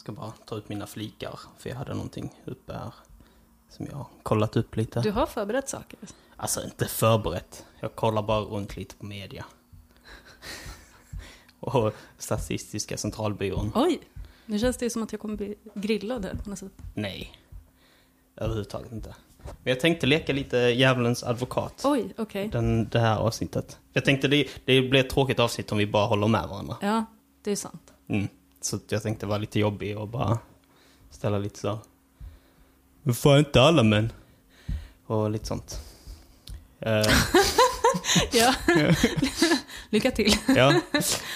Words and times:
ska 0.00 0.12
bara 0.12 0.32
ta 0.44 0.56
ut 0.56 0.68
mina 0.68 0.86
flikar, 0.86 1.40
för 1.58 1.70
jag 1.70 1.76
hade 1.76 1.94
någonting 1.94 2.34
uppe 2.44 2.72
här 2.72 2.92
som 3.68 3.86
jag 3.90 3.96
har 3.96 4.06
kollat 4.22 4.56
upp 4.56 4.76
lite. 4.76 5.00
Du 5.00 5.10
har 5.10 5.26
förberett 5.26 5.68
saker. 5.68 5.98
Alltså 6.36 6.64
inte 6.64 6.86
förberett. 6.86 7.64
Jag 7.80 7.94
kollar 7.94 8.22
bara 8.22 8.40
runt 8.40 8.76
lite 8.76 8.94
på 8.94 9.06
media. 9.06 9.44
och 11.60 11.94
Statistiska 12.18 12.96
centralbyrån. 12.96 13.72
Oj! 13.74 14.00
Nu 14.46 14.58
känns 14.58 14.76
det 14.76 14.90
som 14.90 15.02
att 15.02 15.12
jag 15.12 15.20
kommer 15.20 15.36
bli 15.36 15.54
grillad 15.74 16.24
här 16.24 16.34
på 16.34 16.50
något 16.50 16.58
sätt. 16.58 16.72
Nej. 16.94 17.38
Överhuvudtaget 18.36 18.92
inte. 18.92 19.14
Men 19.42 19.70
jag 19.70 19.80
tänkte 19.80 20.06
leka 20.06 20.32
lite 20.32 20.56
djävulens 20.56 21.24
advokat. 21.24 21.82
Oj, 21.84 22.14
okej. 22.18 22.48
Den, 22.48 22.88
det 22.88 23.00
här 23.00 23.18
avsnittet. 23.18 23.78
Jag 23.92 24.04
tänkte 24.04 24.28
det, 24.28 24.48
det 24.64 24.82
blir 24.82 25.00
ett 25.00 25.10
tråkigt 25.10 25.38
avsnitt 25.38 25.72
om 25.72 25.78
vi 25.78 25.86
bara 25.86 26.06
håller 26.06 26.28
med 26.28 26.48
varandra. 26.48 26.76
Ja, 26.80 27.04
det 27.42 27.50
är 27.50 27.56
sant. 27.56 27.92
Mm. 28.08 28.28
Så 28.60 28.78
jag 28.88 29.02
tänkte 29.02 29.26
vara 29.26 29.38
lite 29.38 29.60
jobbig 29.60 29.98
och 29.98 30.08
bara 30.08 30.38
ställa 31.10 31.38
lite 31.38 31.58
så. 31.60 31.78
Men 33.02 33.14
fan 33.14 33.38
inte 33.38 33.62
alla 33.62 33.82
män. 33.82 34.12
Och 35.06 35.30
lite 35.30 35.46
sånt. 35.46 35.80
Eh, 36.80 37.02
Ja. 38.32 38.54
Lycka 39.90 40.10
till. 40.10 40.36
ja, 40.48 40.80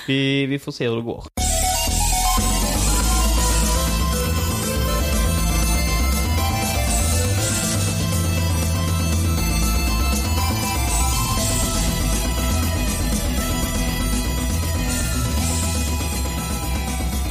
vi, 0.07 0.47
vi 0.47 0.59
får 0.59 0.73
se 0.73 0.89
hur 0.89 0.97
det 0.97 1.03
går. 1.03 1.25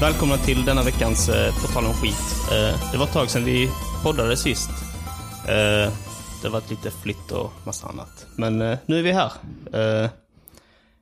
Välkomna 0.04 0.38
till 0.38 0.66
denna 0.66 0.84
veckans 0.84 1.30
eh, 1.30 1.54
På 1.62 1.68
tal 1.68 1.86
om 1.86 1.94
skit. 1.94 2.52
Eh, 2.52 2.92
det 2.92 2.98
var 2.98 3.06
ett 3.06 3.14
tag 3.14 3.30
sedan 3.30 3.46
vi 3.46 3.70
poddade 4.04 4.38
sist. 4.38 4.70
Eh, 5.48 5.94
det 6.42 6.44
har 6.44 6.50
varit 6.50 6.70
lite 6.70 6.92
flytt 6.92 7.32
och 7.32 7.52
massa 7.66 7.88
annat. 7.88 8.26
Men 8.36 8.62
eh, 8.62 8.78
nu 8.86 9.00
är 9.00 9.04
vi 9.04 9.12
här. 9.12 9.32
Eh, 9.73 10.10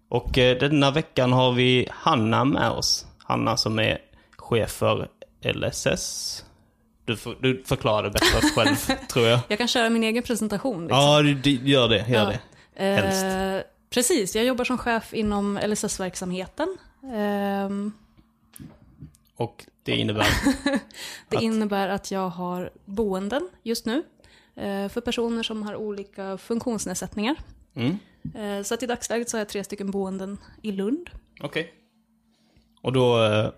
och 0.10 0.38
eh, 0.38 0.58
denna 0.58 0.92
veckan 0.92 1.34
har 1.34 1.52
vi 1.52 1.88
Hanna 1.92 2.46
med 2.46 2.70
oss. 2.70 3.06
Hanna 3.18 3.58
som 3.58 3.80
är 3.80 3.98
chef 4.38 4.72
för 4.72 5.08
LSS. 5.44 6.46
Du, 7.06 7.18
för, 7.18 7.36
du 7.40 7.64
förklarar 7.66 8.04
det 8.04 8.10
bättre 8.10 8.50
själv, 8.56 8.76
tror 9.12 9.26
jag. 9.28 9.40
Jag 9.48 9.58
kan 9.58 9.68
köra 9.68 9.90
min 9.90 10.04
egen 10.04 10.24
presentation. 10.24 10.82
Liksom. 10.82 10.98
Ja, 11.00 11.22
du, 11.22 11.34
du, 11.34 11.52
gör 11.52 11.90
det. 11.90 12.06
Gör 12.10 12.32
Ja. 12.32 12.34
det. 12.78 12.86
helst. 12.86 13.24
Eh, 13.24 13.72
precis, 13.94 14.36
jag 14.36 14.46
jobbar 14.46 14.66
som 14.66 14.78
chef 14.78 15.14
inom 15.14 15.60
LSS-verksamheten. 15.68 16.78
Ehm, 17.14 17.92
Och 19.44 19.66
det 19.84 19.96
innebär... 19.96 20.26
det 21.30 21.38
Att- 21.38 21.44
innebär 21.44 21.90
att 21.90 22.12
jag 22.12 22.30
har 22.30 22.70
boenden 22.86 23.50
just 23.64 23.86
nu 23.86 24.04
eh, 24.56 24.90
för 24.90 25.02
personer 25.02 25.44
som 25.44 25.64
har 25.64 25.76
olika 25.76 26.38
funktionsnedsättningar. 26.38 27.36
Mm, 27.76 27.98
Eh, 28.36 28.64
så 28.64 28.74
att 28.74 28.84
i 28.84 28.86
dagsläget 28.86 29.30
så 29.30 29.38
har 29.38 29.40
jag 29.40 29.50
tre 29.50 29.64
stycken 29.64 29.92
boenden 29.92 30.38
i 30.62 30.72
Lund. 30.72 31.10
Okej. 31.42 31.74
Och 32.82 32.94
då 32.94 33.24
eh, 33.24 33.50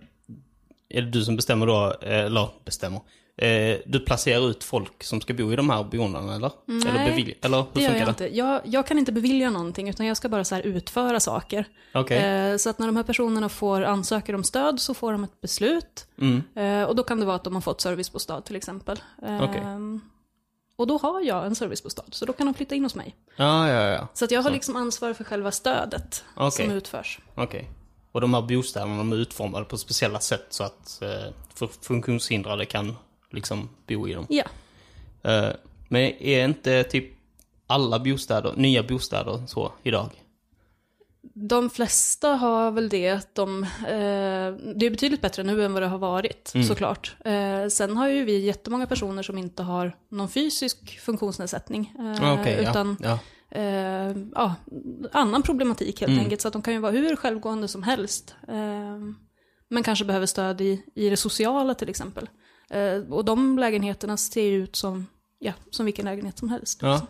är 0.89 1.01
det 1.01 1.09
du 1.09 1.25
som 1.25 1.35
bestämmer 1.35 1.67
då, 1.67 1.91
eller 2.01 2.49
bestämmer. 2.65 3.01
Eh, 3.37 3.77
du 3.85 3.99
placerar 3.99 4.49
ut 4.49 4.63
folk 4.63 5.03
som 5.03 5.21
ska 5.21 5.33
bo 5.33 5.53
i 5.53 5.55
de 5.55 5.69
här 5.69 5.83
boendena, 5.83 6.35
eller? 6.35 6.51
Eller, 6.67 6.93
Nej, 6.93 7.09
bevilja, 7.09 7.35
eller 7.41 7.57
hur 7.57 7.65
Det 7.73 7.81
gör 7.81 7.95
jag 7.95 8.05
det? 8.07 8.09
inte. 8.09 8.35
Jag, 8.37 8.61
jag 8.65 8.87
kan 8.87 8.99
inte 8.99 9.11
bevilja 9.11 9.49
någonting 9.49 9.89
utan 9.89 10.05
jag 10.05 10.17
ska 10.17 10.29
bara 10.29 10.43
så 10.43 10.57
utföra 10.59 11.19
saker. 11.19 11.65
Okej. 11.93 12.17
Eh, 12.17 12.57
Så 12.57 12.69
att 12.69 12.79
när 12.79 12.85
de 12.87 12.95
här 12.95 13.03
personerna 13.03 13.49
får 13.49 13.81
ansöka 13.83 14.35
om 14.35 14.43
stöd 14.43 14.79
så 14.79 14.93
får 14.93 15.11
de 15.11 15.23
ett 15.23 15.41
beslut. 15.41 16.07
Mm. 16.21 16.43
Eh, 16.55 16.83
Och 16.89 16.95
då 16.95 17.03
kan 17.03 17.19
det 17.19 17.25
vara 17.25 17.35
att 17.35 17.43
de 17.43 17.53
har 17.53 17.61
fått 17.61 17.81
servicebostad 17.81 18.41
till 18.41 18.55
exempel. 18.55 18.99
Eh, 19.25 19.43
Okej. 19.43 19.61
Och 20.75 20.87
då 20.87 20.97
har 20.97 21.21
jag 21.21 21.45
en 21.45 21.55
servicebostad, 21.55 22.03
så 22.11 22.25
då 22.25 22.33
kan 22.33 22.45
de 22.47 22.53
flytta 22.53 22.75
in 22.75 22.83
hos 22.83 22.95
mig. 22.95 23.15
Ja, 23.35 23.69
ja, 23.69 23.81
ja. 23.89 24.07
Så 24.13 24.25
att 24.25 24.31
jag 24.31 24.41
har 24.41 24.51
liksom 24.51 24.75
ansvar 24.75 25.13
för 25.13 25.23
själva 25.23 25.51
stödet 25.51 26.23
Okej. 26.35 26.51
som 26.65 26.71
utförs. 26.75 27.19
Okej. 27.35 27.69
Och 28.11 28.21
de 28.21 28.33
här 28.33 28.41
bostäderna 28.41 28.97
de 28.97 29.11
är 29.11 29.15
utformade 29.15 29.65
på 29.65 29.77
speciella 29.77 30.19
sätt 30.19 30.45
så 30.49 30.63
att 30.63 31.01
eh, 31.01 31.67
funktionshindrade 31.81 32.65
kan 32.65 32.95
liksom 33.33 33.69
bo 33.87 34.07
i 34.07 34.13
dem. 34.13 34.25
Ja, 34.29 34.43
Eh, 35.25 35.49
men 35.89 36.01
är 36.01 36.45
inte 36.45 36.83
typ 36.83 37.05
alla 37.67 37.99
bostäder, 37.99 38.53
nya 38.57 38.83
bostäder 38.83 39.43
så 39.47 39.71
idag? 39.83 40.09
de 41.35 41.69
flesta 41.69 42.27
har 42.29 42.71
väl 42.71 42.89
det 42.89 43.09
att 43.09 43.35
de, 43.35 43.63
eh, 43.63 43.69
det 44.75 44.85
är 44.85 44.89
betydligt 44.89 45.21
bättre 45.21 45.43
nu 45.43 45.65
än 45.65 45.73
vad 45.73 45.81
det 45.81 45.87
har 45.87 45.97
varit, 45.97 46.51
Mm. 46.55 46.67
såklart. 46.67 47.15
Eh, 47.25 47.67
sen 47.67 47.97
har 47.97 48.07
ju 48.09 48.23
vi 48.25 48.37
jättemånga 48.45 48.87
personer 48.87 49.23
som 49.23 49.37
inte 49.37 49.63
har 49.63 49.95
någon 50.09 50.29
fysisk 50.29 50.99
funktionsnedsättning. 50.99 51.93
Eh, 51.99 52.23
Ah, 52.29 52.33
Okej, 52.41 52.61
utan 52.69 52.97
ja. 53.01 53.19
ja. 53.49 53.59
eh, 53.59 54.15
ja, 54.35 54.55
annan 55.11 55.43
problematik 55.43 56.01
helt 56.01 56.09
Mm. 56.11 56.23
enkelt. 56.23 56.41
Så 56.41 56.47
att 56.47 56.53
de 56.53 56.61
kan 56.61 56.73
ju 56.73 56.79
vara 56.79 56.91
hur 56.91 57.15
självgående 57.15 57.67
som 57.67 57.83
helst. 57.83 58.35
Eh, 58.47 58.99
men 59.69 59.83
kanske 59.83 60.05
behöver 60.05 60.25
stöd 60.25 60.61
i, 60.61 60.83
i 60.95 61.09
det 61.09 61.17
sociala 61.17 61.73
till 61.75 61.89
exempel. 61.89 62.29
Eh, 62.73 63.13
och 63.13 63.25
de 63.25 63.59
lägenheterna 63.59 64.17
ser 64.17 64.41
ju 64.41 64.63
ut 64.63 64.75
som, 64.75 65.07
ja, 65.39 65.53
som 65.71 65.85
vilken 65.85 66.05
lägenhet 66.05 66.37
som 66.37 66.49
helst. 66.49 66.81
Ja. 66.81 67.01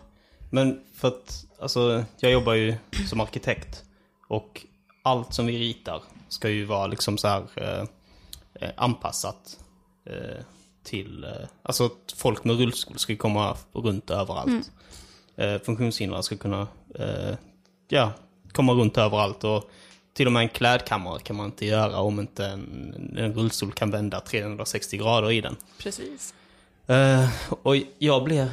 Men 0.50 0.80
för 0.94 1.08
att, 1.08 1.46
alltså, 1.60 2.04
jag 2.20 2.32
jobbar 2.32 2.54
ju 2.54 2.74
som 3.08 3.20
arkitekt. 3.20 3.84
Och 4.28 4.66
allt 5.02 5.34
som 5.34 5.46
vi 5.46 5.58
ritar 5.58 6.02
ska 6.28 6.48
ju 6.48 6.64
vara 6.64 6.86
liksom 6.86 7.18
så 7.18 7.28
här 7.28 7.42
eh, 7.56 7.84
eh, 8.60 8.70
anpassat 8.76 9.58
eh, 10.06 10.44
till, 10.82 11.24
eh, 11.24 11.48
alltså 11.62 11.84
att 11.84 12.14
folk 12.16 12.44
med 12.44 12.58
rullstol 12.58 12.98
ska 12.98 13.16
komma 13.16 13.56
runt 13.72 14.10
överallt. 14.10 14.72
Eh, 15.36 15.58
funktionshindrade 15.58 16.22
ska 16.22 16.36
kunna, 16.36 16.66
ja, 17.88 18.12
komma 18.52 18.72
runt 18.72 18.98
överallt. 18.98 19.44
Och 19.44 19.70
till 20.14 20.26
och 20.26 20.32
med 20.32 20.42
en 20.42 20.48
klädkammare 20.48 21.20
kan 21.20 21.36
man 21.36 21.46
inte 21.46 21.66
göra 21.66 21.98
om 21.98 22.20
inte 22.20 22.46
en, 22.46 23.14
en 23.18 23.34
rullstol 23.34 23.72
kan 23.72 23.90
vända 23.90 24.20
360 24.20 24.96
grader 24.96 25.30
i 25.30 25.40
den. 25.40 25.56
Precis. 25.78 26.34
Eh, 26.86 27.28
och 27.48 27.76
jag 27.98 28.24
blir, 28.24 28.50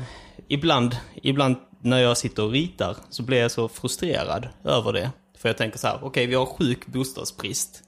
ibland, 0.48 0.98
ibland 1.16 1.56
när 1.82 2.00
jag 2.00 2.18
sitter 2.18 2.44
och 2.44 2.52
ritar 2.52 2.98
så 3.10 3.24
blir 3.24 3.42
jag 3.42 3.52
så 3.52 3.68
frustrerad 3.68 4.48
över 4.64 4.94
det. 4.94 5.12
För 5.38 5.50
jag 5.50 5.58
tänker 5.58 5.78
så 5.80 5.88
här, 5.88 6.00
okej 6.02 6.26
vi 6.28 6.36
har 6.36 6.46
sjuk 6.46 6.88
bostadsbrist. 6.88 7.84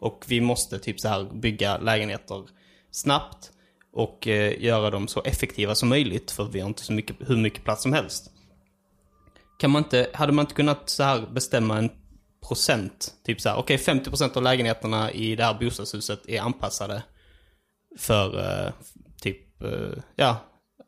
Och 0.00 0.24
vi 0.28 0.40
måste 0.40 0.78
typ 0.78 1.00
så 1.00 1.08
här 1.08 1.24
bygga 1.24 1.78
lägenheter 1.78 2.42
snabbt 2.90 3.50
och 3.92 4.28
eh, 4.28 4.62
göra 4.62 4.90
dem 4.90 5.08
så 5.08 5.22
effektiva 5.22 5.74
som 5.74 5.88
möjligt 5.88 6.30
för 6.30 6.44
vi 6.44 6.60
har 6.60 6.68
inte 6.68 6.82
så 6.82 6.92
mycket, 6.92 7.16
hur 7.20 7.36
mycket 7.36 7.64
plats 7.64 7.82
som 7.82 7.92
helst. 7.92 8.30
Kan 9.58 9.70
man 9.70 9.84
inte, 9.84 10.10
hade 10.14 10.32
man 10.32 10.42
inte 10.42 10.54
kunnat 10.54 10.90
så 10.90 11.02
här 11.02 11.26
bestämma 11.32 11.78
en 11.78 11.90
procent? 12.48 13.14
Typ 13.24 13.40
så 13.40 13.48
här, 13.48 13.56
okej 13.56 13.78
50 13.78 14.10
procent 14.10 14.36
av 14.36 14.42
lägenheterna 14.42 15.12
i 15.12 15.36
det 15.36 15.44
här 15.44 15.54
bostadshuset 15.54 16.28
är 16.28 16.40
anpassade 16.40 17.02
för 17.98 18.38
eh, 18.38 18.72
typ, 19.20 19.62
eh, 19.62 20.02
ja, 20.16 20.36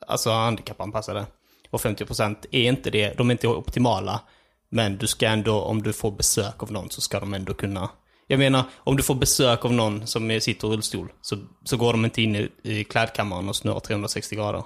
alltså 0.07 0.31
handikappanpassade. 0.31 1.27
Och 1.71 1.81
50 1.81 2.05
procent 2.05 2.47
är 2.51 2.69
inte 2.69 2.91
det, 2.91 3.15
de 3.19 3.31
är 3.31 3.33
inte 3.33 3.49
optimala. 3.49 4.21
Men 4.69 4.97
du 4.97 5.07
ska 5.07 5.27
ändå, 5.27 5.61
om 5.61 5.83
du 5.83 5.93
får 5.93 6.11
besök 6.11 6.63
av 6.63 6.73
någon 6.73 6.91
så 6.91 7.01
ska 7.01 7.21
de 7.21 7.35
ändå 7.35 7.55
kunna 7.55 7.91
jag 8.27 8.39
menar, 8.39 8.65
om 8.77 8.97
du 8.97 9.03
får 9.03 9.15
besök 9.15 9.65
av 9.65 9.73
någon 9.73 10.07
som 10.07 10.41
sitter 10.41 10.69
i 10.69 10.71
rullstol 10.71 11.13
så, 11.21 11.37
så 11.65 11.77
går 11.77 11.93
de 11.93 12.05
inte 12.05 12.23
in 12.23 12.37
i, 12.37 12.51
i 12.63 12.85
klädkammaren 12.85 13.49
och 13.49 13.57
snurrar 13.57 13.81
360 13.81 14.37
grader. 14.37 14.63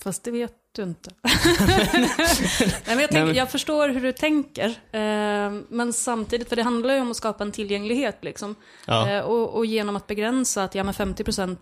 Fast 0.00 0.24
det 0.24 0.30
vet 0.30 0.52
du 0.72 0.82
inte. 0.82 1.10
Nej, 1.22 2.72
men 2.86 2.98
jag, 2.98 3.10
tänker, 3.10 3.34
jag 3.34 3.50
förstår 3.50 3.88
hur 3.88 4.00
du 4.00 4.12
tänker. 4.12 4.66
Eh, 4.92 5.50
men 5.68 5.92
samtidigt, 5.92 6.48
för 6.48 6.56
det 6.56 6.62
handlar 6.62 6.94
ju 6.94 7.00
om 7.00 7.10
att 7.10 7.16
skapa 7.16 7.44
en 7.44 7.52
tillgänglighet. 7.52 8.18
Liksom. 8.24 8.54
Ja. 8.86 9.10
Eh, 9.10 9.20
och, 9.20 9.56
och 9.56 9.66
genom 9.66 9.96
att 9.96 10.06
begränsa 10.06 10.64
att 10.64 10.74
ja, 10.74 10.84
men 10.84 10.94
50% 10.94 11.56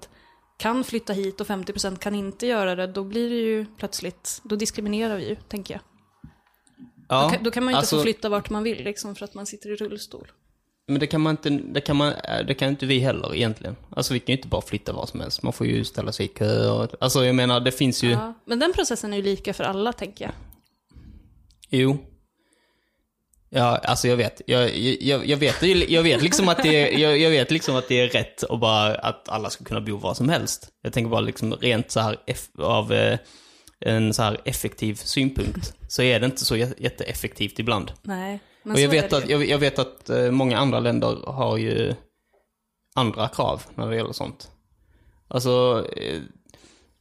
kan 0.58 0.84
flytta 0.84 1.12
hit 1.12 1.40
och 1.40 1.46
50% 1.46 1.98
kan 1.98 2.14
inte 2.14 2.46
göra 2.46 2.74
det, 2.74 2.86
då 2.86 3.04
blir 3.04 3.30
det 3.30 3.36
ju 3.36 3.66
plötsligt, 3.78 4.40
då 4.44 4.56
diskriminerar 4.56 5.16
vi 5.16 5.28
ju, 5.28 5.36
tänker 5.36 5.74
jag. 5.74 5.80
Ja, 7.08 7.22
Då, 7.22 7.30
kan, 7.30 7.42
då 7.42 7.50
kan 7.50 7.64
man 7.64 7.72
ju 7.72 7.74
inte 7.74 7.80
alltså, 7.80 7.96
få 7.96 8.02
flytta 8.02 8.28
vart 8.28 8.50
man 8.50 8.62
vill, 8.62 8.84
liksom, 8.84 9.14
för 9.14 9.24
att 9.24 9.34
man 9.34 9.46
sitter 9.46 9.72
i 9.72 9.76
rullstol. 9.76 10.32
Men 10.88 11.00
det 11.00 11.06
kan 11.06 11.20
man 11.20 11.30
inte, 11.30 11.50
det 11.50 11.80
kan 11.80 11.96
man, 11.96 12.12
det 12.46 12.54
kan 12.54 12.68
inte 12.68 12.86
vi 12.86 12.98
heller 12.98 13.34
egentligen. 13.34 13.76
Alltså 13.90 14.12
vi 14.14 14.20
kan 14.20 14.26
ju 14.32 14.36
inte 14.36 14.48
bara 14.48 14.62
flytta 14.62 14.92
var 14.92 15.06
som 15.06 15.20
helst. 15.20 15.42
Man 15.42 15.52
får 15.52 15.66
ju 15.66 15.84
ställa 15.84 16.12
sig 16.12 16.26
i 16.26 16.28
kö 16.28 16.70
och, 16.70 16.90
alltså 17.00 17.24
jag 17.24 17.34
menar 17.34 17.60
det 17.60 17.72
finns 17.72 18.02
ju, 18.04 18.10
Ja. 18.10 18.34
Men 18.46 18.58
den 18.58 18.72
processen 18.72 19.12
är 19.12 19.16
ju 19.16 19.22
lika 19.22 19.54
för 19.54 19.64
alla, 19.64 19.92
tänker 19.92 20.24
jag. 20.24 20.34
jo. 21.70 21.98
Ja, 23.50 23.76
alltså 23.78 24.08
jag 24.08 24.16
vet. 24.16 24.42
Jag, 24.46 24.76
jag, 24.78 25.26
jag 25.26 25.36
vet, 25.36 25.62
jag 25.90 26.02
vet 26.02 26.22
liksom 26.22 26.48
att 26.48 26.62
det 26.62 26.94
är, 26.94 26.98
jag, 26.98 27.18
jag 27.18 27.30
vet 27.30 27.50
liksom 27.50 27.76
att 27.76 27.88
det 27.88 28.00
är 28.00 28.08
rätt 28.08 28.42
och 28.42 28.58
bara 28.58 28.94
att 28.94 29.28
alla 29.28 29.50
ska 29.50 29.64
kunna 29.64 29.80
bo 29.80 29.96
var 29.96 30.14
som 30.14 30.28
helst. 30.28 30.68
Jag 30.82 30.92
tänker 30.92 31.10
bara 31.10 31.20
liksom 31.20 31.52
rent 31.54 31.90
så 31.90 32.00
här 32.00 32.16
av 32.58 32.92
eh, 32.92 33.18
en 33.80 34.14
så 34.14 34.22
här 34.22 34.40
effektiv 34.44 34.94
synpunkt 34.94 35.74
så 35.88 36.02
är 36.02 36.20
det 36.20 36.26
inte 36.26 36.44
så 36.44 36.56
jä- 36.56 36.74
jätteeffektivt 36.78 37.58
ibland. 37.58 37.92
Nej, 38.02 38.40
men 38.66 38.74
och 38.74 38.80
jag 38.80 38.88
vet, 38.88 39.12
att, 39.12 39.28
jag, 39.28 39.48
jag 39.48 39.58
vet 39.58 39.78
att 39.78 40.10
eh, 40.10 40.30
många 40.30 40.58
andra 40.58 40.80
länder 40.80 41.16
har 41.26 41.56
ju 41.56 41.94
andra 42.94 43.28
krav 43.28 43.62
när 43.74 43.90
det 43.90 43.96
gäller 43.96 44.12
sånt. 44.12 44.50
Alltså, 45.28 45.86
eh, 45.96 46.20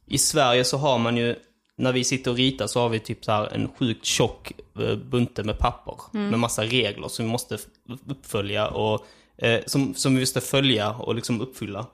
i 0.06 0.18
Sverige 0.18 0.64
så 0.64 0.76
har 0.76 0.98
man 0.98 1.16
ju, 1.16 1.36
när 1.76 1.92
vi 1.92 2.04
sitter 2.04 2.30
och 2.30 2.36
ritar 2.36 2.66
så 2.66 2.80
har 2.80 2.88
vi 2.88 3.00
typ 3.00 3.24
så 3.24 3.32
här 3.32 3.46
en 3.46 3.68
sjukt 3.68 4.04
tjock 4.04 4.52
eh, 4.80 4.96
bunte 4.96 5.42
med 5.42 5.58
papper. 5.58 5.94
Med 6.30 6.38
massa 6.38 6.64
regler 6.64 7.08
som 7.08 7.24
vi 7.24 7.30
måste 7.30 7.58
uppfölja 8.06 8.68
och 8.68 9.06
eh, 9.38 9.60
som, 9.66 9.94
som 9.94 10.14
vi 10.14 10.20
måste 10.20 10.40
följa 10.40 10.90
och 10.90 11.14
liksom 11.14 11.40
uppfylla. 11.40 11.86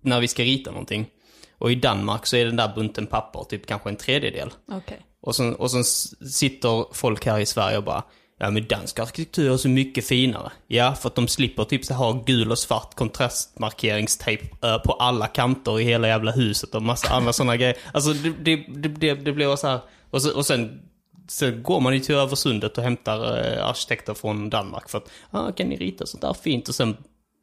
När 0.00 0.20
vi 0.20 0.28
ska 0.28 0.42
rita 0.42 0.70
någonting. 0.70 1.06
Och 1.58 1.72
i 1.72 1.74
Danmark 1.74 2.26
så 2.26 2.36
är 2.36 2.44
den 2.44 2.56
där 2.56 2.74
bunten 2.74 3.06
papper 3.06 3.44
typ 3.44 3.66
kanske 3.66 3.88
en 3.88 3.96
tredjedel. 3.96 4.50
Okej. 4.72 5.00
Och 5.28 5.36
sen, 5.36 5.54
och 5.54 5.70
sen 5.70 5.84
sitter 6.30 6.94
folk 6.94 7.26
här 7.26 7.38
i 7.38 7.46
Sverige 7.46 7.76
och 7.76 7.84
bara 7.84 8.02
Ja 8.40 8.50
men 8.50 8.66
dansk 8.66 8.98
arkitektur 8.98 9.52
är 9.52 9.56
så 9.56 9.68
mycket 9.68 10.06
finare. 10.06 10.52
Ja, 10.66 10.94
för 10.94 11.08
att 11.08 11.14
de 11.14 11.28
slipper 11.28 11.64
typ 11.64 11.84
så 11.84 11.94
ha 11.94 12.12
gul 12.12 12.50
och 12.50 12.58
svart 12.58 12.94
kontrastmarkeringstejp 12.94 14.66
eh, 14.66 14.78
på 14.78 14.92
alla 14.92 15.26
kanter 15.26 15.80
i 15.80 15.84
hela 15.84 16.08
jävla 16.08 16.30
huset 16.30 16.74
och 16.74 16.82
massa 16.82 17.14
andra 17.14 17.32
sådana 17.32 17.56
grejer. 17.56 17.76
Alltså 17.92 18.12
det, 18.12 18.32
det, 18.42 18.56
det, 18.56 18.88
det, 18.88 19.14
det 19.14 19.32
blir 19.32 19.56
så 19.56 19.68
här. 19.68 19.80
Och, 20.10 20.22
så, 20.22 20.36
och 20.36 20.46
sen, 20.46 20.80
så 21.28 21.50
går 21.50 21.80
man 21.80 21.94
ju 21.94 22.00
till 22.00 22.14
över 22.14 22.36
sundet 22.36 22.78
och 22.78 22.84
hämtar 22.84 23.38
eh, 23.38 23.66
arkitekter 23.66 24.14
från 24.14 24.50
Danmark 24.50 24.88
för 24.88 24.98
att, 24.98 25.10
ah, 25.30 25.52
kan 25.52 25.68
ni 25.68 25.76
rita 25.76 26.06
sånt 26.06 26.22
där 26.22 26.34
fint? 26.34 26.68
Och 26.68 26.74
sen, 26.74 26.96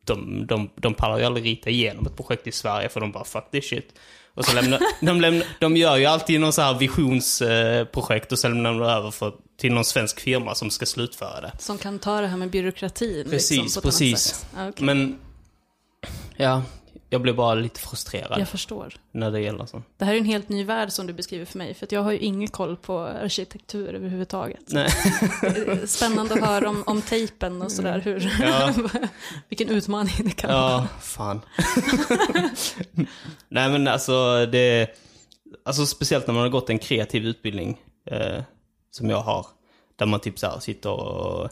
de, 0.05 0.47
de, 0.47 0.69
de 0.75 0.93
pallar 0.93 1.17
ju 1.17 1.25
aldrig 1.25 1.45
rita 1.45 1.69
igenom 1.69 2.05
ett 2.05 2.17
projekt 2.17 2.47
i 2.47 2.51
Sverige 2.51 2.89
för 2.89 2.99
de 2.99 3.11
bara 3.11 3.23
fuck 3.23 3.51
this 3.51 3.69
shit. 3.69 3.93
Och 4.35 4.45
så 4.45 4.55
lämnar, 4.55 4.79
de, 4.99 5.21
lämnar, 5.21 5.47
de 5.59 5.77
gör 5.77 5.97
ju 5.97 6.05
alltid 6.05 6.39
någon 6.39 6.53
så 6.53 6.61
här 6.61 6.73
visionsprojekt 6.73 8.31
och 8.31 8.39
sen 8.39 8.51
lämnar 8.51 8.71
de 8.71 8.81
över 8.81 9.11
för, 9.11 9.33
till 9.59 9.73
någon 9.73 9.85
svensk 9.85 10.19
firma 10.19 10.55
som 10.55 10.69
ska 10.69 10.85
slutföra 10.85 11.41
det. 11.41 11.51
Som 11.59 11.77
kan 11.77 11.99
ta 11.99 12.21
det 12.21 12.27
här 12.27 12.37
med 12.37 12.49
byråkratin 12.49 13.27
Precis, 13.29 13.57
liksom, 13.61 13.81
precis. 13.81 14.45
Ja, 14.55 14.69
okej. 14.69 14.85
Men, 14.85 15.19
ja, 16.37 16.63
jag 17.09 17.21
blir 17.21 17.33
bara 17.33 17.55
lite 17.55 17.79
frustrerad 17.79 18.39
Jag 18.39 18.49
förstår. 18.49 18.93
när 19.11 19.31
det 19.31 19.39
gäller 19.39 19.65
sånt. 19.65 19.85
Det 19.97 20.05
här 20.05 20.13
är 20.13 20.17
en 20.17 20.25
helt 20.25 20.49
ny 20.49 20.63
värld 20.63 20.91
som 20.91 21.07
du 21.07 21.13
beskriver 21.13 21.45
för 21.45 21.57
mig, 21.57 21.73
för 21.73 21.87
jag 21.91 22.01
har 22.03 22.11
ju 22.11 22.19
ingen 22.19 22.47
koll 22.47 22.77
på 22.77 22.99
arkitektur 22.99 23.93
överhuvudtaget. 23.93 24.61
Nej. 24.67 24.89
Spännande 25.87 26.33
att 26.33 26.39
höra 26.39 26.69
om, 26.69 26.83
om 26.85 27.01
tejpen 27.01 27.61
och 27.61 27.71
sådär, 27.71 27.99
hur, 27.99 28.33
Ja. 28.41 28.73
vilken 29.49 29.69
utmaning 29.69 30.13
det 30.23 30.31
kan 30.31 30.49
vara. 30.53 30.71
Ja, 30.71 30.87
fan. 31.01 31.41
Nej 33.49 33.69
men 33.69 33.87
alltså 33.87 34.45
det, 34.45 34.89
alltså 35.65 35.85
speciellt 35.85 36.27
när 36.27 36.33
man 36.33 36.43
har 36.43 36.49
gått 36.49 36.69
en 36.69 36.79
kreativ 36.79 37.25
utbildning, 37.25 37.77
eh, 38.11 38.43
som 38.91 39.09
jag 39.09 39.21
har, 39.21 39.45
där 39.95 40.05
man 40.05 40.19
typ 40.19 40.39
så 40.39 40.59
sitter 40.59 40.89
och 40.89 41.49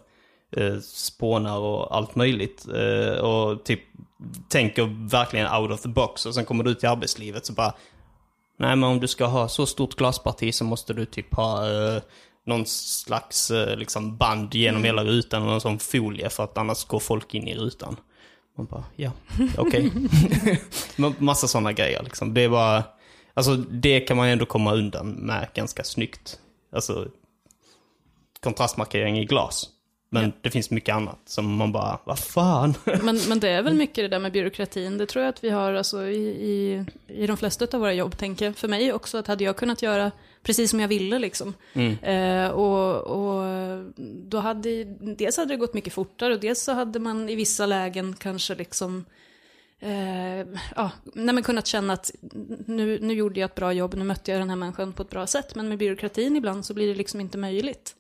eh, 0.58 0.80
spånar 0.80 1.58
och 1.60 1.96
allt 1.96 2.16
möjligt. 2.16 2.66
Eh, 2.76 3.18
och 3.20 3.64
typ 3.64 3.80
tänker 4.50 5.10
verkligen 5.10 5.54
out 5.54 5.72
of 5.72 5.82
the 5.82 5.90
box. 5.90 6.26
Och 6.26 6.36
sen 6.36 6.46
kommer 6.46 6.64
du 6.64 6.72
ut 6.72 6.84
i 6.84 6.88
arbetslivet 6.88 7.46
så 7.46 7.54
bara, 7.54 7.74
nej 8.60 8.76
men 8.76 8.84
om 8.90 9.00
du 9.00 9.08
ska 9.08 9.26
ha 9.26 9.48
så 9.48 9.66
stort 9.66 9.96
glasparti 9.96 10.54
så 10.54 10.64
måste 10.66 10.94
du 10.94 11.06
typ 11.06 11.34
ha 11.36 11.72
eh, 11.72 12.02
någon 12.46 12.66
slags 12.66 13.52
eh, 13.52 13.78
liksom 13.78 14.18
band 14.18 14.56
genom 14.56 14.84
hela 14.84 15.04
rutan 15.04 15.42
och 15.42 15.48
någon 15.48 15.62
sån 15.62 15.80
folie 15.80 16.30
för 16.30 16.44
att 16.44 16.58
annars 16.58 16.86
går 16.86 17.00
folk 17.00 17.34
in 17.34 17.48
i 17.48 17.56
rutan. 17.56 17.96
Man 18.58 18.66
bara, 18.66 18.84
ja, 18.96 19.12
okej. 19.58 19.92
Ma- 20.96 21.14
Massa 21.20 21.48
sådana 21.48 21.74
grejer 21.74 22.04
liksom. 22.04 22.34
Det 22.34 22.42
är 22.42 22.50
bara, 22.50 22.84
alltså 23.34 23.56
det 23.56 24.00
kan 24.00 24.18
man 24.18 24.28
ändå 24.28 24.46
komma 24.46 24.74
undan 24.74 25.10
med 25.10 25.48
ganska 25.54 25.84
snyggt. 25.84 26.40
Alltså, 26.76 27.08
kontrastmarkering 28.40 29.20
i 29.20 29.26
glas. 29.26 29.70
Men 30.14 30.24
Ja. 30.24 30.32
det 30.42 30.50
finns 30.50 30.70
mycket 30.72 30.96
annat 30.96 31.20
som 31.26 31.56
man 31.56 31.72
bara, 31.72 32.00
vad 32.04 32.20
fan? 32.20 32.74
Men, 33.04 33.20
men 33.30 33.40
det 33.40 33.50
är 33.50 33.62
väl 33.62 33.74
mycket 33.74 33.96
det 33.96 34.08
där 34.08 34.20
med 34.20 34.32
byråkratin. 34.32 34.98
Det 34.98 35.06
tror 35.06 35.24
jag 35.26 35.30
att 35.30 35.44
vi 35.44 35.50
har 35.50 35.74
alltså, 35.74 36.06
i, 36.06 36.28
i, 36.28 36.86
i 37.08 37.28
de 37.28 37.38
flesta 37.38 37.68
av 37.74 37.80
våra 37.80 37.94
jobb, 37.94 38.18
tänker 38.18 38.46
jag. 38.46 38.56
För 38.56 38.68
mig 38.68 38.94
också, 38.94 39.18
att 39.18 39.28
hade 39.28 39.44
jag 39.44 39.58
kunnat 39.58 39.82
göra 39.82 40.12
precis 40.44 40.70
som 40.72 40.80
jag 40.80 40.88
ville 40.88 41.20
liksom. 41.20 41.54
Eh, 42.02 42.48
och, 42.48 42.98
och 43.04 43.44
då 44.02 44.38
hade, 44.38 44.84
dels 45.00 45.38
hade 45.38 45.54
det 45.54 45.58
gått 45.58 45.74
mycket 45.74 45.94
fortare 45.94 46.34
och 46.34 46.40
dels 46.40 46.64
så 46.64 46.72
hade 46.74 47.00
man 47.00 47.30
i 47.30 47.36
vissa 47.36 47.66
lägen 47.66 48.16
kanske 48.20 48.56
liksom 48.56 49.06
Eh, 49.80 50.48
ja, 50.76 50.92
nej 51.14 51.36
men 51.36 51.44
kunnat 51.44 51.68
känna 51.68 51.94
att 51.94 52.12
nu, 52.66 53.00
nu 53.02 53.14
gjorde 53.14 53.40
jag 53.40 53.48
ett 53.50 53.56
bra 53.56 53.74
jobb, 53.74 53.94
nu 53.96 54.04
mötte 54.04 54.32
jag 54.32 54.42
den 54.42 54.50
här 54.50 54.56
människan 54.58 54.94
på 54.94 55.02
ett 55.04 55.10
bra 55.10 55.28
sätt. 55.28 55.56
Men 55.56 55.70
med 55.70 55.78
byråkratin 55.78 56.36
ibland 56.36 56.66
så 56.66 56.74
blir 56.74 56.88
det 56.88 56.96
liksom 56.96 57.22
inte 57.22 57.38
möjligt. 57.38 57.96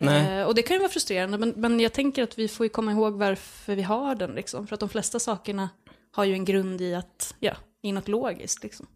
Eh, 0.00 0.42
och 0.42 0.54
det 0.54 0.62
kan 0.62 0.74
ju 0.74 0.80
vara 0.80 0.90
frustrerande, 0.90 1.38
men, 1.38 1.54
men 1.56 1.80
jag 1.80 1.92
tänker 1.92 2.22
att 2.22 2.38
vi 2.38 2.48
får 2.48 2.66
ju 2.66 2.70
komma 2.70 2.92
ihåg 2.92 3.14
varför 3.14 3.74
vi 3.74 3.82
har 3.82 4.14
den. 4.14 4.30
Liksom. 4.30 4.66
För 4.66 4.74
att 4.74 4.80
de 4.80 4.88
flesta 4.88 5.18
sakerna 5.18 5.68
har 6.12 6.24
ju 6.24 6.32
en 6.32 6.44
grund 6.44 6.80
i 6.80 6.94
att, 6.94 7.34
ja, 7.40 7.52
i 7.82 7.92
något 7.92 8.08
logiskt. 8.08 8.62
Liksom. 8.62 8.86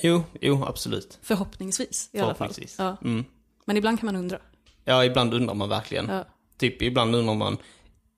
Jo, 0.00 0.22
jo, 0.40 0.64
absolut. 0.64 1.18
Förhoppningsvis 1.22 2.10
i 2.12 2.18
alla 2.18 2.26
fall. 2.26 2.36
Förhoppningsvis. 2.36 2.76
Ja. 2.78 2.96
Mm. 3.04 3.24
Men 3.64 3.76
ibland 3.76 4.00
kan 4.00 4.06
man 4.06 4.16
undra. 4.16 4.38
Ja, 4.84 5.04
ibland 5.04 5.34
undrar 5.34 5.54
man 5.54 5.68
verkligen. 5.68 6.08
Ja. 6.08 6.24
Typ, 6.58 6.82
ibland 6.82 7.14
undrar 7.14 7.34
man, 7.34 7.56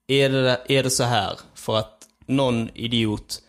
är 0.07 0.29
det, 0.29 0.61
är 0.67 0.83
det 0.83 0.89
så 0.89 1.03
här 1.03 1.39
för 1.53 1.77
att 1.77 2.07
någon 2.25 2.69
idiot 2.73 3.41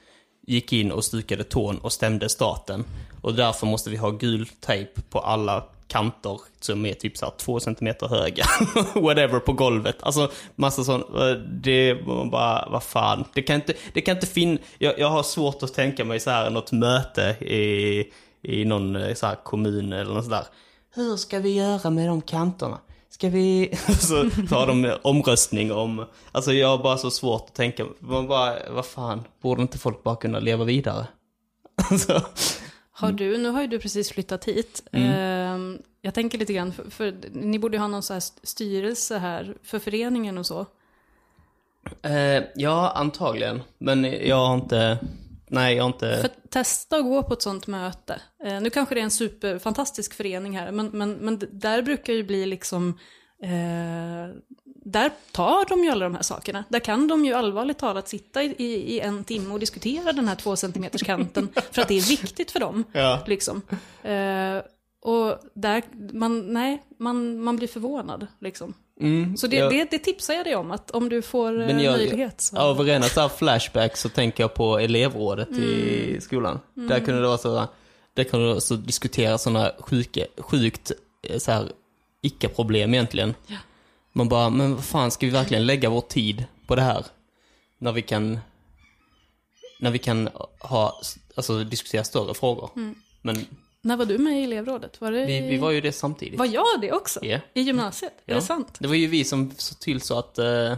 gick 0.46 0.72
in 0.72 0.92
och 0.92 1.04
stukade 1.04 1.44
tån 1.44 1.78
och 1.78 1.92
stämde 1.92 2.28
staten 2.28 2.84
och 3.22 3.34
därför 3.34 3.66
måste 3.66 3.90
vi 3.90 3.96
ha 3.96 4.10
gul 4.10 4.48
tejp 4.60 5.00
på 5.10 5.18
alla 5.18 5.64
kanter 5.88 6.40
som 6.60 6.86
är 6.86 6.94
typ 6.94 7.16
så 7.16 7.26
här 7.26 7.32
två 7.38 7.60
centimeter 7.60 8.08
höga. 8.08 8.44
Whatever, 8.94 9.38
på 9.38 9.52
golvet. 9.52 9.96
Alltså, 10.00 10.30
massa 10.56 10.84
sånt. 10.84 11.06
Eh, 11.14 11.30
det 11.62 12.06
man 12.06 12.30
bara, 12.30 12.68
vad 12.70 12.82
fan. 12.82 13.24
Det 13.34 13.42
kan 13.42 13.56
inte, 13.56 13.74
det 13.92 14.00
kan 14.00 14.16
inte 14.16 14.26
finnas, 14.26 14.60
jag, 14.78 14.98
jag 14.98 15.10
har 15.10 15.22
svårt 15.22 15.62
att 15.62 15.74
tänka 15.74 16.04
mig 16.04 16.20
så 16.20 16.30
här 16.30 16.50
något 16.50 16.72
möte 16.72 17.22
i, 17.44 18.04
i 18.42 18.64
någon 18.64 18.96
eh, 18.96 19.14
så 19.14 19.26
här 19.26 19.34
kommun 19.44 19.92
eller 19.92 20.14
något 20.14 20.24
sådär. 20.24 20.44
Hur 20.94 21.16
ska 21.16 21.38
vi 21.38 21.54
göra 21.54 21.90
med 21.90 22.08
de 22.08 22.22
kanterna? 22.22 22.78
Ska 23.10 23.28
vi... 23.28 23.78
så 24.00 24.30
tar 24.48 24.66
de 24.66 24.96
omröstning 25.02 25.72
om... 25.72 26.04
Alltså 26.32 26.52
jag 26.52 26.68
har 26.68 26.78
bara 26.78 26.98
så 26.98 27.10
svårt 27.10 27.44
att 27.48 27.54
tänka. 27.54 27.86
Man 27.98 28.26
bara, 28.28 28.54
vad 28.70 28.86
fan, 28.86 29.24
borde 29.42 29.62
inte 29.62 29.78
folk 29.78 30.02
bara 30.02 30.16
kunna 30.16 30.38
leva 30.38 30.64
vidare? 30.64 31.06
Alltså, 31.90 32.22
har 33.00 33.12
du, 33.12 33.38
nu 33.38 33.48
har 33.48 33.60
ju 33.60 33.66
du 33.66 33.78
precis 33.78 34.10
flyttat 34.12 34.44
hit. 34.44 34.82
Mm. 34.92 35.74
Eh, 35.74 35.80
jag 36.00 36.14
tänker 36.14 36.38
lite 36.38 36.52
grann, 36.52 36.72
för, 36.72 36.90
för 36.90 37.14
ni 37.32 37.58
borde 37.58 37.76
ju 37.76 37.80
ha 37.80 37.88
någon 37.88 38.02
så 38.02 38.12
här 38.12 38.22
styrelse 38.42 39.18
här 39.18 39.56
för 39.62 39.78
föreningen 39.78 40.38
och 40.38 40.46
så. 40.46 40.66
eh, 42.02 42.42
ja, 42.54 42.92
antagligen. 42.94 43.62
Men 43.78 44.04
jag 44.04 44.46
har 44.46 44.54
inte... 44.54 44.98
Nej, 45.50 45.76
jag 45.76 45.84
har 45.84 45.88
inte... 45.88 46.16
För 46.16 46.24
att 46.24 46.50
testa 46.50 46.96
att 46.96 47.04
gå 47.04 47.22
på 47.22 47.34
ett 47.34 47.42
sånt 47.42 47.66
möte. 47.66 48.20
Eh, 48.44 48.60
nu 48.60 48.70
kanske 48.70 48.94
det 48.94 49.00
är 49.00 49.04
en 49.04 49.10
superfantastisk 49.10 50.14
förening 50.14 50.58
här, 50.58 50.72
men, 50.72 50.86
men, 50.86 51.12
men 51.12 51.40
där 51.52 51.82
brukar 51.82 52.12
ju 52.12 52.22
bli 52.22 52.46
liksom... 52.46 52.98
Eh, 53.42 54.34
där 54.84 55.10
tar 55.32 55.68
de 55.68 55.84
ju 55.84 55.90
alla 55.90 56.04
de 56.04 56.14
här 56.14 56.22
sakerna. 56.22 56.64
Där 56.68 56.80
kan 56.80 57.08
de 57.08 57.24
ju 57.24 57.34
allvarligt 57.34 57.78
talat 57.78 58.08
sitta 58.08 58.42
i, 58.42 58.54
i, 58.64 59.00
en 59.00 59.24
timme 59.24 59.52
och 59.54 59.60
diskutera 59.60 60.12
den 60.12 60.28
här 60.28 60.34
två 60.36 60.56
centimeters 60.56 61.02
kanten 61.02 61.48
för 61.72 61.82
att 61.82 61.88
det 61.88 61.94
är 61.98 62.08
viktigt 62.08 62.50
för 62.50 62.60
dem. 62.60 62.84
Ja. 62.92 63.20
Liksom. 63.26 63.62
Eh, 64.02 64.62
och 65.02 65.38
där, 65.54 65.82
man, 66.12 66.52
nej, 66.52 66.82
man, 66.98 67.40
man 67.40 67.56
blir 67.56 67.68
förvånad 67.68 68.26
liksom. 68.40 68.74
Mm, 69.00 69.36
Så 69.36 69.46
det, 69.46 69.56
jag- 69.56 69.72
det, 69.72 69.90
det 69.90 69.98
tipsar 69.98 70.34
jag 70.34 70.44
dig 70.46 70.56
om, 70.56 70.70
att 70.70 70.90
om 70.90 71.08
du 71.08 71.22
får 71.22 71.60
eh, 71.60 71.66
Men 71.66 71.80
jag- 71.80 71.92
möjlighet 71.96 72.40
så. 72.40 72.56
Av 72.58 72.80
rena 72.80 73.04
så 73.06 73.20
här 73.20 73.28
flashback 73.28 73.96
så 73.96 74.08
tänker 74.08 74.42
jag 74.42 74.54
på 74.54 74.78
elevrådet 74.78 75.48
i 75.50 76.18
skolan. 76.20 76.60
Där 76.74 77.00
kunde 77.00 77.20
det 77.20 77.26
vara 77.26 77.38
så, 77.38 77.64
där 78.14 78.24
kunde 78.24 78.54
det 78.54 78.60
så 78.60 78.74
diskutera 78.74 79.38
sådana 79.38 79.72
sjukt 80.38 80.92
eh, 81.22 81.38
så 81.38 81.50
här 81.52 81.72
icke-problem 82.20 82.94
egentligen. 82.94 83.34
Ja. 83.46 83.56
Man 84.12 84.28
bara, 84.28 84.50
men 84.50 84.74
vad 84.74 84.84
fan 84.84 85.10
ska 85.10 85.26
vi 85.26 85.32
verkligen 85.32 85.66
lägga 85.66 85.90
vår 85.90 86.00
tid 86.00 86.44
på 86.66 86.74
det 86.76 86.82
här? 86.82 87.06
När 87.78 87.92
vi 87.92 88.02
kan, 88.02 88.38
när 89.80 89.90
vi 89.90 89.98
kan 89.98 90.28
ha, 90.60 91.00
alltså 91.34 91.64
diskutera 91.64 92.04
större 92.04 92.34
frågor. 92.34 92.70
Men 93.22 93.46
När 93.82 93.96
var 93.96 94.04
du 94.04 94.18
med 94.18 94.40
i 94.40 94.44
elevrådet? 94.44 95.00
Var 95.00 95.12
det 95.12 95.26
vi, 95.26 95.40
vi 95.40 95.56
var 95.58 95.70
ju 95.70 95.80
det 95.80 95.92
samtidigt. 95.92 96.38
Var 96.38 96.46
jag 96.46 96.80
det 96.80 96.92
också? 96.92 97.24
Ja. 97.24 97.38
I 97.54 97.60
gymnasiet? 97.60 98.12
Är 98.26 98.32
Ja. 98.32 98.34
det 98.34 98.42
sant? 98.42 98.76
Det 98.80 98.88
var 98.88 98.94
ju 98.94 99.06
vi 99.06 99.24
som 99.24 99.50
såg 99.56 99.78
till 99.78 100.00
så 100.00 100.18
att 100.18 100.38
eh, 100.38 100.72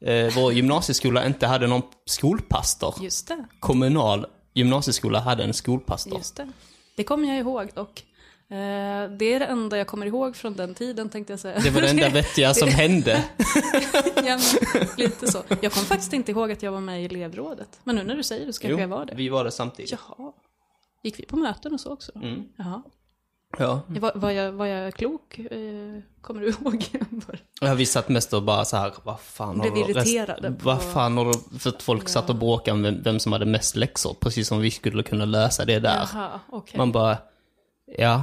eh, 0.00 0.34
vår 0.36 0.52
gymnasieskola 0.52 1.26
inte 1.26 1.46
hade 1.46 1.66
någon 1.66 1.82
skolpastor. 2.06 2.94
Just 3.02 3.28
det, 3.28 3.44
Kommunal 3.60 4.26
gymnasieskola 4.54 5.20
hade 5.20 5.44
en 5.44 5.54
skolpastor. 5.54 6.18
just 6.18 6.36
det. 6.36 6.52
Det 6.96 7.04
kommer 7.04 7.28
jag 7.28 7.38
ihåg 7.38 7.70
dock. 7.74 8.04
Eh, 8.54 9.10
det 9.10 9.24
är 9.34 9.38
det 9.40 9.46
enda 9.46 9.78
jag 9.78 9.86
kommer 9.86 10.06
ihåg 10.06 10.36
från 10.36 10.54
den 10.54 10.74
tiden 10.74 11.08
tänkte 11.08 11.32
jag 11.32 11.40
säga. 11.40 11.58
Det 11.58 11.70
var 11.70 11.80
det 11.80 11.88
enda 11.88 12.08
vettiga 12.14 12.54
som 12.54 12.68
hände. 12.68 13.24
ja, 14.16 14.38
men, 14.74 14.86
lite 14.96 15.32
så. 15.32 15.38
Jag 15.48 15.72
kommer 15.72 15.86
faktiskt 15.86 16.12
inte 16.12 16.30
ihåg 16.30 16.52
att 16.52 16.62
jag 16.62 16.72
var 16.72 16.80
med 16.80 17.02
i 17.02 17.04
elevrådet. 17.04 17.68
Men 17.84 17.96
nu 17.96 18.02
när 18.04 18.14
du 18.16 18.22
säger 18.22 18.46
det 18.46 18.52
så 18.52 18.60
kanske 18.62 18.80
jag 18.80 18.88
var 18.88 19.04
det. 19.06 19.14
vi 19.16 19.28
var 19.28 19.44
det 19.44 19.50
samtidigt. 19.50 19.92
Jaha. 19.92 20.32
Gick 21.02 21.18
vi 21.18 21.26
på 21.26 21.36
möten 21.36 21.74
och 21.74 21.80
så 21.80 21.92
också? 21.92 22.12
Mm. 22.14 22.44
Jaha. 22.56 22.82
Ja. 23.58 23.80
Var, 23.86 24.12
var, 24.14 24.30
jag, 24.30 24.52
var 24.52 24.66
jag 24.66 24.94
klok? 24.94 25.38
Eh, 25.38 25.48
kommer 26.20 26.40
du 26.40 26.48
ihåg? 26.60 26.84
Ja, 27.60 27.74
vi 27.74 27.86
satt 27.86 28.08
mest 28.08 28.32
och 28.32 28.42
bara 28.42 28.64
så 28.64 28.76
här, 28.76 28.92
vad 29.02 29.20
fan 29.20 29.58
Blev 29.60 29.72
har 29.72 29.84
du 29.84 29.90
irriterade 29.92 30.50
på- 30.50 30.56
Vad 30.64 30.82
fan 30.82 31.16
har 31.16 31.24
du, 31.24 31.58
för 31.58 31.70
att 31.70 31.82
folk 31.82 32.08
satt 32.08 32.30
och 32.30 32.36
bråkade 32.36 32.72
om 32.74 32.82
vem, 32.82 33.02
vem 33.02 33.20
som 33.20 33.32
hade 33.32 33.46
mest 33.46 33.76
läxor, 33.76 34.14
precis 34.20 34.48
som 34.48 34.60
vi 34.60 34.70
skulle 34.70 35.02
kunna 35.02 35.24
lösa 35.24 35.64
det 35.64 35.78
där. 35.80 36.08
Jaha, 36.14 36.40
okej. 36.50 36.78
Man 36.78 36.92
bara, 36.92 37.18
ja, 37.98 38.22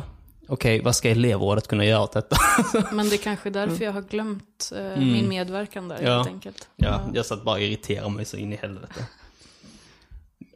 okej, 0.52 0.82
vad 0.82 0.96
ska 0.96 1.10
elevrådet 1.10 1.68
kunna 1.68 1.86
göra 1.86 2.04
åt 2.04 2.12
detta? 2.12 2.38
Men 2.92 3.10
det 3.10 3.16
är 3.16 3.18
kanske 3.18 3.50
är 3.50 3.52
därför 3.52 3.86
jag 3.86 3.92
har 3.92 4.02
glömt 4.02 4.72
eh, 4.76 4.98
min 4.98 5.30
medverkan 5.30 5.88
där 5.88 6.02
Ja. 6.02 6.16
helt 6.16 6.28
enkelt. 6.28 6.68
Ja, 6.76 7.10
jag 7.14 7.26
satt 7.26 7.44
bara 7.44 7.56
och 7.56 7.62
irriterade 7.62 8.10
mig 8.10 8.26
så 8.26 8.38
in 8.38 8.54
i 8.54 8.56
helvete. 8.56 9.06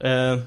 Eh, 0.01 0.39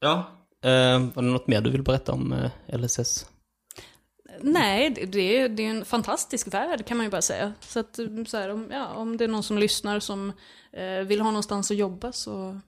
ja, 0.00 0.30
uh, 0.64 1.06
var 1.14 1.22
det 1.22 1.28
något 1.28 1.46
mer 1.46 1.60
du 1.60 1.70
vill 1.70 1.82
berätta 1.82 2.12
om 2.12 2.32
eh, 2.32 2.78
LSS? 2.78 3.26
Nej, 4.40 4.90
det, 4.90 5.36
är, 5.36 5.48
det 5.48 5.62
är 5.62 5.70
en 5.70 5.84
fantastisk 5.84 6.54
värld 6.54 6.86
kan 6.86 6.96
man 6.96 7.06
ju 7.06 7.10
bara 7.10 7.22
säga. 7.22 7.52
Så 7.60 7.80
att 7.80 7.98
så 8.26 8.36
här, 8.36 8.48
om, 8.48 8.68
ja, 8.72 8.86
om 8.86 9.16
det 9.16 9.24
är 9.24 9.28
någon 9.28 9.42
som 9.42 9.58
lyssnar 9.58 10.00
som 10.00 10.32
eh, 10.72 11.06
vill 11.06 11.20
ha 11.20 11.30
någonstans 11.30 11.70
att 11.70 11.76
jobba 11.76 12.12
så 12.12 12.60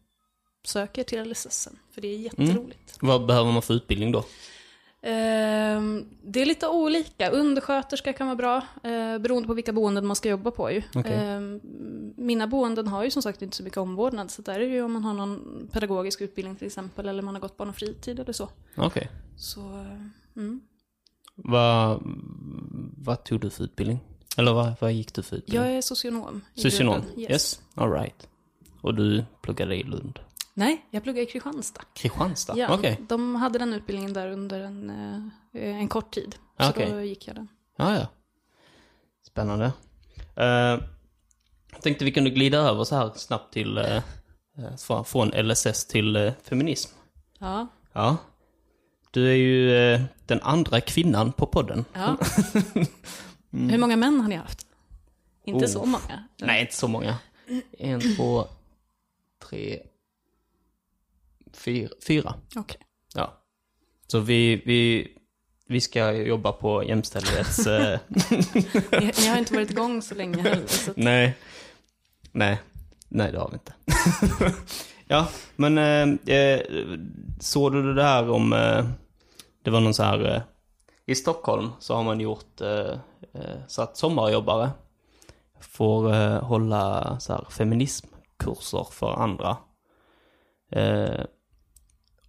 sök 0.66 0.98
er 0.98 1.04
till 1.04 1.30
LSS. 1.30 1.68
För 1.94 2.00
det 2.00 2.08
är 2.08 2.18
jätteroligt. 2.18 2.96
Vad 3.00 3.26
behöver 3.26 3.52
man 3.52 3.62
för 3.62 3.74
utbildning 3.74 4.12
då? 4.12 4.24
Ehm, 5.02 6.06
det 6.22 6.42
är 6.42 6.46
lite 6.46 6.68
olika. 6.68 7.30
Undersköterska 7.30 8.12
kan 8.12 8.26
vara 8.26 8.36
bra, 8.36 8.56
eh, 8.90 9.18
beroende 9.18 9.46
på 9.46 9.54
vilka 9.54 9.72
boenden 9.72 10.06
man 10.06 10.16
ska 10.16 10.28
jobba 10.28 10.50
på 10.50 10.70
ju. 10.70 10.82
Okej. 10.94 11.12
Ehm, 11.14 11.60
mina 12.16 12.46
boenden 12.46 12.88
har 12.88 13.04
ju 13.04 13.10
som 13.10 13.22
sagt 13.22 13.42
inte 13.42 13.56
så 13.56 13.62
mycket 13.62 13.78
omvårdnad, 13.78 14.30
så 14.30 14.42
där 14.42 14.54
är 14.54 14.58
det 14.58 14.74
ju 14.74 14.82
om 14.82 14.92
man 14.92 15.04
har 15.04 15.14
någon 15.14 15.68
pedagogisk 15.72 16.20
utbildning 16.20 16.56
till 16.56 16.66
exempel, 16.66 17.08
eller 17.08 17.22
man 17.22 17.34
har 17.34 17.40
gått 17.40 17.56
barn 17.56 17.68
och 17.68 17.76
fritid 17.76 18.20
eller 18.20 18.32
så. 18.32 18.48
Okej. 18.76 19.10
Så, 19.36 19.60
eh, 19.60 20.36
mm. 20.36 20.60
Vad, 21.34 22.02
vad 22.96 23.24
tog 23.24 23.40
du 23.40 23.50
för 23.50 23.64
utbildning? 23.64 24.00
Eller 24.36 24.52
vad, 24.52 24.72
vad 24.80 24.92
gick 24.92 25.14
du 25.14 25.22
för 25.22 25.36
utbildning? 25.36 25.66
Jag 25.68 25.76
är 25.76 25.82
socionom. 25.82 26.40
Socionom? 26.54 27.02
Yes. 27.16 27.30
Yes. 27.30 27.60
All 27.74 27.92
right. 27.92 28.28
Och 28.80 28.94
du 28.94 29.24
pluggade 29.42 29.76
i 29.76 29.82
Lund? 29.82 30.18
Nej, 30.58 30.86
jag 30.90 31.02
pluggar 31.02 31.22
i 31.22 31.26
Kristianstad. 31.26 31.82
Kristianstad? 31.94 32.56
Ja, 32.56 32.74
Okej. 32.74 33.00
De 33.08 33.34
hade 33.36 33.58
den 33.58 33.72
utbildningen 33.74 34.12
där 34.12 34.30
under 34.30 34.60
en, 34.60 34.90
eh, 35.54 35.62
en 35.76 35.88
kort 35.88 36.10
tid. 36.14 36.36
Så 36.60 36.70
Okej. 36.70 36.90
då 36.90 37.00
gick 37.00 37.26
jag 37.28 37.36
den. 37.36 37.48
Ja, 37.76 37.94
ja. 37.98 38.06
Spännande. 39.26 39.72
Eh, 40.36 40.44
jag 41.72 41.82
tänkte 41.82 42.04
vi 42.04 42.12
kunde 42.12 42.30
glida 42.30 42.58
över 42.58 42.84
så 42.84 42.96
här 42.96 43.12
snabbt 43.16 43.52
till, 43.52 43.78
eh, 43.78 44.02
från- 45.04 45.28
LSS 45.34 45.86
till 45.86 46.16
eh, 46.16 46.32
feminism. 46.42 46.90
Ja. 47.38 47.66
Ja. 47.92 48.16
Du 49.10 49.30
är 49.30 49.34
ju 49.34 49.76
eh, 49.94 50.00
den 50.26 50.40
andra 50.42 50.80
kvinnan 50.80 51.32
på 51.32 51.46
podden. 51.46 51.84
ja. 51.92 52.16
Hur 53.50 53.78
många 53.78 53.96
män 53.96 54.20
har 54.20 54.28
ni 54.28 54.36
haft? 54.36 54.66
Inte 55.44 55.64
Oh. 55.64 55.68
så 55.70 55.84
många? 55.84 56.24
Nej, 56.40 56.60
inte 56.60 56.74
så 56.74 56.88
många. 56.88 57.18
En, 57.78 58.16
två, 58.16 58.44
tre, 59.48 59.80
fyra. 61.52 61.88
fyra. 62.06 62.34
Okej. 62.56 62.80
Ja. 63.14 63.42
Så 64.06 64.18
vi, 64.18 64.62
vi, 64.66 65.08
vi 65.66 65.80
ska 65.80 66.12
jobba 66.12 66.52
på 66.52 66.84
jämställdhets... 66.84 67.66
eh, 67.66 67.98
Ni, 69.00 69.12
ni 69.20 69.26
har 69.26 69.38
inte 69.38 69.54
varit 69.54 69.70
igång 69.70 70.02
så 70.02 70.14
länge 70.14 70.42
heller. 70.42 70.66
Så 70.66 70.90
att, 70.90 70.96
Nej. 70.96 71.36
Nej. 72.32 72.60
Nej, 73.08 73.32
det 73.32 73.38
har 73.38 73.48
vi 73.48 73.54
inte. 73.54 73.74
ja, 75.06 75.28
men 75.56 75.78
eh, 75.78 76.36
eh, 76.36 76.60
såg 77.40 77.72
du 77.72 77.82
det 77.82 77.94
där 77.94 78.30
om... 78.30 78.52
Eh, 78.52 78.84
det 79.62 79.70
var 79.70 79.80
någon 79.80 79.94
så 79.94 80.02
här... 80.02 80.34
Eh, 80.34 80.42
I 81.06 81.14
Stockholm 81.14 81.70
så 81.78 81.94
har 81.94 82.02
man 82.02 82.20
gjort 82.20 82.60
eh, 82.60 82.98
så 83.66 83.82
att 83.82 83.96
sommarjobbare 83.96 84.70
får 85.60 86.12
hålla 86.40 87.16
så 87.20 87.32
här 87.32 87.46
feminismkurser 87.50 88.86
för 88.90 89.12
andra. 89.12 89.56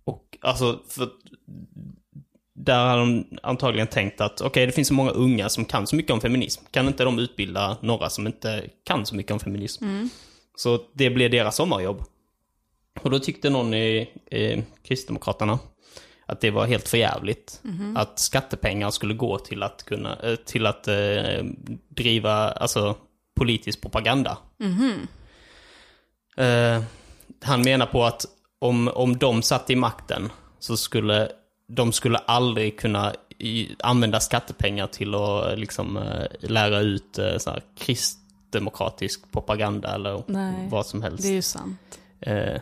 Och 0.04 0.38
alltså, 0.42 0.80
för 0.90 1.10
där 2.54 2.86
har 2.90 2.98
de 2.98 3.26
antagligen 3.44 3.88
tänkt 3.88 4.22
att 4.22 4.42
okej, 4.42 4.66
det 4.66 4.72
finns 4.72 4.88
så 4.88 4.94
många 4.94 5.12
unga 5.12 5.50
som 5.50 5.66
kan 5.66 5.88
så 5.88 5.96
mycket 5.96 6.12
om 6.12 6.22
feminism. 6.22 6.64
Kan 6.72 6.88
inte 6.88 7.04
de 7.04 7.20
utbilda 7.20 7.78
några 7.82 8.10
som 8.10 8.28
inte 8.28 8.70
kan 8.84 9.06
så 9.06 9.16
mycket 9.16 9.32
om 9.32 9.40
feminism? 9.40 9.86
Så 10.56 10.80
det 10.94 11.10
blev 11.10 11.32
deras 11.32 11.56
sommarjobb. 11.56 12.04
Och 13.02 13.10
då 13.10 13.20
tyckte 13.20 13.50
någon 13.50 13.74
i, 13.74 14.10
i 14.32 14.64
Kristdemokraterna 14.84 15.60
att 16.26 16.42
det 16.42 16.52
var 16.52 16.66
helt 16.66 16.88
förjävligt. 16.88 17.62
Att 17.96 18.20
skattepengar 18.20 18.92
skulle 18.92 19.14
gå 19.14 19.40
till 19.40 19.64
att 19.64 19.84
kunna, 19.84 20.20
eh, 20.20 20.36
till 20.36 20.66
att 20.66 20.88
eh, 20.88 21.44
driva, 21.90 22.52
alltså 22.52 22.96
politisk 23.36 23.82
propaganda. 23.82 24.38
Eh, 26.38 26.84
han 27.42 27.62
menar 27.62 27.86
på 27.86 28.04
att 28.04 28.26
om, 28.60 28.88
om 28.88 29.18
de 29.18 29.42
satt 29.42 29.70
i 29.70 29.76
makten 29.76 30.30
så 30.60 30.78
skulle 30.78 31.32
de 31.68 31.92
skulle 31.92 32.18
aldrig 32.18 32.80
kunna 32.80 33.14
i, 33.38 33.76
använda 33.80 34.20
skattepengar 34.20 34.88
till 34.88 35.16
att 35.16 35.60
liksom 35.60 35.98
eh, 35.98 36.26
lära 36.50 36.80
ut 36.80 37.18
eh, 37.18 37.38
så 37.38 37.50
här, 37.50 37.64
kristdemokratisk 37.78 39.32
propaganda 39.32 39.96
eller 39.96 40.24
Nej, 40.28 40.68
vad 40.72 40.86
som 40.86 41.02
helst. 41.04 41.24
det 41.24 41.30
är 41.30 41.34
ju 41.34 41.42
sant. 41.42 42.00
Eh, 42.20 42.62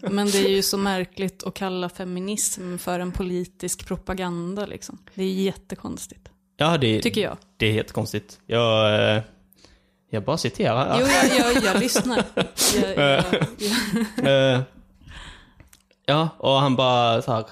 Men 0.00 0.30
det 0.30 0.38
är 0.38 0.48
ju 0.48 0.62
så 0.62 0.78
märkligt 0.78 1.42
att 1.44 1.54
kalla 1.54 1.88
feminism 1.88 2.76
för 2.78 3.00
en 3.00 3.12
politisk 3.12 3.86
propaganda 3.86 4.66
liksom. 4.66 4.98
Det 5.14 5.22
är 5.22 5.32
jättekonstigt. 5.32 6.28
ja, 6.56 6.78
det, 6.78 7.02
Tycker 7.02 7.20
jag. 7.20 7.36
det 7.56 7.66
är 7.66 7.72
helt 7.72 7.92
konstigt. 7.92 8.40
Jag, 8.46 8.94
eh, 9.16 9.22
jag 10.10 10.24
bara 10.24 10.36
citerar. 10.38 11.00
Jo, 11.00 11.06
jag, 11.06 11.54
jag, 11.54 11.64
jag 11.64 11.80
lyssnar. 11.80 12.24
Jag, 12.74 12.96
jag, 12.96 13.24
jag, 14.18 14.54
Eh, 14.54 14.60
ja, 16.06 16.28
och 16.38 16.52
han 16.52 16.76
bara 16.76 17.22
så 17.22 17.32
här, 17.32 17.44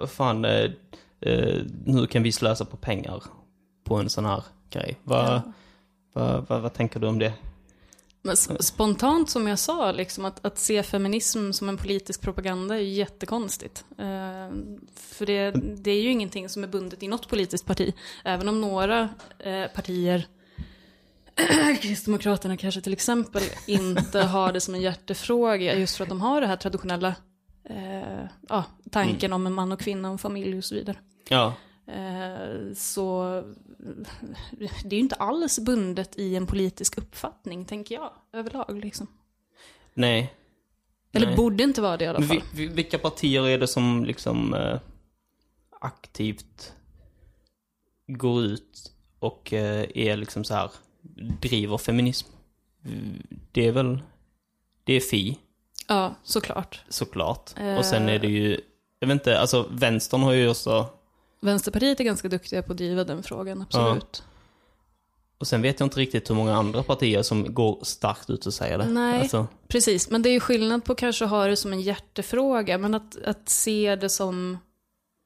eh, 0.00 0.06
fan, 0.06 0.44
eh, 0.44 0.70
eh, 1.20 1.56
nu 1.84 2.06
kan 2.06 2.22
vi 2.22 2.32
slösa 2.32 2.64
på 2.64 2.76
pengar 2.76 3.22
på 3.84 3.94
en 3.96 4.10
sån 4.10 4.24
här 4.24 4.42
grej. 4.70 4.96
Vad, 5.04 5.26
Ja. 5.26 5.42
vad, 6.12 6.46
vad, 6.48 6.60
vad 6.62 6.74
tänker 6.74 7.00
du 7.00 7.06
om 7.06 7.18
det? 7.18 7.32
Men 8.22 8.36
spontant 8.36 9.30
som 9.30 9.48
jag 9.48 9.58
sa, 9.58 9.92
liksom, 9.92 10.24
att, 10.24 10.44
att 10.46 10.58
se 10.58 10.82
feminism 10.82 11.52
som 11.52 11.68
en 11.68 11.76
politisk 11.76 12.20
propaganda 12.20 12.74
är 12.74 12.80
ju 12.80 12.88
jättekonstigt. 12.92 13.84
Eh, 13.98 14.56
för 14.96 15.26
det, 15.26 15.50
det 15.76 15.90
är 15.90 16.02
ju 16.02 16.10
ingenting 16.10 16.48
som 16.48 16.64
är 16.64 16.68
bundet 16.68 17.02
i 17.02 17.08
något 17.08 17.28
politiskt 17.28 17.66
parti. 17.66 17.94
Även 18.24 18.48
om 18.48 18.60
några 18.60 19.08
eh, 19.38 19.66
partier, 19.74 20.26
Kristdemokraterna 21.80 22.56
kanske 22.56 22.80
till 22.80 22.92
exempel, 22.92 23.42
inte 23.66 24.20
har 24.20 24.52
det 24.52 24.60
som 24.60 24.74
en 24.74 24.80
hjärtefråga 24.80 25.78
just 25.78 25.96
för 25.96 26.04
att 26.04 26.08
de 26.08 26.20
har 26.20 26.40
det 26.40 26.46
här 26.46 26.56
traditionella 26.56 27.14
eh, 27.64 28.24
ja, 28.48 28.64
tanken 28.90 29.32
om 29.32 29.46
en 29.46 29.52
man 29.52 29.72
och 29.72 29.80
kvinna 29.80 30.08
och 30.08 30.12
en 30.12 30.18
familj 30.18 30.58
och 30.58 30.64
så 30.64 30.74
vidare. 30.74 30.96
Ja, 31.28 31.54
Eh, 31.88 32.74
Så 32.74 33.24
det 34.58 34.94
är 34.94 34.96
ju 34.96 34.98
inte 34.98 35.14
alls 35.14 35.58
bundet 35.58 36.18
i 36.18 36.36
en 36.36 36.46
politisk 36.46 36.98
uppfattning, 36.98 37.64
tänker 37.64 37.94
jag, 37.94 38.12
överlag. 38.32 38.80
Liksom. 38.84 39.06
nej. 39.94 40.34
Eller 41.12 41.26
Nej. 41.26 41.36
borde 41.36 41.62
inte 41.62 41.80
vara 41.80 41.96
det 41.96 42.04
i 42.04 42.08
alla 42.08 42.22
fall. 42.22 42.42
vi, 42.52 42.66
vi, 42.66 42.74
vilka 42.74 42.98
partier 42.98 43.48
är 43.48 43.58
det 43.58 43.66
som 43.66 44.04
liksom 44.04 44.54
eh, 44.54 44.80
aktivt 45.80 46.72
går 48.06 48.44
ut 48.44 48.92
och 49.18 49.52
eh, 49.52 49.86
är 49.94 50.16
liksom 50.16 50.44
så 50.44 50.54
här, 50.54 50.70
driver 51.40 51.78
feminism? 51.78 52.28
Det 53.52 53.66
är 53.66 53.72
väl, 53.72 54.00
det 54.84 54.92
är 54.92 55.00
Fi. 55.00 55.38
Ja, 55.88 56.14
såklart. 56.22 56.80
såklart. 56.88 57.50
Eh. 57.56 57.78
Och 57.78 57.84
sen 57.84 58.08
är 58.08 58.18
det 58.18 58.28
ju, 58.28 58.60
jag 59.00 59.08
vet 59.08 59.14
inte, 59.14 59.40
alltså 59.40 59.66
vänstern 59.70 60.22
har 60.22 60.32
ju 60.32 60.48
också, 60.48 60.86
Vänsterpartiet 61.40 62.00
är 62.00 62.04
ganska 62.04 62.28
duktiga 62.28 62.62
på 62.62 62.72
att 62.72 62.78
driva 62.78 63.04
den 63.04 63.22
frågan, 63.22 63.62
absolut. 63.62 64.22
och 65.38 65.46
sen 65.46 65.62
vet 65.62 65.80
jag 65.80 65.86
inte 65.86 66.00
riktigt 66.00 66.30
hur 66.30 66.34
många 66.34 66.56
andra 66.56 66.82
partier 66.82 67.22
som 67.22 67.54
går 67.54 67.78
starkt 67.82 68.30
ut 68.30 68.46
och 68.46 68.54
säger 68.54 68.78
det. 68.78 68.88
Nej. 68.88 69.20
Alltså, 69.20 69.46
Precis, 69.68 70.10
men 70.10 70.22
det 70.22 70.28
är 70.28 70.32
ju 70.32 70.40
skillnad 70.40 70.84
på 70.84 70.94
kanske 70.94 71.24
att 71.24 71.30
ha 71.30 71.46
det 71.46 71.56
som 71.56 71.72
en 71.72 71.80
hjärtefråga, 71.80 72.78
men 72.78 72.94
att, 72.94 73.22
att 73.24 73.48
se 73.48 73.96
det 73.96 74.08
som... 74.08 74.58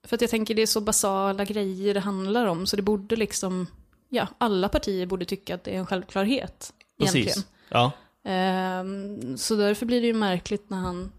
För 0.07 0.15
att 0.17 0.21
jag 0.21 0.31
tänker 0.31 0.55
det 0.55 0.63
är 0.63 0.67
så 0.67 0.81
basala 0.81 1.45
grejer 1.45 1.95
det 1.95 2.01
handlar 2.01 2.47
om, 2.47 2.67
så 2.67 2.77
det 2.77 2.83
borde 2.83 3.17
liksom... 3.17 3.67
Ja, 4.15 4.29
alla 4.39 4.69
partier 4.69 5.07
borde 5.07 5.25
tycka 5.25 5.55
att 5.55 5.65
det 5.65 5.71
är 5.71 5.79
en 5.79 5.87
självklarhet. 5.87 6.73
Egentligen. 6.99 7.27
precis. 7.27 7.47
Ja. 7.69 7.93
Ehm, 8.25 9.37
så 9.37 9.57
därför 9.57 9.87
blir 9.87 10.01
det 10.01 10.07
ju 10.07 10.15
märkligt 10.15 10.71
när 10.71 10.79
han 10.79 11.13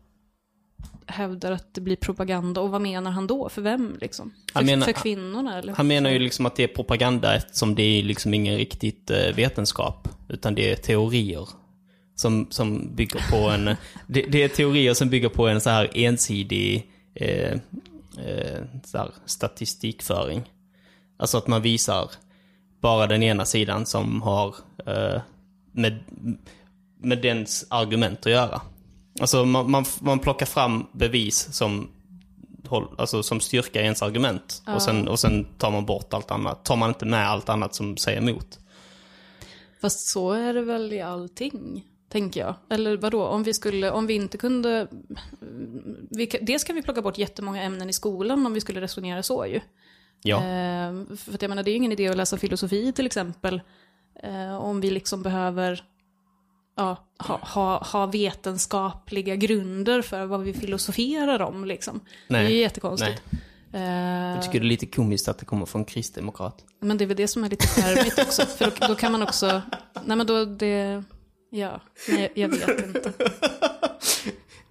hävdar 1.05 1.51
att 1.51 1.73
det 1.73 1.81
blir 1.81 1.95
propaganda. 1.95 2.61
Och 2.61 2.69
vad 2.69 2.81
menar 2.81 3.11
han 3.11 3.27
då? 3.27 3.49
För 3.49 3.61
vem 3.61 3.97
liksom? 4.01 4.33
För, 4.53 4.63
menar- 4.63 4.85
för 4.85 4.91
kvinnorna 4.93 5.59
eller? 5.59 5.73
Han 5.73 5.87
menar 5.87 6.09
ju 6.09 6.19
liksom 6.19 6.45
att 6.45 6.55
det 6.55 6.63
är 6.63 6.67
propaganda 6.67 7.35
eftersom 7.35 7.75
det 7.75 7.83
är 7.83 8.03
liksom 8.03 8.33
ingen 8.33 8.57
riktigt 8.57 9.11
eh, 9.11 9.35
vetenskap, 9.35 10.09
utan 10.29 10.55
det 10.55 10.71
är 10.71 10.75
teorier. 10.75 11.49
Som, 12.15 12.47
som 12.49 12.95
bygger 12.95 13.31
på 13.31 13.49
en, 13.49 13.65
det, 14.07 14.21
det 14.21 14.43
är 14.43 14.47
teorier 14.49 14.93
som 14.93 15.09
bygger 15.09 15.29
på 15.29 15.47
en 15.47 15.61
så 15.61 15.69
här 15.69 15.89
ensidig, 15.93 16.91
eh, 17.15 17.51
eh, 18.25 18.61
så 18.83 18.97
här, 18.97 19.11
statistikföring. 19.25 20.43
Alltså 21.17 21.37
att 21.37 21.47
man 21.47 21.61
visar 21.61 22.11
bara 22.83 23.07
den 23.07 23.23
ena 23.23 23.45
sidan 23.45 23.85
som 23.85 24.21
har 24.21 24.55
eh, 24.85 25.21
med, 25.71 26.03
med 26.97 27.21
dens 27.21 27.65
argument 27.69 28.19
att 28.19 28.31
göra. 28.31 28.61
Alltså 29.21 29.45
man, 29.45 29.71
man, 29.71 29.85
man 30.01 30.19
plockar 30.19 30.45
fram 30.45 30.87
bevis 30.91 31.53
som, 31.53 31.89
alltså, 32.97 33.23
som 33.23 33.39
styrka 33.39 33.81
ens 33.81 34.01
argument. 34.01 34.63
Och, 34.75 34.81
sen, 34.81 35.07
och 35.07 35.19
sen 35.19 35.45
tar 35.57 35.71
man 35.71 35.85
bort 35.85 36.13
allt 36.13 36.31
annat. 36.31 36.65
Tar 36.65 36.75
man 36.75 36.89
inte 36.89 37.05
med 37.05 37.29
allt 37.29 37.49
annat 37.49 37.75
som 37.75 37.97
säger 37.97 38.17
emot. 38.17 38.59
Fast 39.81 40.07
så 40.07 40.31
är 40.31 40.53
det 40.53 40.61
väl 40.61 40.93
i 40.93 41.01
allting, 41.01 41.87
tänker 42.09 42.39
jag. 42.39 42.55
Eller 42.69 42.97
vadå, 42.97 43.25
om 43.25 43.43
vi, 43.43 43.53
skulle, 43.53 43.91
om 43.91 44.07
vi 44.07 44.13
inte 44.13 44.37
kunde... 44.37 44.87
Vi, 46.09 46.25
dels 46.41 46.63
kan 46.63 46.75
vi 46.75 46.81
plocka 46.81 47.01
bort 47.01 47.17
jättemånga 47.17 47.63
ämnen 47.63 47.89
i 47.89 47.93
skolan 47.93 48.45
om 48.45 48.53
vi 48.53 48.61
skulle 48.61 48.81
resonera 48.81 49.23
så 49.23 49.45
ju. 49.45 49.59
Ja. 50.23 50.37
Eh, 50.37 51.15
för 51.17 51.33
att 51.33 51.41
jag 51.41 51.49
menar, 51.49 51.63
det 51.63 51.71
är 51.71 51.75
ingen 51.75 51.91
idé 51.91 52.07
att 52.07 52.17
läsa 52.17 52.37
filosofi 52.37 52.91
till 52.91 53.05
exempel. 53.05 53.61
Eh, 54.23 54.55
om 54.55 54.81
vi 54.81 54.89
liksom 54.91 55.23
behöver 55.23 55.83
ja, 56.77 57.07
ha, 57.19 57.37
ha, 57.37 57.83
ha 57.83 58.05
vetenskapliga 58.05 59.35
grunder 59.35 60.01
för 60.01 60.25
vad 60.25 60.41
vi 60.43 60.53
filosoferar 60.53 61.41
om. 61.41 61.65
Liksom. 61.65 61.99
Nej. 62.27 62.43
Det 62.43 62.49
är 62.49 62.53
ju 62.53 62.59
jättekonstigt. 62.61 63.21
Eh, 63.73 63.81
Jag 63.81 64.43
tycker 64.43 64.59
det 64.59 64.65
är 64.65 64.67
lite 64.67 64.85
komiskt 64.85 65.27
att 65.27 65.37
det 65.39 65.45
kommer 65.45 65.65
från 65.65 65.85
kristdemokrat. 65.85 66.65
men 66.79 66.97
det 66.97 67.03
är 67.03 67.07
väl 67.07 67.17
det 67.17 67.27
som 67.27 67.43
är 67.43 67.49
lite 67.49 67.67
charmigt 67.67 68.19
också. 68.19 68.45
För 68.57 68.65
då, 68.65 68.87
då 68.87 68.95
kan 68.95 69.11
man 69.11 69.21
också... 69.23 69.61
Nej 70.05 70.17
men 70.17 70.27
då 70.27 70.45
det... 70.45 71.03
Ja, 71.49 71.81
nej, 72.09 72.31
jag 72.35 72.49
vet 72.49 72.85
inte. 72.85 73.13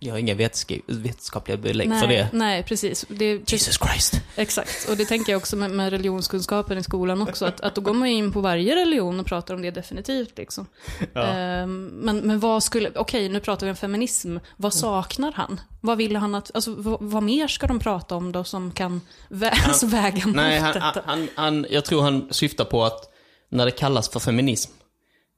Jag 0.04 0.14
har 0.14 0.18
inga 0.18 0.34
vetensk- 0.34 0.82
vetenskapliga 0.86 1.56
belägg 1.56 1.88
för 1.88 2.06
Nej, 2.06 2.16
det. 2.16 2.28
nej 2.32 2.62
precis. 2.62 3.04
Det, 3.08 3.52
Jesus 3.52 3.78
Christ. 3.78 4.20
Exakt, 4.36 4.88
och 4.88 4.96
det 4.96 5.04
tänker 5.04 5.32
jag 5.32 5.38
också 5.38 5.56
med, 5.56 5.70
med 5.70 5.90
religionskunskapen 5.90 6.78
i 6.78 6.82
skolan 6.82 7.22
också. 7.22 7.44
Att, 7.44 7.60
att 7.60 7.74
då 7.74 7.80
går 7.80 7.94
man 7.94 8.08
in 8.08 8.32
på 8.32 8.40
varje 8.40 8.76
religion 8.76 9.20
och 9.20 9.26
pratar 9.26 9.54
om 9.54 9.62
det 9.62 9.70
definitivt. 9.70 10.38
Liksom. 10.38 10.66
Ehm, 11.14 11.86
men, 11.86 12.18
men 12.18 12.40
vad 12.40 12.62
skulle, 12.62 12.90
okej 12.94 13.28
nu 13.28 13.40
pratar 13.40 13.66
vi 13.66 13.70
om 13.70 13.76
feminism. 13.76 14.36
Vad 14.56 14.74
saknar 14.74 15.32
han? 15.32 15.60
Vad 15.80 15.98
vill 15.98 16.16
han 16.16 16.34
att, 16.34 16.50
alltså 16.54 16.74
vad, 16.74 16.98
vad 17.00 17.22
mer 17.22 17.48
ska 17.48 17.66
de 17.66 17.78
prata 17.78 18.14
om 18.14 18.32
då 18.32 18.44
som 18.44 18.72
kan 18.72 19.00
vä 19.28 19.50
alltså, 19.66 19.86
väga 19.86 20.26
mot 20.26 20.36
Nej, 20.36 20.58
han, 20.58 20.72
detta? 20.74 21.02
han, 21.04 21.28
han, 21.34 21.66
jag 21.70 21.84
tror 21.84 22.02
han 22.02 22.28
syftar 22.30 22.64
på 22.64 22.84
att 22.84 23.08
när 23.50 23.64
det 23.64 23.70
kallas 23.70 24.08
för 24.08 24.20
feminism 24.20 24.72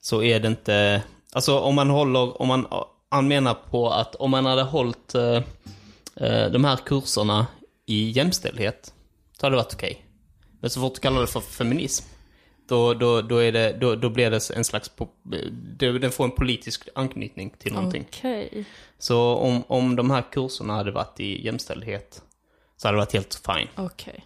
så 0.03 0.23
är 0.23 0.41
det 0.41 0.49
inte... 0.49 1.03
Alltså 1.33 1.59
om 1.59 1.75
man 1.75 1.91
håller... 1.91 2.43
Om 2.43 2.49
man, 2.49 2.67
han 3.15 3.29
menar 3.29 3.55
på 3.55 3.91
att 3.91 4.15
om 4.15 4.31
man 4.31 4.47
hade 4.47 4.63
hållit 4.63 5.15
eh, 5.15 5.43
eh, 6.17 6.51
de 6.51 6.65
här 6.65 6.77
kurserna 6.77 7.47
i 7.87 8.11
jämställdhet 8.11 8.95
så 9.33 9.47
hade 9.47 9.57
det 9.57 9.63
varit 9.63 9.75
okej. 9.75 10.07
Men 10.61 10.71
så 10.71 10.81
fort 10.81 10.95
du 10.95 11.01
kallar 11.01 11.21
det 11.21 11.27
för 11.27 11.41
feminism 11.41 12.05
då, 12.69 12.95
då, 12.95 13.23
då, 13.23 13.37
är 13.37 13.53
det, 13.53 13.73
då, 13.81 13.95
då 13.97 14.11
blir 14.11 14.31
det 14.31 14.51
en 14.51 14.65
slags... 14.65 14.91
Den 16.01 16.11
får 16.13 16.25
en 16.25 16.31
politisk 16.31 16.89
anknytning 16.95 17.55
till 17.59 17.73
någonting. 17.73 18.05
Okej. 18.09 18.65
Så 18.99 19.35
om, 19.35 19.63
om 19.67 19.97
de 19.97 20.11
här 20.11 20.25
kurserna 20.33 20.75
hade 20.75 20.91
varit 20.91 21.21
i 21.21 21.45
jämställdhet 21.47 22.23
så 22.77 22.89
hade 22.89 22.97
det 22.97 23.01
varit 23.01 23.13
helt 23.13 23.35
fine. 23.47 23.69
Okej. 23.77 24.25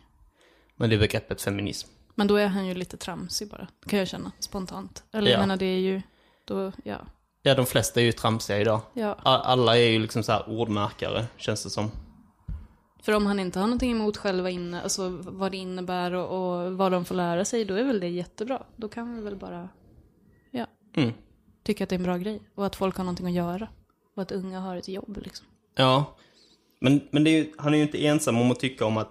Men 0.76 0.90
det 0.90 0.96
är 0.96 1.00
begreppet 1.00 1.42
feminism. 1.42 1.88
Men 2.14 2.26
då 2.26 2.36
är 2.36 2.46
han 2.46 2.66
ju 2.66 2.74
lite 2.74 2.96
tramsig 2.96 3.48
bara, 3.48 3.68
kan 3.86 3.98
jag 3.98 4.08
känna 4.08 4.32
spontant. 4.38 5.02
Eller 5.12 5.30
jag 5.30 5.36
Ja. 5.36 5.40
menar 5.40 5.56
det 5.56 5.66
är 5.66 5.78
ju, 5.78 6.02
då, 6.44 6.72
ja. 6.84 6.98
Ja, 7.42 7.54
de 7.54 7.66
flesta 7.66 8.00
är 8.00 8.04
ju 8.04 8.12
tramsiga 8.12 8.58
idag. 8.60 8.80
ja. 8.94 9.14
Alla 9.22 9.78
är 9.78 9.88
ju 9.90 9.98
liksom 9.98 10.22
så 10.22 10.32
här 10.32 10.48
ordmärkare, 10.48 11.26
känns 11.36 11.64
det 11.64 11.70
som. 11.70 11.90
För 13.02 13.12
om 13.12 13.26
han 13.26 13.40
inte 13.40 13.58
har 13.58 13.66
någonting 13.66 13.90
emot 13.90 14.16
själva 14.16 14.50
inne, 14.50 14.82
alltså 14.82 15.08
vad 15.08 15.50
det 15.52 15.56
innebär 15.56 16.12
och, 16.12 16.28
och 16.64 16.72
vad 16.72 16.92
de 16.92 17.04
får 17.04 17.14
lära 17.14 17.44
sig, 17.44 17.64
då 17.64 17.74
är 17.74 17.84
väl 17.84 18.00
det 18.00 18.08
jättebra. 18.08 18.62
Då 18.76 18.88
kan 18.88 19.16
vi 19.16 19.22
väl 19.22 19.36
bara, 19.36 19.68
ja, 20.50 20.66
Mm. 20.96 21.12
tycka 21.64 21.84
att 21.84 21.90
det 21.90 21.94
är 21.94 21.98
en 21.98 22.02
bra 22.04 22.16
grej. 22.16 22.40
Och 22.54 22.66
att 22.66 22.76
folk 22.76 22.96
har 22.96 23.04
någonting 23.04 23.26
att 23.26 23.32
göra. 23.32 23.68
Och 24.16 24.22
att 24.22 24.32
unga 24.32 24.60
har 24.60 24.76
ett 24.76 24.88
jobb 24.88 25.18
liksom. 25.24 25.46
Ja. 25.76 26.16
Men, 26.80 27.00
men 27.10 27.24
det 27.24 27.30
är 27.30 27.44
ju, 27.44 27.52
han 27.58 27.72
är 27.74 27.78
ju 27.78 27.82
inte 27.82 28.06
ensam 28.06 28.38
om 28.40 28.50
att 28.50 28.60
tycka 28.60 28.86
om 28.86 28.96
att 28.96 29.10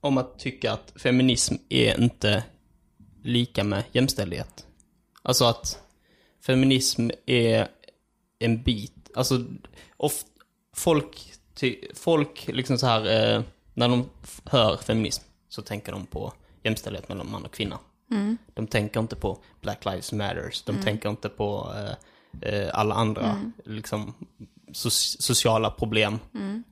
om 0.00 0.18
att 0.18 0.38
tycka 0.38 0.72
att 0.72 0.92
feminism 0.96 1.54
är 1.68 2.00
inte 2.00 2.44
lika 3.22 3.64
med 3.64 3.84
jämställdhet. 3.92 4.66
Alltså 5.22 5.44
att 5.44 5.82
feminism 6.46 7.10
är 7.26 7.68
en 8.38 8.62
bit, 8.62 9.10
alltså 9.14 9.44
of, 9.96 10.24
folk, 10.76 11.32
folk 11.94 12.48
liksom 12.52 12.78
så 12.78 12.86
här, 12.86 13.34
eh, 13.36 13.42
när 13.74 13.88
de 13.88 14.10
hör 14.44 14.76
feminism 14.76 15.24
så 15.48 15.62
tänker 15.62 15.92
de 15.92 16.06
på 16.06 16.32
jämställdhet 16.62 17.08
mellan 17.08 17.30
man 17.30 17.44
och 17.44 17.52
kvinna. 17.52 17.78
De 18.54 18.66
tänker 18.66 19.00
inte 19.00 19.16
på 19.16 19.38
Black 19.60 19.84
Lives 19.84 20.12
Matters, 20.12 20.62
de 20.62 20.82
tänker 20.82 21.08
inte 21.08 21.28
på 21.28 21.74
eh, 21.76 22.50
eh, 22.50 22.70
alla 22.72 22.94
andra 22.94 23.52
liksom, 23.64 24.14
so 24.72 24.90
sociala 24.90 25.70
problem, 25.70 26.18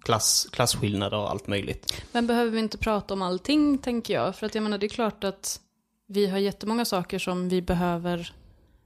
klass, 0.01 0.49
klasskillnader 0.53 1.17
och 1.17 1.31
allt 1.31 1.47
möjligt. 1.47 2.03
Men 2.13 2.27
behöver 2.27 2.51
vi 2.51 2.59
inte 2.59 2.79
prata 2.79 3.15
om 3.15 3.23
allting, 3.23 3.79
tänker 3.79 4.15
jag. 4.15 4.37
För 4.37 4.47
att 4.47 4.55
jag 4.55 4.63
menar, 4.63 4.79
det 4.79 4.87
är 4.87 4.89
klart 4.89 5.25
att 5.25 5.61
vi 6.07 6.27
har 6.27 6.39
jättemånga 6.39 6.85
saker 6.85 7.19
som 7.19 7.49
vi 7.49 7.63
behöver 7.63 8.19
eh, 8.19 8.44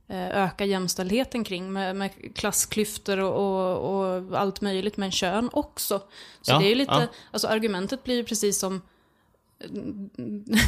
öka 0.09 0.65
jämställdheten 0.65 1.45
kring. 1.45 1.73
Med, 1.73 1.97
med 1.97 2.11
klassklyftor 2.35 3.19
och, 3.19 3.35
och, 3.35 4.29
och 4.31 4.41
allt 4.41 4.61
möjligt, 4.61 4.97
men 4.97 5.11
kön 5.11 5.51
också. 5.53 5.99
Så 6.43 6.53
Ja, 6.53 6.59
det 6.59 6.73
är 6.73 6.75
lite, 6.75 6.93
ja. 6.93 7.07
alltså 7.31 7.49
argumentet 7.49 8.05
blir 8.05 8.15
ju 8.15 8.25
precis 8.25 8.59
som 8.59 8.83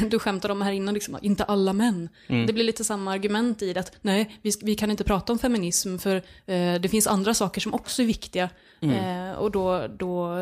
du 0.09 0.19
skämtade 0.19 0.51
om 0.51 0.61
här 0.61 0.71
innan, 0.71 0.93
liksom, 0.93 1.17
inte 1.21 1.43
alla 1.43 1.73
män. 1.73 2.09
Mm. 2.27 2.45
Det 2.45 2.53
blir 2.53 2.63
lite 2.63 2.83
samma 2.83 3.11
argument 3.13 3.61
i 3.61 3.73
det 3.73 3.79
att 3.79 3.91
nej, 4.01 4.39
vi, 4.41 4.51
vi 4.61 4.75
kan 4.75 4.91
inte 4.91 5.03
prata 5.03 5.33
om 5.33 5.39
feminism 5.39 5.97
för 5.97 6.15
eh, 6.45 6.75
det 6.81 6.89
finns 6.89 7.07
andra 7.07 7.33
saker 7.33 7.61
som 7.61 7.73
också 7.73 8.01
är 8.01 8.05
viktiga. 8.05 8.49
Mm. 8.81 9.29
Eh, 9.29 9.35
och 9.35 9.51
då, 9.51 9.87
då, 9.87 10.35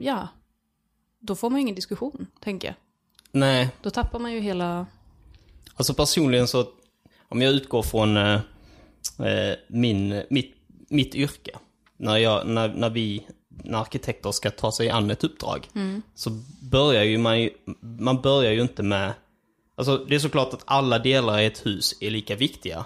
ja, 0.00 0.28
då 1.20 1.34
får 1.34 1.50
man 1.50 1.58
ju 1.58 1.62
ingen 1.62 1.74
diskussion, 1.74 2.26
tänker 2.40 2.68
jag. 2.68 2.74
Nej, 3.32 3.68
Då 3.82 3.90
tappar 3.90 4.18
man 4.18 4.32
ju 4.32 4.40
hela... 4.40 4.86
Alltså 5.74 5.94
personligen 5.94 6.48
så, 6.48 6.66
om 7.32 7.42
jag 7.42 7.52
utgår 7.52 7.82
från 7.82 8.16
eh, 8.16 8.40
eh, 9.18 9.54
min, 9.68 10.22
mitt, 10.30 10.54
mitt 10.88 11.14
yrke. 11.14 11.58
När, 11.96 12.16
jag, 12.16 12.46
när, 12.46 12.68
när 12.68 12.90
vi, 12.90 13.26
när 13.48 13.78
arkitekter 13.78 14.32
ska 14.32 14.50
ta 14.50 14.72
sig 14.72 14.90
an 14.90 15.10
ett 15.10 15.24
uppdrag. 15.24 15.68
Så 16.14 16.30
börjar 16.60 17.04
ju 17.04 17.18
man 17.18 17.40
ju, 17.40 17.50
man 17.80 18.20
börjar 18.20 18.52
ju 18.52 18.62
inte 18.62 18.82
med, 18.82 19.12
alltså 19.74 19.96
det 19.96 20.14
är 20.14 20.18
såklart 20.18 20.54
att 20.54 20.62
alla 20.64 20.98
delar 20.98 21.38
i 21.38 21.46
ett 21.46 21.66
hus 21.66 21.94
är 22.00 22.10
lika 22.10 22.36
viktiga. 22.36 22.84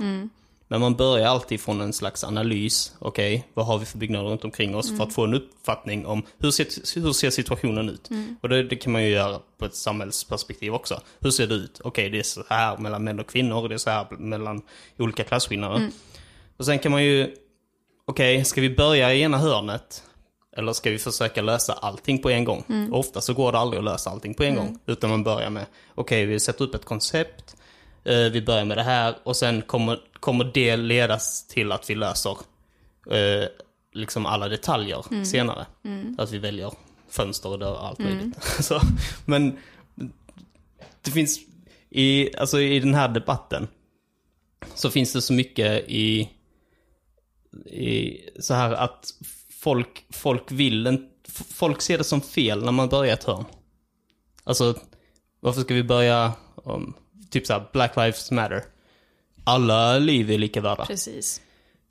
Men 0.68 0.80
man 0.80 0.94
börjar 0.94 1.26
alltid 1.26 1.60
från 1.60 1.80
en 1.80 1.92
slags 1.92 2.24
analys. 2.24 2.94
Okej, 2.98 3.48
vad 3.54 3.66
har 3.66 3.78
vi 3.78 3.86
för 3.86 3.98
byggnader 3.98 4.28
runt 4.30 4.44
omkring 4.44 4.76
oss? 4.76 4.96
För 4.96 5.04
att 5.04 5.12
få 5.12 5.24
en 5.24 5.34
uppfattning 5.34 6.06
om 6.06 6.22
hur 6.38 6.50
ser, 6.50 7.00
hur 7.00 7.12
ser 7.12 7.30
situationen 7.30 7.88
ut? 7.88 8.08
Och 8.40 8.48
det, 8.48 8.62
det 8.62 8.76
kan 8.76 8.92
man 8.92 9.02
ju 9.02 9.08
göra 9.08 9.40
på 9.58 9.64
ett 9.64 9.74
samhällsperspektiv 9.74 10.74
också. 10.74 11.00
Hur 11.20 11.30
ser 11.30 11.46
det 11.46 11.54
ut? 11.54 11.80
Okej, 11.84 12.10
det 12.10 12.18
är 12.18 12.22
så 12.22 12.44
här 12.48 12.76
mellan 12.76 13.04
män 13.04 13.20
och 13.20 13.26
kvinnor. 13.26 13.68
Det 13.68 13.74
är 13.74 13.78
så 13.78 13.90
här 13.90 14.06
mellan 14.10 14.62
olika 14.98 15.24
klasskillnader. 15.24 15.90
Och 16.56 16.64
sen 16.66 16.78
kan 16.78 16.92
man 16.92 17.04
ju, 17.04 17.34
okej, 18.06 18.44
ska 18.44 18.60
vi 18.60 18.70
börja 18.70 19.14
i 19.14 19.20
ena 19.22 19.38
hörnet? 19.38 20.02
Eller 20.56 20.72
ska 20.72 20.90
vi 20.90 20.98
försöka 20.98 21.42
lösa 21.42 21.72
allting 21.72 22.22
på 22.22 22.30
en 22.30 22.44
gång? 22.44 22.64
Och 22.92 22.98
ofta 22.98 23.20
så 23.20 23.34
går 23.34 23.52
det 23.52 23.58
aldrig 23.58 23.78
att 23.78 23.84
lösa 23.84 24.10
allting 24.10 24.34
på 24.34 24.42
en 24.42 24.54
gång. 24.54 24.78
Utan 24.86 25.10
man 25.10 25.24
börjar 25.24 25.50
med, 25.50 25.66
okej, 25.94 26.26
vi 26.26 26.40
sätter 26.40 26.64
upp 26.64 26.74
ett 26.74 26.84
koncept. 26.84 27.56
Eh, 28.04 28.16
vi 28.16 28.42
börjar 28.42 28.64
med 28.64 28.76
det 28.76 28.82
här 28.82 29.16
och 29.22 29.36
sen 29.36 29.62
kommer, 29.62 30.00
kommer 30.26 30.50
det 30.54 30.76
ledas 30.76 31.46
till 31.46 31.72
att 31.72 31.90
vi 31.90 31.94
löser 31.94 32.36
eh, 33.10 33.48
liksom 33.92 34.26
alla 34.26 34.48
detaljer 34.48 35.24
senare. 35.24 35.66
Att 36.18 36.32
vi 36.32 36.38
väljer 36.38 36.72
fönster 37.08 37.48
och 37.48 37.58
dörrar 37.58 37.72
och 37.72 37.86
allt 37.86 37.98
möjligt. 37.98 38.42
så, 38.60 38.80
men 39.24 39.58
det 41.02 41.10
finns, 41.10 41.38
i, 41.90 42.36
alltså 42.36 42.60
i 42.60 42.80
den 42.80 42.94
här 42.94 43.08
debatten 43.08 43.68
så 44.74 44.90
finns 44.90 45.12
det 45.12 45.22
så 45.22 45.32
mycket 45.32 45.84
i, 45.88 46.30
i 47.66 48.20
så 48.40 48.54
här 48.54 48.72
att 48.72 49.14
folk, 49.50 50.04
folk 50.10 50.52
vill 50.52 50.86
en, 50.86 51.08
folk 51.54 51.82
ser 51.82 51.98
det 51.98 52.04
som 52.04 52.20
fel 52.20 52.64
när 52.64 52.72
man 52.72 52.88
börjar 52.88 53.14
ett 53.14 53.24
hörn. 53.24 53.44
Alltså, 54.44 54.74
varför 55.40 55.60
ska 55.60 55.74
vi 55.74 55.84
börja 55.84 56.32
om, 56.54 56.94
typ 57.30 57.46
så 57.46 57.52
här, 57.52 57.68
Black 57.72 57.96
Lives 57.96 58.30
Matter? 58.30 58.75
Alla 59.46 59.98
liv 59.98 60.30
är 60.30 60.38
lika 60.38 60.60
värda. 60.60 60.86
Precis. 60.86 61.40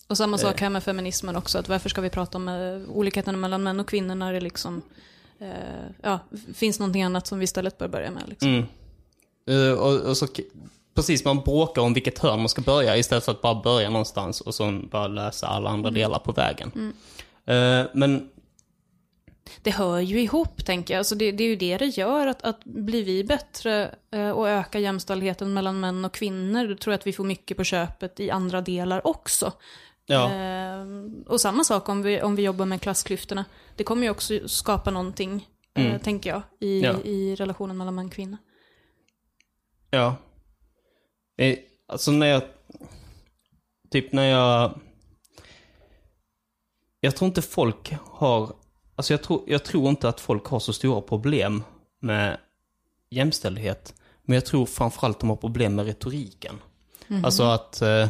Och 0.07 0.17
samma 0.17 0.37
sak 0.37 0.61
här 0.61 0.69
med 0.69 0.83
feminismen 0.83 1.35
också, 1.35 1.57
att 1.57 1.69
varför 1.69 1.89
ska 1.89 2.01
vi 2.01 2.09
prata 2.09 2.37
om 2.37 2.47
eh, 2.47 2.95
olikheten 2.95 3.39
mellan 3.39 3.63
män 3.63 3.79
och 3.79 3.87
kvinnor 3.87 4.15
när 4.15 4.33
det 4.33 4.39
liksom, 4.39 4.81
eh, 5.39 5.47
ja, 6.01 6.19
finns 6.53 6.79
någonting 6.79 7.03
annat 7.03 7.27
som 7.27 7.39
vi 7.39 7.43
istället 7.43 7.77
bör 7.77 7.87
börja 7.87 8.11
med. 8.11 8.23
Liksom. 8.27 8.49
Mm. 8.49 8.65
Eh, 9.49 9.73
och, 9.73 9.99
och 10.01 10.17
så, 10.17 10.27
precis, 10.95 11.25
man 11.25 11.39
bråkar 11.39 11.81
om 11.81 11.93
vilket 11.93 12.19
hörn 12.19 12.39
man 12.39 12.49
ska 12.49 12.61
börja 12.61 12.97
istället 12.97 13.25
för 13.25 13.31
att 13.31 13.41
bara 13.41 13.61
börja 13.61 13.89
någonstans 13.89 14.41
och 14.41 14.55
så 14.55 14.81
bara 14.91 15.07
lösa 15.07 15.47
alla 15.47 15.69
andra 15.69 15.91
delar 15.91 16.19
på 16.19 16.31
vägen. 16.31 16.93
Eh, 17.45 17.83
men 17.93 18.29
det 19.61 19.71
hör 19.71 19.99
ju 19.99 20.21
ihop, 20.21 20.65
tänker 20.65 20.93
jag. 20.93 20.99
Alltså 20.99 21.15
det, 21.15 21.31
det 21.31 21.43
är 21.43 21.47
ju 21.47 21.55
det 21.55 21.77
det 21.77 21.85
gör, 21.85 22.27
att, 22.27 22.41
att 22.41 22.63
blir 22.63 23.03
vi 23.03 23.23
bättre 23.23 23.95
eh, 24.11 24.29
och 24.29 24.49
ökar 24.49 24.79
jämställdheten 24.79 25.53
mellan 25.53 25.79
män 25.79 26.05
och 26.05 26.13
kvinnor, 26.13 26.67
då 26.67 26.75
tror 26.75 26.93
jag 26.93 26.99
att 26.99 27.07
vi 27.07 27.13
får 27.13 27.23
mycket 27.23 27.57
på 27.57 27.63
köpet 27.63 28.19
i 28.19 28.31
andra 28.31 28.61
delar 28.61 29.07
också. 29.07 29.53
Ja. 30.05 30.31
Eh, 30.33 30.85
och 31.27 31.41
samma 31.41 31.63
sak 31.63 31.89
om 31.89 32.01
vi, 32.01 32.21
om 32.21 32.35
vi 32.35 32.43
jobbar 32.43 32.65
med 32.65 32.81
klassklyftorna. 32.81 33.45
Det 33.75 33.83
kommer 33.83 34.03
ju 34.03 34.09
också 34.09 34.47
skapa 34.47 34.91
någonting, 34.91 35.47
eh, 35.75 35.85
Mm. 35.85 35.99
tänker 35.99 36.29
jag, 36.29 36.41
i, 36.59 36.81
Ja. 36.81 37.01
i 37.03 37.35
relationen 37.35 37.77
mellan 37.77 37.95
män 37.95 38.05
och 38.05 38.13
kvinnor. 38.13 38.37
Ja. 39.89 40.15
Eh, 41.37 41.57
Alltså 41.87 42.11
när 42.11 42.27
jag... 42.27 42.41
Typ 43.91 44.11
när 44.11 44.23
jag... 44.25 44.79
Jag 46.99 47.15
tror 47.15 47.27
inte 47.27 47.41
folk 47.41 47.93
har... 48.01 48.55
Alltså 48.95 49.13
jag 49.13 49.23
tror, 49.23 49.43
jag 49.47 49.63
tror 49.65 49.89
inte 49.89 50.09
att 50.09 50.19
folk 50.19 50.45
har 50.45 50.59
så 50.59 50.73
stora 50.73 51.01
problem 51.01 51.63
med 52.01 52.37
jämställdhet. 53.09 53.93
Men 54.23 54.35
jag 54.35 54.45
tror 54.45 54.65
framförallt 54.65 55.19
de 55.19 55.29
har 55.29 55.37
problem 55.37 55.75
med 55.75 55.85
retoriken. 55.85 56.61
Alltså 57.23 57.43
att... 57.43 57.81
Eh, 57.81 58.07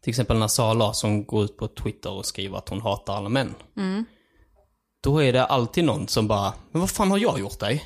till 0.00 0.10
exempel 0.10 0.38
när 0.38 0.48
Sara 0.48 0.72
Larsson 0.74 1.24
går 1.24 1.44
ut 1.44 1.56
på 1.56 1.68
Twitter 1.68 2.12
och 2.12 2.26
skriver 2.26 2.58
att 2.58 2.68
hon 2.68 2.80
hatar 2.80 3.16
alla 3.16 3.28
män. 3.28 3.54
Då 5.02 5.22
är 5.22 5.32
det 5.32 5.44
alltid 5.44 5.84
någon 5.84 6.08
som 6.08 6.28
bara, 6.28 6.52
men 6.70 6.80
vad 6.80 6.90
fan 6.90 7.10
har 7.10 7.18
jag 7.18 7.38
gjort 7.38 7.60
dig? 7.60 7.84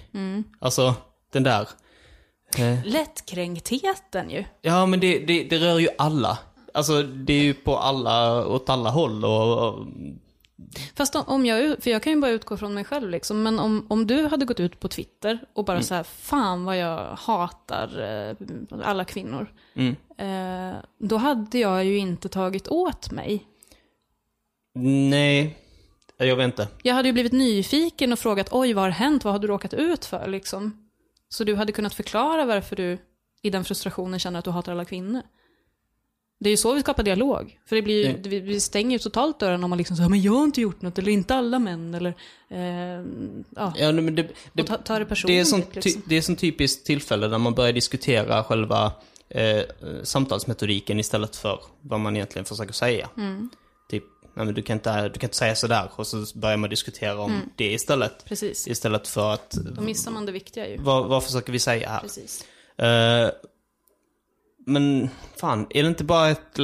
Alltså, 0.58 0.94
den 1.32 1.42
där... 1.42 1.68
Eh, 2.58 2.84
Lättkränktheten 2.84 4.30
ju. 4.30 4.44
Ja, 4.62 4.86
men 4.86 5.00
det, 5.00 5.18
det, 5.18 5.44
det 5.44 5.58
rör 5.58 5.78
ju 5.78 5.88
alla. 5.98 6.38
Alltså, 6.74 7.02
det 7.02 7.32
är 7.32 7.42
ju 7.42 7.54
på 7.54 7.76
alla, 7.78 8.46
åt 8.46 8.70
alla 8.70 8.90
håll 8.90 9.24
och... 9.24 9.68
och 9.68 9.86
Fast 10.94 11.14
om- 11.16 11.46
jag, 11.46 11.82
för 11.82 11.90
jag 11.90 12.02
kan 12.02 12.12
ju 12.12 12.20
bara 12.20 12.30
utgå 12.30 12.56
från 12.56 12.74
mig 12.74 12.84
själv 12.84 13.10
liksom, 13.10 13.42
men 13.42 13.58
om, 13.58 13.86
om 13.88 14.06
du 14.06 14.26
hade 14.26 14.44
gått 14.44 14.60
ut 14.60 14.80
på 14.80 14.88
Twitter 14.88 15.38
och 15.52 15.64
bara 15.64 15.82
så 15.82 15.94
här, 15.94 16.02
fan 16.02 16.64
vad 16.64 16.78
jag 16.78 17.14
hatar 17.14 18.00
eh, 18.30 18.36
alla 18.88 19.04
kvinnor. 19.04 19.52
mm. 19.74 19.96
Eh, 20.18 20.76
då 20.98 21.16
hade 21.16 21.58
jag 21.58 21.84
ju 21.84 21.98
inte 21.98 22.28
tagit 22.28 22.68
åt 22.68 23.10
mig. 23.10 23.46
Nej, 24.74 25.56
jag 26.18 26.36
vet 26.36 26.44
inte. 26.44 26.68
Jag 26.82 26.94
hade 26.94 27.08
ju 27.08 27.12
blivit 27.12 27.32
nyfiken 27.32 28.12
och 28.12 28.18
frågat, 28.18 28.48
oj 28.52 28.72
vad 28.72 28.84
har 28.84 28.90
hänt, 28.90 29.24
vad 29.24 29.34
har 29.34 29.38
du 29.38 29.46
råkat 29.46 29.74
ut 29.74 30.04
för 30.04 30.26
liksom? 30.28 30.88
Så 31.28 31.44
du 31.44 31.54
hade 31.54 31.72
kunnat 31.72 31.94
förklara 31.94 32.44
varför 32.46 32.76
du 32.76 32.98
i 33.42 33.50
den 33.50 33.64
frustrationen 33.64 34.18
känner 34.20 34.38
att 34.38 34.44
du 34.44 34.50
hatar 34.50 34.72
alla 34.72 34.84
kvinnor. 34.84 35.22
Det 36.38 36.48
är 36.48 36.50
ju 36.50 36.56
så 36.56 36.72
vi 36.74 36.80
skapar 36.80 37.02
dialog. 37.02 37.58
För 37.66 37.76
det 37.76 37.82
blir 37.82 38.08
Mm. 38.08 38.22
vi, 38.22 38.40
vi 38.40 38.60
stänger 38.60 38.90
ju 38.90 38.98
totalt 38.98 39.40
dörren 39.40 39.64
om 39.64 39.70
man 39.70 39.76
liksom 39.78 39.96
säger, 39.96 40.08
men 40.10 40.22
jag 40.22 40.32
har 40.32 40.44
inte 40.44 40.60
gjort 40.60 40.82
något, 40.82 40.98
eller 40.98 41.12
inte 41.12 41.34
alla 41.34 41.58
män, 41.58 41.94
eller 41.94 42.14
eh, 42.50 43.04
ja, 43.56 43.72
Ja, 43.76 43.92
men 43.92 44.14
det, 44.14 44.28
det, 44.52 44.62
ta, 44.64 44.76
ta 44.76 44.98
det 44.98 45.04
personligt. 45.04 45.36
det, 45.36 45.40
är 45.40 45.44
sånt, 45.44 45.66
ty, 45.72 45.80
liksom. 45.80 46.02
det 46.06 46.16
är 46.16 46.20
sånt 46.22 46.38
typiskt 46.38 46.86
tillfälle 46.86 47.28
där 47.28 47.38
man 47.38 47.54
börjar 47.54 47.72
diskutera 47.72 48.44
själva 48.44 48.92
eh, 49.28 49.60
samtalsmetodiken 50.02 51.00
istället 51.00 51.36
för 51.36 51.60
vad 51.80 52.00
man 52.00 52.16
egentligen 52.16 52.44
försöker 52.44 52.72
säga. 52.72 53.08
Mm. 53.16 53.50
Typ, 53.90 54.04
nej 54.34 54.46
men 54.46 54.54
du 54.54 54.62
kan, 54.62 54.74
inte, 54.76 55.08
du 55.08 55.18
kan 55.18 55.26
inte 55.28 55.36
säga 55.36 55.54
sådär 55.54 55.90
och 55.96 56.06
så 56.06 56.24
börjar 56.34 56.56
man 56.56 56.70
diskutera 56.70 57.18
om 57.20 57.40
det 57.56 57.72
istället. 57.72 58.24
Precis. 58.24 58.68
Istället 58.68 59.08
för 59.08 59.32
att, 59.34 59.50
Då 59.50 59.82
missar 59.82 60.10
man 60.10 60.26
det 60.26 60.32
viktiga 60.32 60.68
ju. 60.68 60.76
vad, 60.80 61.06
vad 61.06 61.24
försöker 61.24 61.52
vi 61.52 61.58
säga 61.58 61.88
här? 61.88 62.00
Precis. 62.00 62.44
Eh, 62.78 63.30
men 64.66 65.10
fan, 65.36 65.66
är 65.70 65.82
det 65.82 65.88
inte 65.88 66.04
bara 66.04 66.28
ett... 66.28 66.58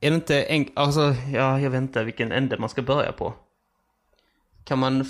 Är 0.00 0.10
det 0.10 0.14
inte 0.14 0.42
en, 0.42 0.68
Alltså, 0.74 1.14
ja, 1.32 1.60
jag 1.60 1.70
vet 1.70 1.82
inte 1.82 2.04
vilken 2.04 2.32
ände 2.32 2.58
man 2.58 2.68
ska 2.68 2.82
börja 2.82 3.12
på. 3.12 3.34
Kan 4.64 4.78
man... 4.78 5.04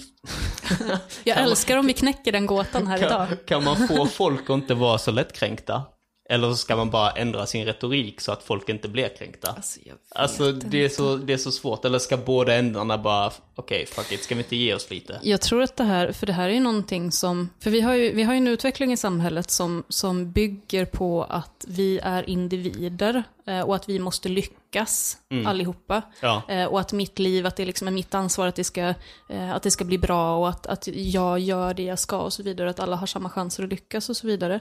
Jag 1.24 1.38
älskar 1.38 1.76
om 1.76 1.86
vi 1.86 1.92
knäcker 1.92 2.32
den 2.32 2.46
gåtan 2.46 2.86
här 2.86 2.98
idag. 2.98 3.28
Kan, 3.28 3.38
kan 3.46 3.64
man 3.64 3.88
få 3.88 4.06
folk 4.06 4.42
att 4.42 4.50
inte 4.50 4.74
vara 4.74 4.98
så 4.98 5.10
lättkränkta? 5.10 5.82
Eller 6.30 6.50
så 6.50 6.56
ska 6.56 6.76
man 6.76 6.90
bara 6.90 7.10
ändra 7.10 7.46
sin 7.46 7.64
retorik 7.64 8.20
så 8.20 8.32
att 8.32 8.42
folk 8.42 8.68
inte 8.68 8.88
blir 8.88 9.08
kränkta? 9.08 9.50
Alltså, 9.50 9.80
Alltså, 10.10 10.52
det 10.52 10.84
är, 10.84 10.88
så, 10.88 11.16
det 11.16 11.32
är 11.32 11.36
så 11.36 11.52
svårt. 11.52 11.84
Eller 11.84 11.98
ska 11.98 12.16
båda 12.16 12.54
ändarna 12.54 12.98
bara, 12.98 13.32
okej, 13.54 13.86
fuck 13.86 14.12
it, 14.12 14.22
ska 14.22 14.34
vi 14.34 14.40
inte 14.40 14.56
ge 14.56 14.74
oss 14.74 14.90
lite? 14.90 15.20
Jag 15.22 15.40
tror 15.40 15.62
att 15.62 15.76
det 15.76 15.84
här, 15.84 16.12
för 16.12 16.26
det 16.26 16.32
här 16.32 16.48
är 16.48 16.52
ju 16.52 16.60
någonting 16.60 17.12
som, 17.12 17.48
för 17.60 17.70
vi 17.70 17.80
har 17.80 17.94
ju, 17.94 18.12
vi 18.12 18.22
har 18.22 18.32
ju 18.32 18.36
en 18.38 18.48
utveckling 18.48 18.92
i 18.92 18.96
samhället 18.96 19.50
som, 19.50 19.84
som 19.88 20.32
bygger 20.32 20.84
på 20.84 21.24
att 21.24 21.64
vi 21.68 21.98
är 22.02 22.30
individer 22.30 23.24
eh, 23.46 23.60
och 23.60 23.76
att 23.76 23.88
vi 23.88 23.98
måste 23.98 24.28
lyckas 24.28 25.16
allihopa. 25.46 26.02
Ja. 26.20 26.42
Eh, 26.48 26.64
och 26.64 26.80
att 26.80 26.92
mitt 26.92 27.18
liv, 27.18 27.46
att 27.46 27.56
det 27.56 27.64
liksom 27.64 27.88
är 27.88 27.92
mitt 27.92 28.14
ansvar 28.14 28.46
att 28.46 28.54
det 28.56 28.64
ska, 28.64 28.94
eh, 29.28 29.52
att 29.54 29.62
det 29.62 29.70
ska 29.70 29.84
bli 29.84 29.98
bra 29.98 30.36
och 30.36 30.48
att, 30.48 30.66
att 30.66 30.88
jag 30.92 31.38
gör 31.38 31.74
det 31.74 31.82
jag 31.82 31.98
ska 31.98 32.18
och 32.18 32.32
så 32.32 32.42
vidare. 32.42 32.70
Att 32.70 32.80
alla 32.80 32.96
har 32.96 33.06
samma 33.06 33.30
chanser 33.30 33.62
att 33.64 33.70
lyckas 33.70 34.08
och 34.08 34.16
så 34.16 34.26
vidare. 34.26 34.60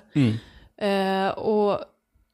Eh, 0.78 1.28
och 1.30 1.80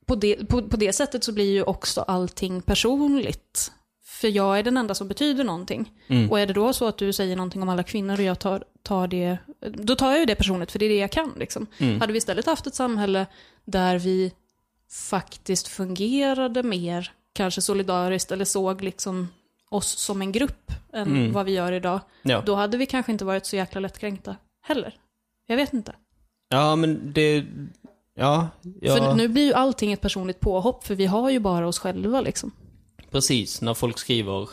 på 0.05 0.15
det, 0.15 0.35
på, 0.49 0.61
på 0.61 0.77
det 0.77 0.93
sättet 0.93 1.23
så 1.23 1.31
blir 1.31 1.51
ju 1.51 1.63
också 1.63 2.01
allting 2.01 2.61
personligt. 2.61 3.71
För 4.05 4.27
jag 4.27 4.59
är 4.59 4.63
den 4.63 4.77
enda 4.77 4.95
som 4.95 5.07
betyder 5.07 5.43
någonting. 5.43 5.91
Och 6.31 6.39
är 6.39 6.45
det 6.47 6.53
då 6.53 6.73
så 6.73 6.87
att 6.87 6.97
du 6.97 7.13
säger 7.13 7.35
någonting 7.35 7.61
om 7.61 7.69
alla 7.69 7.83
kvinnor 7.83 8.13
och 8.17 8.23
jag 8.23 8.39
tar, 8.39 8.63
tar 8.83 9.07
det, 9.07 9.37
då 9.69 9.95
tar 9.95 10.11
jag 10.11 10.19
ju 10.19 10.25
det 10.25 10.35
personligt 10.35 10.71
för 10.71 10.79
det 10.79 10.85
är 10.85 10.89
det 10.89 10.97
jag 10.97 11.11
kan. 11.11 11.33
Liksom. 11.37 11.67
Hade 11.99 12.13
vi 12.13 12.17
istället 12.17 12.45
haft 12.45 12.67
ett 12.67 12.75
samhälle 12.75 13.25
där 13.65 13.99
vi 13.99 14.33
faktiskt 14.91 15.67
fungerade 15.67 16.63
mer, 16.63 17.11
kanske 17.33 17.61
solidariskt 17.61 18.31
eller 18.31 18.45
såg 18.45 18.81
liksom 18.83 19.27
oss 19.69 19.87
som 19.99 20.21
en 20.21 20.31
grupp 20.31 20.71
än 20.93 21.31
vad 21.33 21.45
vi 21.45 21.51
gör 21.51 21.71
idag, 21.71 21.99
Ja. 22.21 22.43
då 22.45 22.55
hade 22.55 22.77
vi 22.77 22.85
kanske 22.85 23.11
inte 23.11 23.25
varit 23.25 23.45
så 23.45 23.55
jäkla 23.55 23.81
lättkränkta 23.81 24.35
heller. 24.61 24.95
Jag 25.47 25.55
vet 25.57 25.73
inte. 25.73 25.93
ja, 26.49 26.75
men 26.75 27.13
det... 27.13 27.45
Ja, 28.15 28.49
ja 28.81 28.95
För 28.97 29.13
nu 29.13 29.27
blir 29.27 29.45
ju 29.45 29.53
allting 29.53 29.93
ett 29.93 30.01
personligt 30.01 30.39
påhopp, 30.39 30.83
för 30.83 30.95
vi 30.95 31.05
har 31.05 31.29
ju 31.29 31.39
bara 31.39 31.67
oss 31.67 31.79
själva 31.79 32.21
liksom. 32.21 32.51
precis. 33.11 33.61
När 33.61 33.73
folk 33.73 33.97
skriver... 33.99 34.49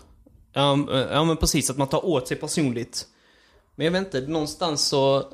Ja, 0.52 0.78
ja, 1.12 1.24
men 1.24 1.36
precis. 1.36 1.70
Att 1.70 1.76
man 1.76 1.88
tar 1.88 2.06
åt 2.06 2.28
sig 2.28 2.36
personligt. 2.36 3.06
Men 3.74 3.84
jag 3.84 3.92
vet 3.92 4.14
inte, 4.14 4.20
någonstans 4.20 4.88
så... 4.88 5.24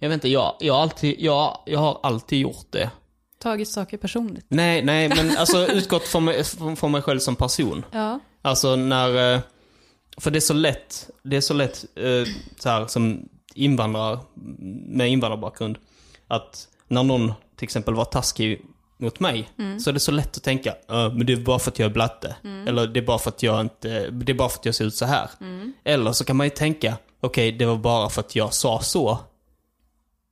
Jag 0.00 0.08
vet 0.08 0.14
inte, 0.14 0.28
jag, 0.28 0.56
jag, 0.60 0.76
alltid, 0.76 1.20
jag, 1.20 1.58
jag 1.66 1.78
har 1.80 2.00
alltid 2.02 2.38
gjort 2.38 2.66
det. 2.70 2.90
Tagit 3.38 3.68
saker 3.68 3.96
personligt. 3.96 4.46
Nej, 4.48 4.82
nej, 4.84 5.08
men 5.08 5.36
alltså 5.38 5.66
utgått 5.66 6.02
från 6.02 6.24
mig, 6.24 6.44
från, 6.44 6.76
från 6.76 6.92
mig 6.92 7.02
själv 7.02 7.18
som 7.18 7.36
person. 7.36 7.84
Ja. 7.90 8.20
Alltså 8.42 8.76
när... 8.76 9.34
eh, 9.34 9.40
För 10.16 10.30
det 10.30 10.38
är 10.38 10.40
så 10.40 10.54
lätt, 10.54 11.10
det 11.22 11.36
är 11.36 11.40
så 11.40 11.54
lätt 11.54 11.84
eh, 11.96 12.32
så 12.58 12.68
här 12.68 12.86
som 12.86 13.28
invandrare 13.54 14.18
med 14.86 15.10
invandrarbakgrund. 15.10 15.78
Att 16.28 16.68
när 16.88 17.02
någon 17.02 17.32
till 17.56 17.64
exempel 17.64 17.94
var 17.94 18.04
taskig 18.04 18.62
mot 18.98 19.20
mig 19.20 19.48
så 19.80 19.90
är 19.90 19.94
det 19.94 20.00
så 20.00 20.12
lätt 20.12 20.36
att 20.36 20.42
tänka, 20.42 20.74
"Ja, 20.88 21.08
men 21.08 21.26
det 21.26 21.32
är 21.32 21.36
bara 21.36 21.58
för 21.58 21.70
att 21.70 21.78
jag 21.78 21.86
är 21.90 21.92
blatte. 21.94 22.36
Eller 22.68 22.86
det 22.86 23.00
är 23.00 23.04
bara 23.04 23.18
för 23.18 23.30
att 23.30 23.42
jag 23.42 23.60
inte, 23.60 24.10
det 24.10 24.32
är 24.32 24.34
bara 24.36 24.48
för 24.48 24.58
att 24.58 24.64
jag 24.66 24.74
ser 24.74 24.84
ut 24.84 24.94
så 24.94 25.04
här. 25.04 25.30
Eller 25.84 26.12
så 26.12 26.24
kan 26.24 26.36
man 26.36 26.46
ju 26.46 26.50
tänka, 26.50 26.96
okej 27.20 27.52
det 27.52 27.66
var 27.66 27.76
bara 27.76 28.08
för 28.08 28.20
att 28.20 28.36
jag 28.36 28.54
sa 28.54 28.80
så. 28.80 29.18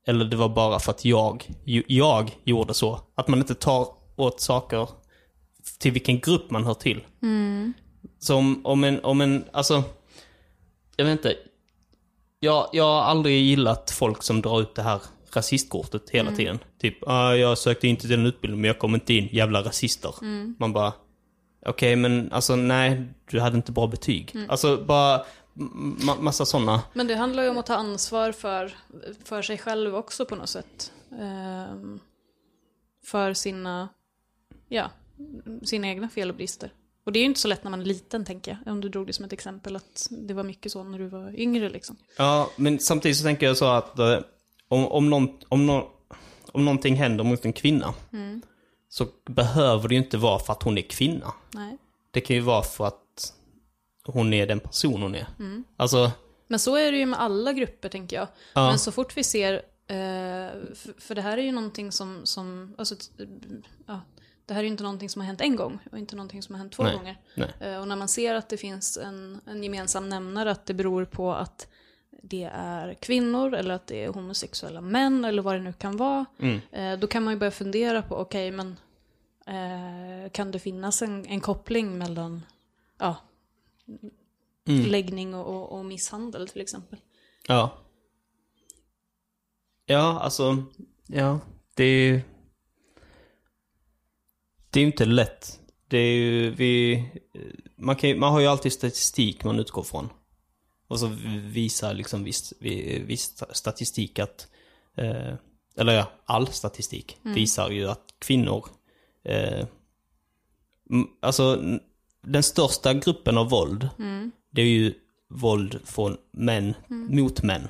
Eller 0.07 0.25
det 0.25 0.37
var 0.37 0.49
bara 0.49 0.79
för 0.79 0.91
att 0.91 1.05
jag, 1.05 1.51
jag 1.87 2.31
gjorde 2.45 2.75
så. 2.75 3.01
Att 3.15 3.29
man 3.29 3.39
inte 3.39 3.55
tar 3.55 3.89
åt 4.17 4.41
saker 4.41 4.89
till 5.79 5.93
vilken 5.93 6.21
grupp 6.21 6.51
man 6.51 6.65
hör 6.65 6.75
till. 6.75 7.01
Som 8.19 8.67
om 8.67 8.85
en, 8.85 9.05
om 9.05 9.21
en, 9.21 9.45
alltså, 9.53 9.83
jag 10.97 11.05
vet 11.05 11.13
inte. 11.13 11.37
Jag, 12.41 12.69
jag 12.73 12.85
har 12.85 13.03
aldrig 13.03 13.43
gillat 13.43 13.91
folk 13.91 14.23
som 14.23 14.43
drar 14.43 14.61
ut 14.61 14.75
det 14.75 14.83
här 14.83 15.01
rasistkortet 15.37 16.11
hela 16.11 16.33
tiden. 16.33 16.59
Typ, 16.81 16.97
ah, 17.09 17.35
jag 17.35 17.59
sökte 17.59 17.89
inte 17.89 18.01
till 18.01 18.11
den 18.11 18.27
utbildningen 18.27 18.61
men 18.61 18.69
jag 18.69 18.79
kom 18.79 18.95
inte 18.95 19.15
in, 19.15 19.29
jävla 19.33 19.63
rasister. 19.63 20.15
Man 20.59 20.73
bara, 20.73 20.93
okej 21.67 21.97
men 21.97 22.33
alltså 22.33 22.57
nej, 22.57 23.03
du 23.31 23.41
hade 23.41 23.57
inte 23.57 23.73
bra 23.73 23.87
betyg. 23.87 24.35
Alltså 24.49 24.77
bara, 24.77 25.25
ma- 25.55 26.21
massa 26.21 26.45
sådana. 26.47 26.83
Men 26.93 27.07
det 27.07 27.15
handlar 27.15 27.43
ju 27.43 27.49
om 27.49 27.59
att 27.59 27.67
ta 27.67 27.75
ansvar 27.75 28.33
för, 28.33 28.75
för 29.25 29.43
sig 29.43 29.59
själv 29.59 29.95
också 29.97 30.25
på 30.27 30.37
något 30.37 30.49
sätt. 30.49 30.93
Ehm, 31.21 32.01
för 33.05 33.35
sina, 33.35 33.89
ja, 34.69 34.91
sina 35.63 35.89
egna 35.89 36.09
fel 36.09 36.31
och 36.31 36.37
brister. 36.37 36.73
Och 37.05 37.13
det 37.13 37.19
är 37.19 37.21
ju 37.21 37.27
inte 37.27 37.41
så 37.41 37.49
lätt 37.49 37.65
när 37.65 37.71
man 37.71 37.81
är 37.81 37.85
liten, 37.85 38.25
tänker 38.25 38.59
jag. 38.65 38.73
Om 38.73 38.81
du 38.81 38.89
drog 38.89 39.07
det 39.07 39.13
som 39.13 39.25
ett 39.25 39.33
exempel, 39.33 39.77
att 39.77 40.07
det 40.11 40.35
var 40.35 40.43
mycket 40.45 40.73
så 40.73 40.85
när 40.85 40.99
du 40.99 41.07
var 41.07 41.41
yngre 41.41 41.69
liksom. 41.71 41.97
Ja, 42.19 42.51
men 42.57 42.79
samtidigt 42.79 43.17
så 43.17 43.25
tänker 43.25 43.47
jag 43.47 43.57
så 43.57 43.65
att 43.67 43.99
eh, 43.99 44.19
om, 44.73 44.87
om, 44.87 45.11
någon, 45.11 45.29
om, 45.49 45.67
någon, 45.67 45.85
om 46.53 46.65
någonting 46.65 46.97
händer 46.97 47.25
mot 47.25 47.45
en 47.45 47.53
kvinna 47.53 47.95
så 48.89 49.07
behöver 49.31 49.89
det 49.89 49.95
ju 49.95 50.01
inte 50.01 50.17
vara 50.19 50.39
för 50.39 50.53
att 50.53 50.63
hon 50.63 50.79
är 50.79 50.83
kvinna. 50.83 51.33
Nej. 51.51 51.77
Det 52.11 52.21
kan 52.21 52.37
ju 52.37 52.43
vara 52.43 52.63
för 52.63 52.87
att 52.87 53.33
hon 54.05 54.33
är 54.33 54.47
den 54.47 54.61
person 54.61 55.03
hon 55.03 55.15
är. 55.15 55.27
Alltså, 55.77 56.11
Men 56.49 56.59
så 56.59 56.77
är 56.77 56.93
det 56.93 56.99
ju 56.99 57.07
med 57.07 57.21
alla 57.21 57.53
grupper, 57.53 57.89
tänker 57.89 58.17
jag. 58.17 58.29
Ja. 58.55 58.69
Men 58.69 58.79
så 58.79 58.93
fort 58.93 59.17
vi 59.17 59.25
ser, 59.25 59.53
eh, 59.87 60.51
för, 60.75 61.01
för 61.01 61.15
det 61.15 61.23
här 61.23 61.39
är 61.39 61.43
ju 61.43 61.53
någonting 61.53 61.93
som, 61.93 62.21
som 62.27 62.75
alltså, 62.79 62.95
ja, 63.87 64.01
det 64.47 64.53
det 64.53 64.55
här 64.55 64.61
är 64.61 64.65
ju 64.65 64.71
inte 64.71 64.83
någonting 64.83 65.09
som 65.09 65.21
har 65.21 65.27
hänt 65.27 65.41
en 65.41 65.57
gång 65.57 65.79
och 65.93 65.99
inte 65.99 66.17
någonting 66.17 66.43
som 66.43 66.55
har 66.55 66.59
hänt 66.59 66.73
två 66.73 66.83
Nej, 66.83 66.97
gånger. 66.97 67.17
nej. 67.35 67.51
Eh, 67.61 67.81
Och 67.81 67.89
när 67.89 67.97
man 67.97 68.09
ser 68.09 68.35
att 68.35 68.49
det 68.49 68.57
finns 68.57 68.97
en, 68.97 69.41
en 69.47 69.63
gemensam 69.63 70.09
nämnare, 70.09 70.51
att 70.51 70.67
det 70.67 70.75
beror 70.75 71.05
på 71.05 71.35
att 71.35 71.67
det 72.23 72.51
är 72.55 72.95
kvinnor 72.95 73.55
eller 73.55 73.75
att 73.75 73.87
det 73.87 74.05
är 74.05 74.09
homosexuella 74.09 74.81
män 74.81 75.25
eller 75.25 75.43
vad 75.43 75.55
det 75.55 75.61
nu 75.61 75.73
kan 75.73 75.97
vara. 75.97 76.25
Mm. 76.39 76.61
Eh, 76.73 76.99
Då 76.99 77.07
kan 77.07 77.23
man 77.25 77.35
ju 77.35 77.39
börja 77.39 77.51
fundera 77.51 78.03
på, 78.03 78.17
okej 78.17 78.51
men 78.51 78.77
eh, 79.47 80.31
kan 80.31 80.51
det 80.51 80.59
finnas 80.59 81.03
en, 81.03 81.27
en 81.27 81.41
koppling 81.41 81.99
mellan 81.99 82.43
ja, 82.99 83.17
Mm. 84.69 84.87
läggning 84.87 85.35
och, 85.35 85.47
och, 85.47 85.79
och 85.79 85.85
misshandel 85.85 86.49
till 86.49 86.61
exempel? 86.61 86.99
Ja. 87.49 87.79
Ja, 89.87 90.21
alltså, 90.21 90.65
ja, 91.07 91.41
det 91.75 91.85
är 91.85 92.13
ju... 92.13 92.21
Det 94.71 94.81
är 94.81 94.85
ju 94.85 94.87
inte 94.87 95.05
lätt. 95.05 95.61
Det 95.89 95.99
är 95.99 96.15
ju, 96.17 96.51
vi... 96.51 97.05
Man, 97.77 97.97
kan, 97.97 98.19
man 98.19 98.33
har 98.33 98.41
ju 98.41 98.47
alltid 98.47 98.73
statistik 98.73 99.45
man 99.45 99.61
utgår 99.61 99.83
från. 99.83 100.09
Och 100.93 101.01
så 101.01 101.07
visar 101.47 101.95
liksom 101.95 102.25
viss, 102.25 102.55
vi- 102.61 102.99
viss 102.99 103.43
statistik 103.53 104.19
att... 104.19 104.49
Eh, 104.97 105.35
eller 105.77 105.93
ja, 105.93 106.13
all 106.25 106.47
statistik 106.49 107.17
visar 107.35 107.71
ju 107.71 107.89
att 107.89 108.15
kvinnor... 108.19 108.67
Eh, 109.25 109.67
alltså, 111.21 111.63
den 112.23 112.43
största 112.43 112.95
gruppen 112.95 113.39
av 113.39 113.51
våld, 113.51 113.89
det 114.51 114.63
är 114.63 114.67
ju 114.67 114.95
våld 115.29 115.81
från 115.85 116.17
män 116.31 116.75
mot 116.89 117.43
män. 117.43 117.69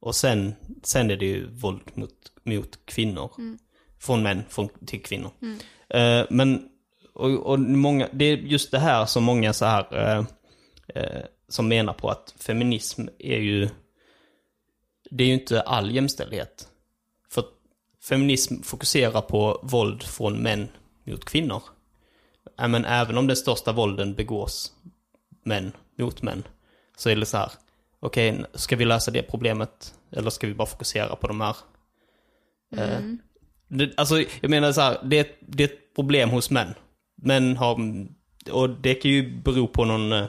Och 0.00 0.14
sen, 0.14 0.54
sen 0.82 1.10
är 1.10 1.16
det 1.16 1.26
ju 1.26 1.50
våld 1.50 1.80
mot, 1.94 2.32
mot 2.44 2.78
kvinnor. 2.86 3.30
Från 3.98 4.22
män 4.22 4.42
från, 4.48 4.68
till 4.86 5.02
kvinnor. 5.02 5.30
Eh, 5.88 6.26
men, 6.30 6.68
och, 7.14 7.30
och 7.30 7.60
många, 7.60 8.08
det 8.12 8.24
är 8.24 8.36
just 8.36 8.70
det 8.70 8.78
här 8.78 9.06
som 9.06 9.24
många 9.24 9.52
så 9.52 9.64
här, 9.64 9.86
eh, 9.92 10.24
eh, 10.94 11.24
som 11.48 11.68
menar 11.68 11.92
på 11.92 12.10
att 12.10 12.34
feminism 12.38 13.06
är 13.18 13.38
ju, 13.38 13.68
det 15.10 15.24
är 15.24 15.28
ju 15.28 15.34
inte 15.34 15.60
all 15.60 15.94
jämställdhet. 15.94 16.68
För 17.30 17.44
feminism 18.08 18.62
fokuserar 18.62 19.20
på 19.20 19.60
våld 19.62 20.02
från 20.02 20.42
män 20.42 20.68
mot 21.04 21.24
kvinnor. 21.24 21.62
Men 22.56 22.84
även 22.84 23.18
om 23.18 23.26
den 23.26 23.36
största 23.36 23.72
vålden 23.72 24.14
begås 24.14 24.72
män 25.42 25.72
mot 25.98 26.22
män, 26.22 26.42
så 26.96 27.10
är 27.10 27.16
det 27.16 27.26
så 27.26 27.36
här, 27.36 27.50
okej, 28.00 28.44
ska 28.54 28.76
vi 28.76 28.84
lösa 28.84 29.10
det 29.10 29.22
problemet? 29.22 29.94
Eller 30.10 30.30
ska 30.30 30.46
vi 30.46 30.54
bara 30.54 30.68
fokusera 30.68 31.16
på 31.16 31.26
de 31.26 31.40
här? 31.40 31.56
Eh, 32.76 33.00
det, 33.68 33.92
alltså, 33.96 34.20
jag 34.40 34.50
menar 34.50 34.72
så 34.72 34.80
här, 34.80 34.98
det, 35.04 35.36
det 35.40 35.62
är 35.62 35.68
ett 35.68 35.94
problem 35.94 36.30
hos 36.30 36.50
män. 36.50 36.74
Män 37.16 37.56
har, 37.56 38.06
och 38.50 38.70
det 38.70 38.94
kan 38.94 39.10
ju 39.10 39.40
bero 39.42 39.66
på 39.66 39.84
någon, 39.84 40.12
eh, 40.12 40.18
eh, 40.18 40.26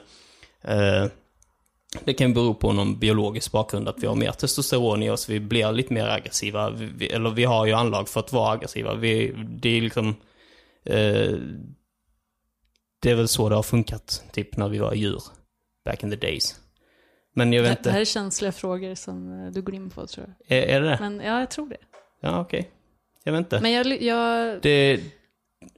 det 2.03 2.13
kan 2.13 2.33
bero 2.33 2.53
på 2.53 2.73
någon 2.73 2.99
biologisk 2.99 3.51
bakgrund, 3.51 3.87
att 3.89 4.03
vi 4.03 4.07
har 4.07 4.15
mer 4.15 4.31
testosteron 4.31 5.03
i 5.03 5.09
oss, 5.09 5.29
vi 5.29 5.39
blir 5.39 5.71
lite 5.71 5.93
mer 5.93 6.07
aggressiva, 6.07 6.69
vi, 6.69 6.85
vi- 6.85 7.07
eller 7.09 7.29
vi 7.29 7.43
har 7.43 7.65
ju 7.65 7.73
anlag 7.73 8.09
för 8.09 8.19
att 8.19 8.33
vara 8.33 8.51
aggressiva. 8.51 8.95
Vi, 8.95 9.33
det 9.47 9.69
är 9.69 9.81
liksom, 9.81 10.09
eh, 10.85 11.33
det 13.01 13.11
är 13.11 13.15
väl 13.15 13.27
så 13.27 13.49
det 13.49 13.55
har 13.55 13.63
funkat, 13.63 14.23
typ 14.31 14.57
när 14.57 14.69
vi 14.69 14.77
var 14.77 14.93
djur, 14.93 15.21
back 15.85 16.03
in 16.03 16.09
the 16.09 16.15
days. 16.15 16.59
Men 17.33 17.53
jag 17.53 17.63
vet 17.63 17.83
Det, 17.83 17.89
det 17.89 17.93
här 17.93 17.99
inte, 17.99 18.09
är 18.09 18.13
känsliga 18.13 18.51
frågor 18.51 18.95
som 18.95 19.45
eh, 19.45 19.51
du 19.51 19.61
går 19.61 19.75
in 19.75 19.89
på 19.89 20.07
tror 20.07 20.33
jag. 20.47 20.57
är, 20.57 20.67
är 20.67 20.81
det 20.81 20.87
det? 20.89 20.97
Men 21.01 21.19
ja, 21.19 21.39
jag 21.39 21.51
tror 21.51 21.69
det. 21.69 21.77
Ja, 22.21 22.39
okej. 22.41 22.69
Jag 23.23 23.31
vet 23.33 23.39
inte. 23.39 23.59
Men 23.61 23.71
jag, 23.71 24.01
jag 24.01 24.61
Det, 24.61 24.99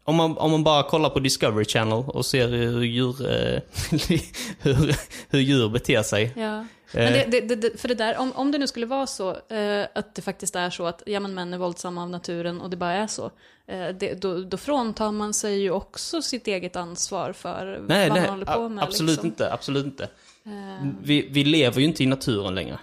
om, 0.03 0.15
man, 0.15 0.37
om 0.37 0.51
man 0.51 0.63
bara 0.63 0.83
kollar 0.83 1.09
på 1.09 1.19
Discovery 1.19 1.65
Channel 1.65 2.03
och 2.07 2.25
ser 2.25 2.47
hur 2.47 2.81
djur, 2.83 3.25
eh, 3.29 3.61
hur, 4.61 4.95
hur 5.29 5.39
djur 5.39 5.69
beter 5.69 6.03
sig. 6.03 6.33
ja. 6.35 6.65
Eh, 6.91 7.11
Men 7.11 7.13
det, 7.31 7.41
det, 7.41 7.55
det- 7.55 7.81
för 7.81 7.87
det 7.87 7.95
där, 7.95 8.17
om, 8.17 8.31
om 8.35 8.51
det 8.51 8.57
nu 8.57 8.67
skulle 8.67 8.85
vara 8.85 9.07
så 9.07 9.29
eh, 9.29 9.85
att 9.95 10.15
det 10.15 10.21
faktiskt 10.21 10.55
är 10.55 10.69
så 10.69 10.85
att 10.85 11.03
ja, 11.05 11.19
men 11.19 11.33
män 11.33 11.53
är 11.53 11.57
våldsamma 11.57 12.03
av 12.03 12.09
naturen 12.09 12.61
och 12.61 12.69
det 12.69 12.77
bara 12.77 12.93
är 12.93 13.07
så. 13.07 13.31
Eh, 13.67 13.87
det, 13.99 14.21
då, 14.21 14.41
då 14.41 14.57
fråntar 14.57 15.11
man 15.11 15.33
sig 15.33 15.59
ju 15.61 15.71
också 15.71 16.21
sitt 16.21 16.47
eget 16.47 16.75
ansvar 16.75 17.33
för 17.33 17.65
nej, 17.87 18.09
vad 18.09 18.17
nej, 18.17 18.21
man 18.21 18.29
håller 18.39 18.45
på 18.45 18.69
med. 18.69 18.83
absolut 18.83 19.11
liksom. 19.11 19.27
inte, 19.27 19.53
absolut 19.53 19.85
inte. 19.85 20.03
Eh, 20.45 20.87
Vi, 21.03 21.27
vi 21.31 21.43
lever 21.43 21.79
ju 21.81 21.85
inte 21.87 22.03
i 22.03 22.05
naturen 22.07 22.55
längre. 22.55 22.79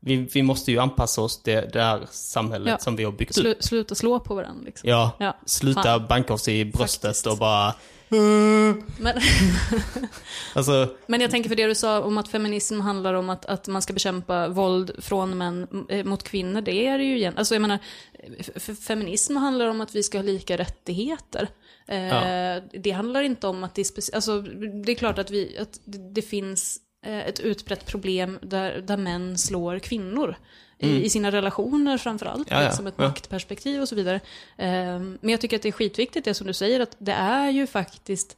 Vi, 0.00 0.16
vi 0.16 0.42
måste 0.42 0.72
ju 0.72 0.78
anpassa 0.78 1.20
oss 1.22 1.42
till 1.42 1.62
det 1.72 1.82
här 1.82 2.06
samhället 2.10 2.68
Ja. 2.70 2.78
som 2.78 2.96
vi 2.96 3.04
har 3.04 3.12
byggt 3.12 3.34
slu, 3.34 3.50
upp. 3.52 3.62
sluta 3.62 3.94
slå 3.94 4.20
på 4.20 4.34
varandra 4.34 4.62
liksom. 4.64 4.88
Ja, 4.90 5.10
Ja, 5.18 5.36
sluta 5.46 5.82
fan. 5.82 6.06
banka 6.08 6.32
oss 6.34 6.48
i 6.48 6.64
bröstet 6.64 7.02
Faktiskt. 7.02 7.26
och 7.26 7.38
bara... 7.38 7.74
Men, 8.10 8.82
Alltså, 10.54 10.88
men 11.06 11.20
jag 11.20 11.30
tänker 11.30 11.48
för 11.48 11.56
det 11.56 11.66
du 11.66 11.74
sa 11.74 12.02
om 12.02 12.18
att 12.18 12.28
feminism 12.28 12.80
handlar 12.80 13.14
om 13.14 13.30
att, 13.30 13.44
att 13.46 13.68
man 13.68 13.82
ska 13.82 13.92
bekämpa 13.92 14.48
våld 14.48 14.90
från 14.98 15.38
män 15.38 15.86
eh, 15.88 16.04
mot 16.04 16.22
kvinnor, 16.22 16.60
det 16.60 16.86
är 16.86 16.98
det 16.98 17.04
ju 17.04 17.16
igen. 17.16 17.34
Alltså 17.36 17.54
jag 17.54 17.62
menar, 17.62 17.78
feminism 18.74 19.36
handlar 19.36 19.66
om 19.68 19.80
att 19.80 19.94
vi 19.94 20.02
ska 20.02 20.18
ha 20.18 20.22
lika 20.22 20.56
rättigheter. 20.58 21.48
Eh, 21.88 21.98
Ja. 21.98 22.60
Det 22.72 22.90
handlar 22.90 23.22
inte 23.22 23.46
om 23.46 23.64
att 23.64 23.74
det 23.74 23.82
är 23.82 23.84
speci- 23.84 24.14
alltså 24.14 24.40
det 24.84 24.92
är 24.92 24.96
klart 24.96 25.18
att, 25.18 25.30
vi, 25.30 25.58
att 25.58 25.80
det, 25.84 25.98
det 26.14 26.22
finns 26.22 26.78
ett 27.06 27.40
utbrett 27.40 27.86
problem 27.86 28.38
där, 28.42 28.78
där 28.80 28.96
män 28.96 29.38
slår 29.38 29.78
kvinnor. 29.78 30.36
I, 30.80 31.04
I 31.04 31.10
sina 31.10 31.30
relationer 31.32 31.98
framförallt, 31.98 32.50
Mm. 32.50 32.58
Ja, 32.58 32.62
ja, 32.64 32.68
liksom 32.68 32.86
ett 32.86 32.98
maktperspektiv 32.98 33.80
och 33.82 33.88
så 33.88 33.94
vidare. 33.94 34.20
Eh, 34.56 34.68
men 34.98 35.18
jag 35.30 35.40
tycker 35.40 35.56
att 35.56 35.62
det 35.62 35.68
är 35.68 35.72
skitviktigt 35.72 36.24
det 36.24 36.34
som 36.34 36.46
du 36.46 36.52
säger, 36.52 36.80
att 36.80 36.96
det 36.98 37.12
är 37.12 37.50
ju 37.50 37.66
faktiskt 37.66 38.36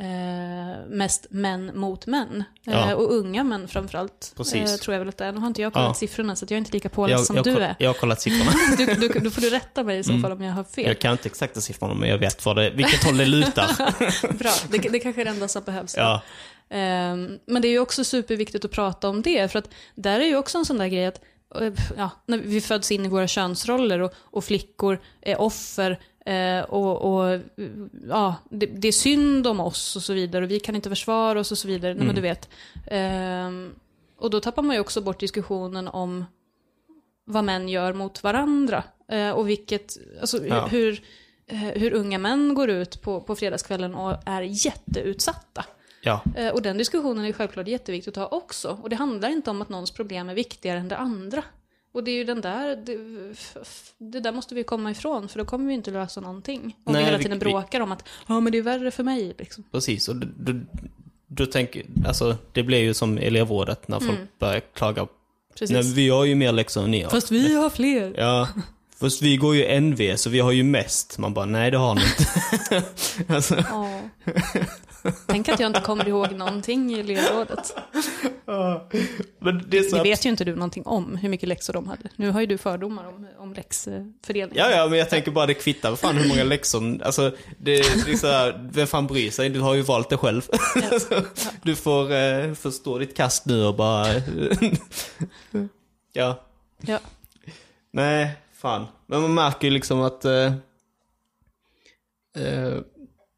eh, 0.00 0.86
mest 0.88 1.26
män 1.30 1.70
mot 1.78 2.06
män. 2.06 2.44
Eh, 2.66 2.72
Ja. 2.72 2.94
och 2.94 3.12
unga 3.12 3.44
män 3.44 3.68
framförallt. 3.68 4.32
Precis. 4.36 4.70
Eh, 4.72 4.76
tror 4.76 4.94
jag 4.94 4.98
väl 4.98 5.08
att 5.08 5.16
det 5.18 5.24
är. 5.24 5.32
Nu 5.32 5.40
har 5.40 5.46
inte 5.46 5.62
jag 5.62 5.72
kollat 5.72 5.88
Ja. 5.88 5.94
siffrorna 5.94 6.36
så 6.36 6.44
jag 6.44 6.52
är 6.52 6.58
inte 6.58 6.72
lika 6.72 6.88
påläst 6.88 7.26
som 7.26 7.36
jag, 7.36 7.44
du 7.44 7.56
är. 7.58 7.76
jag 7.78 7.88
har 7.88 7.94
kollat 7.94 8.20
siffrorna. 8.20 8.52
Du, 8.78 8.86
du, 9.08 9.20
då 9.20 9.30
får 9.30 9.40
du 9.40 9.50
rätta 9.50 9.84
mig 9.84 9.98
i 9.98 10.04
så 10.04 10.18
fall 10.18 10.32
om 10.32 10.42
jag 10.42 10.52
har 10.52 10.64
fel. 10.64 10.86
Jag 10.86 10.98
kan 10.98 11.12
inte 11.12 11.28
exakta 11.28 11.60
siffrorna, 11.60 11.94
men 11.94 12.08
jag 12.08 12.18
vet 12.18 12.44
vad 12.46 12.56
det, 12.56 12.70
vilket 12.70 13.04
håll 13.04 13.16
det 13.16 13.26
lutar. 13.26 13.68
Bra, 14.38 14.50
det, 14.70 14.78
det 14.78 14.98
kanske 14.98 15.20
är 15.20 15.24
det 15.24 15.30
enda 15.30 15.48
som 15.48 15.62
behövs. 15.62 15.94
Ja, 15.96 16.14
Ehm, 16.14 16.20
men 17.46 17.62
det 17.62 17.68
är 17.68 17.72
ju 17.72 17.78
också 17.78 18.04
superviktigt 18.04 18.64
att 18.64 18.70
prata 18.70 19.08
om 19.08 19.22
det, 19.22 19.52
för 19.52 19.58
att 19.58 19.68
där 19.94 20.20
är 20.20 20.24
ju 20.24 20.36
också 20.36 20.58
en 20.58 20.64
sån 20.64 20.78
där 20.78 20.86
grej 20.88 21.06
att 21.06 21.20
eh, 21.60 21.72
ja, 21.96 22.10
när 22.26 22.38
vi 22.38 22.60
föds 22.60 22.92
in 22.92 23.04
i 23.04 23.08
våra 23.08 23.26
könsroller 23.26 24.00
och, 24.00 24.12
och 24.16 24.44
flickor 24.44 24.98
är 25.20 25.40
offer 25.40 26.00
eh, 26.26 26.60
och, 26.60 27.02
och 27.02 27.40
ja, 28.08 28.34
det, 28.50 28.66
det 28.66 28.88
är 28.88 28.92
synd 28.92 29.46
om 29.46 29.60
oss 29.60 29.96
och 29.96 30.02
så 30.02 30.12
vidare 30.12 30.44
och 30.44 30.50
vi 30.50 30.60
kan 30.60 30.76
inte 30.76 30.88
försvara 30.88 31.40
oss 31.40 31.52
och 31.52 31.58
så 31.58 31.68
vidare. 31.68 31.94
Nej, 31.94 32.06
men 32.06 32.14
du 32.14 32.20
vet. 32.20 32.48
Ehm, 32.86 33.74
och 34.18 34.30
då 34.30 34.40
tappar 34.40 34.62
man 34.62 34.76
ju 34.76 34.80
också 34.80 35.00
bort 35.00 35.20
diskussionen 35.20 35.88
om 35.88 36.24
vad 37.24 37.44
män 37.44 37.68
gör 37.68 37.92
mot 37.92 38.22
varandra. 38.22 38.84
Eh, 39.08 39.30
och 39.30 39.48
vilket, 39.48 39.96
alltså 40.20 40.46
Ja. 40.46 40.66
hur, 40.66 41.02
hur 41.48 41.92
unga 41.92 42.18
män 42.18 42.54
går 42.54 42.70
ut 42.70 43.02
på, 43.02 43.20
på 43.20 43.36
fredagskvällen 43.36 43.94
och 43.94 44.16
är 44.26 44.42
jätteutsatta. 44.42 45.64
Ja, 46.02 46.22
Eh, 46.36 46.48
Och 46.52 46.62
den 46.62 46.78
diskussionen 46.78 47.24
är 47.24 47.32
självklart 47.32 47.68
jätteviktig 47.68 48.08
att 48.10 48.14
ta 48.14 48.26
också. 48.26 48.78
Och 48.82 48.90
det 48.90 48.96
handlar 48.96 49.28
inte 49.28 49.50
om 49.50 49.62
att 49.62 49.68
någons 49.68 49.90
problem 49.90 50.28
är 50.28 50.34
viktigare 50.34 50.78
än 50.78 50.88
det 50.88 50.96
andra. 50.96 51.44
Och 51.94 52.04
det 52.04 52.10
är 52.10 52.14
ju 52.14 52.24
den 52.24 52.40
där, 52.40 52.76
det, 52.76 52.96
det 53.98 54.20
där 54.20 54.32
måste 54.32 54.54
vi 54.54 54.64
komma 54.64 54.90
ifrån, 54.90 55.28
för 55.28 55.38
då 55.38 55.44
kommer 55.44 55.66
vi 55.66 55.74
inte 55.74 55.90
lösa 55.90 56.20
någonting. 56.20 56.76
Om 56.84 56.92
Nej, 56.92 57.02
vi 57.02 57.06
hela 57.06 57.18
tiden 57.18 57.38
vi- 57.38 57.44
bråkar 57.44 57.80
om 57.80 57.92
att, 57.92 58.08
ja 58.26 58.40
men 58.40 58.52
det 58.52 58.58
är 58.58 58.62
värre 58.62 58.90
för 58.90 59.02
mig, 59.02 59.34
liksom. 59.38 59.64
precis. 59.70 60.08
Och 60.08 60.16
då, 60.16 60.52
då, 61.26 61.46
tänker, 61.46 61.82
alltså 62.06 62.36
det 62.52 62.62
blir 62.62 62.78
ju 62.78 62.94
som 62.94 63.18
elevrådet 63.18 63.88
när 63.88 64.00
folk 64.00 64.38
börjar 64.38 64.60
klaga. 64.60 65.06
Precis. 65.58 65.70
Nej, 65.70 65.94
vi 65.94 66.08
har 66.08 66.24
ju 66.24 66.34
mer 66.34 66.52
läxor 66.52 66.84
än 66.84 66.90
ni 66.90 67.02
har. 67.02 67.10
Fast 67.10 67.30
vi 67.30 67.54
har 67.54 67.70
fler. 67.70 68.14
Ja, 68.18 68.48
fast 69.02 69.22
vi 69.22 69.36
går 69.36 69.56
ju 69.56 69.80
NV 69.80 70.16
så 70.16 70.30
vi 70.30 70.40
har 70.40 70.52
ju 70.52 70.62
mest. 70.62 71.18
Man 71.18 71.34
bara, 71.34 71.46
nej 71.46 71.70
det 71.70 71.76
har 71.78 71.94
ni 71.94 72.02
inte. 72.02 72.82
alltså, 73.34 73.64
Ja. 73.70 74.00
Tänk 75.26 75.48
att 75.48 75.60
jag 75.60 75.66
inte 75.66 75.80
kommer 75.80 76.08
ihåg 76.08 76.32
någonting 76.32 76.96
i 76.96 77.00
elevrådet. 77.00 77.74
men 79.38 79.64
det 79.68 79.90
Det 79.92 80.02
vet 80.02 80.26
ju 80.26 80.30
inte 80.30 80.44
du 80.44 80.54
någonting 80.54 80.86
om, 80.86 81.16
hur 81.16 81.28
mycket 81.28 81.48
läxor 81.48 81.72
de 81.72 81.86
hade. 81.88 82.08
Nu 82.16 82.30
har 82.30 82.40
ju 82.40 82.46
du 82.46 82.58
fördomar 82.58 83.08
om, 83.08 83.26
om 83.38 83.54
läxfördelning. 83.54 84.58
Ja, 84.58 84.70
ja, 84.70 84.88
men 84.88 84.98
jag 84.98 85.10
tänker 85.10 85.30
bara 85.30 85.46
det 85.46 85.54
kvittar 85.54 85.90
vad 85.90 85.98
fan 85.98 86.16
hur 86.16 86.28
många 86.28 86.44
läxor, 86.44 87.02
alltså 87.02 87.30
det, 87.58 88.04
det 88.06 88.12
är 88.12 88.16
så 88.16 88.26
här, 88.26 88.68
vem 88.72 88.86
fan 88.86 89.06
bryr 89.06 89.30
sig? 89.30 89.48
Du 89.48 89.60
har 89.60 89.74
ju 89.74 89.82
valt 89.82 90.08
det 90.10 90.16
själv. 90.16 90.48
Alltså, 90.92 91.22
du 91.62 91.76
får 91.76 92.12
eh, 92.12 92.54
förstå 92.54 92.98
ditt 92.98 93.16
kast 93.16 93.46
nu 93.46 93.64
och 93.64 93.74
bara... 93.76 94.06
ja, 96.12 96.40
Ja. 96.86 96.98
nej, 97.92 98.36
fan. 98.62 98.86
Men 99.06 99.20
man 99.22 99.34
märker 99.34 99.66
ju 99.68 99.70
liksom 99.74 100.00
att 100.02 100.24
eh, 100.24 100.52
eh, 102.36 102.78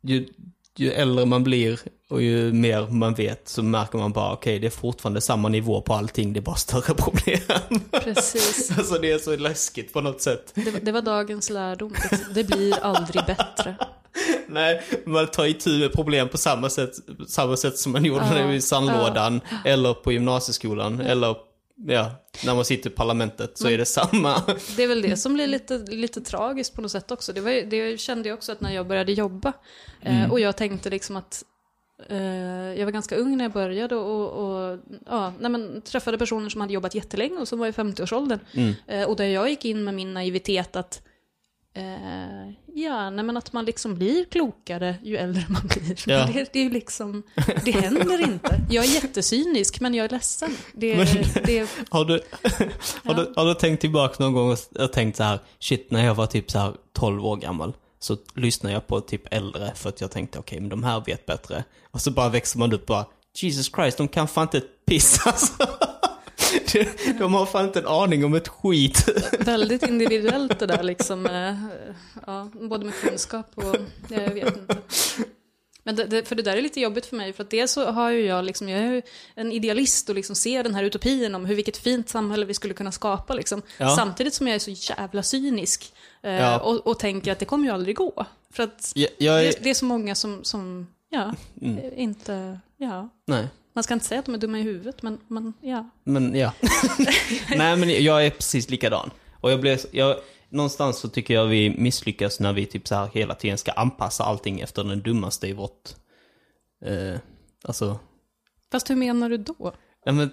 ju, 0.02 0.28
ju 0.76 0.92
äldre 0.92 1.26
man 1.26 1.44
blir 1.44 1.80
Och 2.10 2.22
ju 2.22 2.52
mer 2.52 2.87
man 2.87 3.14
vet 3.14 3.48
så 3.48 3.62
märker 3.62 3.98
man 3.98 4.12
bara, 4.12 4.32
okej, 4.32 4.58
det 4.58 4.66
är 4.66 4.70
fortfarande 4.70 5.20
samma 5.20 5.48
nivå 5.48 5.80
på 5.80 5.94
allting, 5.94 6.32
det 6.32 6.40
är 6.40 6.42
bara 6.42 6.56
större 6.56 6.94
problem. 6.98 7.40
Precis. 7.90 8.70
alltså 8.78 8.94
det 8.98 9.10
är 9.12 9.18
så 9.18 9.37
läskigt 9.37 9.92
på 9.92 10.00
något 10.00 10.22
sätt. 10.22 10.52
Det, 10.54 10.70
var- 10.70 10.80
det 10.80 10.92
var 10.92 11.02
dagens 11.02 11.50
lärdom. 11.50 11.94
Det 12.34 12.44
blir 12.44 12.74
aldrig 12.82 13.24
bättre. 13.26 13.76
Nej, 14.48 14.82
man 15.06 15.26
tar 15.26 15.46
itu 15.46 15.78
med 15.78 15.92
problem 15.92 16.28
på 16.28 16.38
samma 16.38 16.70
sätt, 16.70 16.90
samma 17.28 17.56
sätt 17.56 17.78
som 17.78 17.92
man 17.92 18.04
gjorde 18.04 18.20
Ja, 18.24 18.30
när 18.30 18.40
vi 18.42 18.46
var 18.46 18.52
i 18.54 18.60
sandlådan, 18.60 19.40
eller 19.64 19.94
på 19.94 20.12
gymnasieskolan, 20.12 21.00
eller 21.00 21.37
ja, 21.76 22.10
när 22.44 22.54
man 22.54 22.64
sitter 22.64 22.90
i 22.90 22.92
parlamentet 22.92 23.58
så 23.58 23.68
är 23.68 23.78
det 23.78 23.84
samma. 23.84 24.42
Det 24.76 24.82
är 24.82 24.88
väl 24.88 25.02
det 25.02 25.16
som 25.16 25.34
blir 25.34 25.46
lite, 25.46 25.78
lite 25.78 26.20
tragiskt 26.20 26.74
på 26.74 26.82
något 26.82 26.90
sätt 26.90 27.10
också. 27.10 27.32
Det, 27.32 27.40
var, 27.40 27.70
det 27.70 28.00
kände 28.00 28.28
jag 28.28 28.37
också 28.37 28.52
att 28.52 28.60
när 28.60 28.74
jag 28.74 28.87
började 28.87 29.12
jobba. 29.12 29.52
Eh, 30.02 30.30
och 30.30 30.40
jag 30.40 30.56
tänkte 30.56 30.90
liksom 30.90 31.16
att 31.16 31.44
eh, 32.08 32.18
jag 32.78 32.84
var 32.84 32.92
ganska 32.92 33.16
ung 33.16 33.37
när 33.37 33.44
jag 33.44 33.52
började 33.52 33.96
och, 33.96 34.30
och 34.30 34.78
ja, 35.06 35.32
nej 35.40 35.50
men, 35.50 35.82
träffade 35.82 36.18
personer 36.18 36.48
som 36.48 36.60
hade 36.60 36.72
jobbat 36.72 36.94
jättelänge 36.94 37.37
och 37.37 37.48
som 37.48 37.58
var 37.58 37.66
i 37.66 37.72
50-årsåldern. 37.72 38.38
Eh, 38.87 39.08
och 39.08 39.16
där 39.16 39.24
jag 39.24 39.50
gick 39.50 39.64
in 39.64 39.84
med 39.84 39.94
min 39.94 40.14
naivitet 40.14 40.76
att 40.76 41.02
Eh, 41.76 42.52
ja, 42.74 43.10
nej 43.10 43.24
men 43.24 43.37
att 43.37 43.52
man 43.52 43.64
liksom 43.64 43.94
blir 43.94 44.24
klokare 44.24 44.96
ju 45.02 45.16
äldre 45.16 45.44
man 45.48 45.62
blir. 45.66 45.96
Ja. 46.10 46.26
Det, 46.26 46.48
det 46.52 46.58
är 46.58 46.64
ju 46.64 46.70
liksom, 46.70 47.22
det 47.64 47.70
händer 47.70 48.20
inte. 48.20 48.60
Jag 48.70 48.84
är 48.84 48.88
jättecynisk, 48.94 49.80
men 49.80 49.94
jag 49.94 50.04
är 50.04 50.08
ledsen. 50.08 50.56
Det, 50.72 50.96
Men- 50.96 51.44
det, 51.44 51.68
Har 51.90 52.04
du, 52.04 52.20
har, 53.04 53.14
du, 53.14 53.32
har 53.37 53.46
du 53.46 53.54
tänkt 53.54 53.80
tillbaka 53.80 54.24
någon 54.24 54.32
gång 54.32 54.50
och, 54.52 54.82
och 54.82 54.92
tänkt 54.92 55.16
så 55.16 55.22
här, 55.22 55.38
shit, 55.58 55.90
när 55.90 56.04
jag 56.04 56.14
var 56.14 56.26
typ 56.26 56.50
så 56.50 56.58
här 56.58 56.74
12 56.92 57.24
år 57.26 57.37
gammal 57.37 57.72
så 57.98 58.16
lyssnade 58.34 58.72
jag 58.72 58.87
på 58.87 59.00
typ 59.00 59.22
äldre 59.34 59.72
för 59.74 59.88
att 59.88 60.00
jag 60.00 60.10
tänkte, 60.10 60.38
okej, 60.38 60.60
men 60.60 60.68
de 60.68 60.84
här 60.84 61.02
vet 61.06 61.26
bättre. 61.26 61.64
Och 61.90 62.00
så 62.00 62.10
bara 62.10 62.28
växer 62.28 62.58
man 62.58 62.72
upp 62.72 62.87
bara, 62.87 63.06
Jesus 63.37 63.70
Christ, 63.74 63.98
de 63.98 64.08
kan 64.08 64.28
fan 64.28 64.42
inte 64.42 64.58
ett 64.58 64.87
piss 64.87 65.20
alltså. 65.26 65.66
De- 67.19 67.35
har 67.35 67.47
fan 67.47 67.64
inte 67.64 67.79
en 67.79 67.87
aning 67.87 68.25
om 68.25 68.35
ett 68.35 68.49
skit. 68.49 69.05
väldigt 69.38 69.83
individuellt 69.88 70.59
det 70.59 70.67
där 70.67 70.83
liksom. 70.83 71.27
eh, 71.27 71.55
Ja, 72.27 72.51
både 72.53 72.85
med 72.85 72.95
kunskap 72.95 73.51
och, 73.55 73.77
ja, 74.09 74.21
jag 74.23 74.35
vet 74.35 74.57
inte. 74.57 74.77
Men 75.87 75.97
det, 75.97 76.05
det, 76.05 76.29
för 76.29 76.35
det 76.35 76.43
där 76.43 76.57
är 76.57 76.62
lite 76.62 76.81
jobbigt 76.81 77.07
för 77.07 77.17
mig, 77.17 77.33
för 77.33 77.43
att 77.45 77.51
dels 77.51 77.73
så 77.73 77.90
har 77.90 78.11
ju 78.11 78.27
jag 78.27 78.45
liksom, 78.45 78.69
jag 78.69 78.81
är 78.81 78.93
ju 78.93 79.03
en 79.35 79.53
idealist 79.53 80.09
och 80.09 80.14
liksom 80.14 80.37
ser 80.37 80.62
den 80.62 80.75
här 80.75 80.83
utopin 80.85 81.35
om 81.35 81.45
hur 81.47 81.55
vilket 81.55 81.77
fint 81.77 82.09
samhälle 82.09 82.45
vi 82.47 82.55
skulle 82.55 82.75
kunna 82.75 82.93
skapa 82.93 83.35
liksom. 83.35 83.62
Ja. 83.79 83.97
Samtidigt 83.97 84.35
som 84.35 84.47
jag 84.49 84.55
är 84.55 84.59
så 84.77 84.93
jävla 84.95 85.23
cynisk 85.23 85.93
eh, 86.23 86.33
Ja. 86.35 86.59
och, 86.61 86.87
och 86.87 86.99
tänker 86.99 87.33
att 87.33 87.38
det 87.38 87.45
kommer 87.45 87.64
ju 87.64 87.71
aldrig 87.75 87.97
gå. 87.97 88.27
För 88.53 88.62
att 88.62 88.93
Jag, 88.95 89.09
jag 89.19 89.40
är, 89.40 89.45
det, 89.45 89.59
det 89.62 89.71
är 89.71 89.75
så 89.75 89.85
många 89.85 90.14
som, 90.14 90.45
som 90.45 90.87
ja, 91.11 91.35
Mm. 91.62 91.79
inte, 91.97 92.59
ja. 92.77 93.09
nej. 93.27 93.49
Man 93.74 93.84
ska 93.84 93.94
inte 93.94 94.06
säga 94.06 94.18
att 94.18 94.26
de 94.26 94.34
är 94.34 94.38
dumma 94.38 94.58
i 94.58 94.62
huvudet, 94.62 95.02
men, 95.02 95.18
men 95.28 95.52
ja. 95.60 95.90
Men 96.04 96.34
ja. 96.34 96.52
Nej 97.56 97.76
men 97.76 98.04
jag 98.04 98.26
är 98.26 98.30
precis 98.30 98.70
likadan. 98.70 99.10
Och 99.40 99.52
jag 99.52 99.60
blev, 99.60 99.78
jag, 99.90 100.16
någonstans 100.48 100.98
så 100.98 101.08
tycker 101.08 101.34
jag 101.34 101.46
vi 101.46 101.70
misslyckas 101.78 102.40
när 102.40 102.52
vi 102.52 102.66
typ 102.66 102.88
så 102.88 102.94
här 102.94 103.10
hela 103.14 103.34
tiden 103.34 103.58
ska 103.58 103.72
anpassa 103.72 104.24
allting 104.24 104.60
efter 104.60 104.84
den 104.84 105.02
dummaste 105.02 105.48
i 105.48 105.52
vårt, 105.52 105.90
eh, 106.84 107.18
alltså, 107.64 107.98
Fast 108.72 108.90
hur 108.90 108.96
menar 108.96 109.28
du 109.28 109.37
då? 109.37 109.74
nej 110.06 110.14
men, 110.14 110.30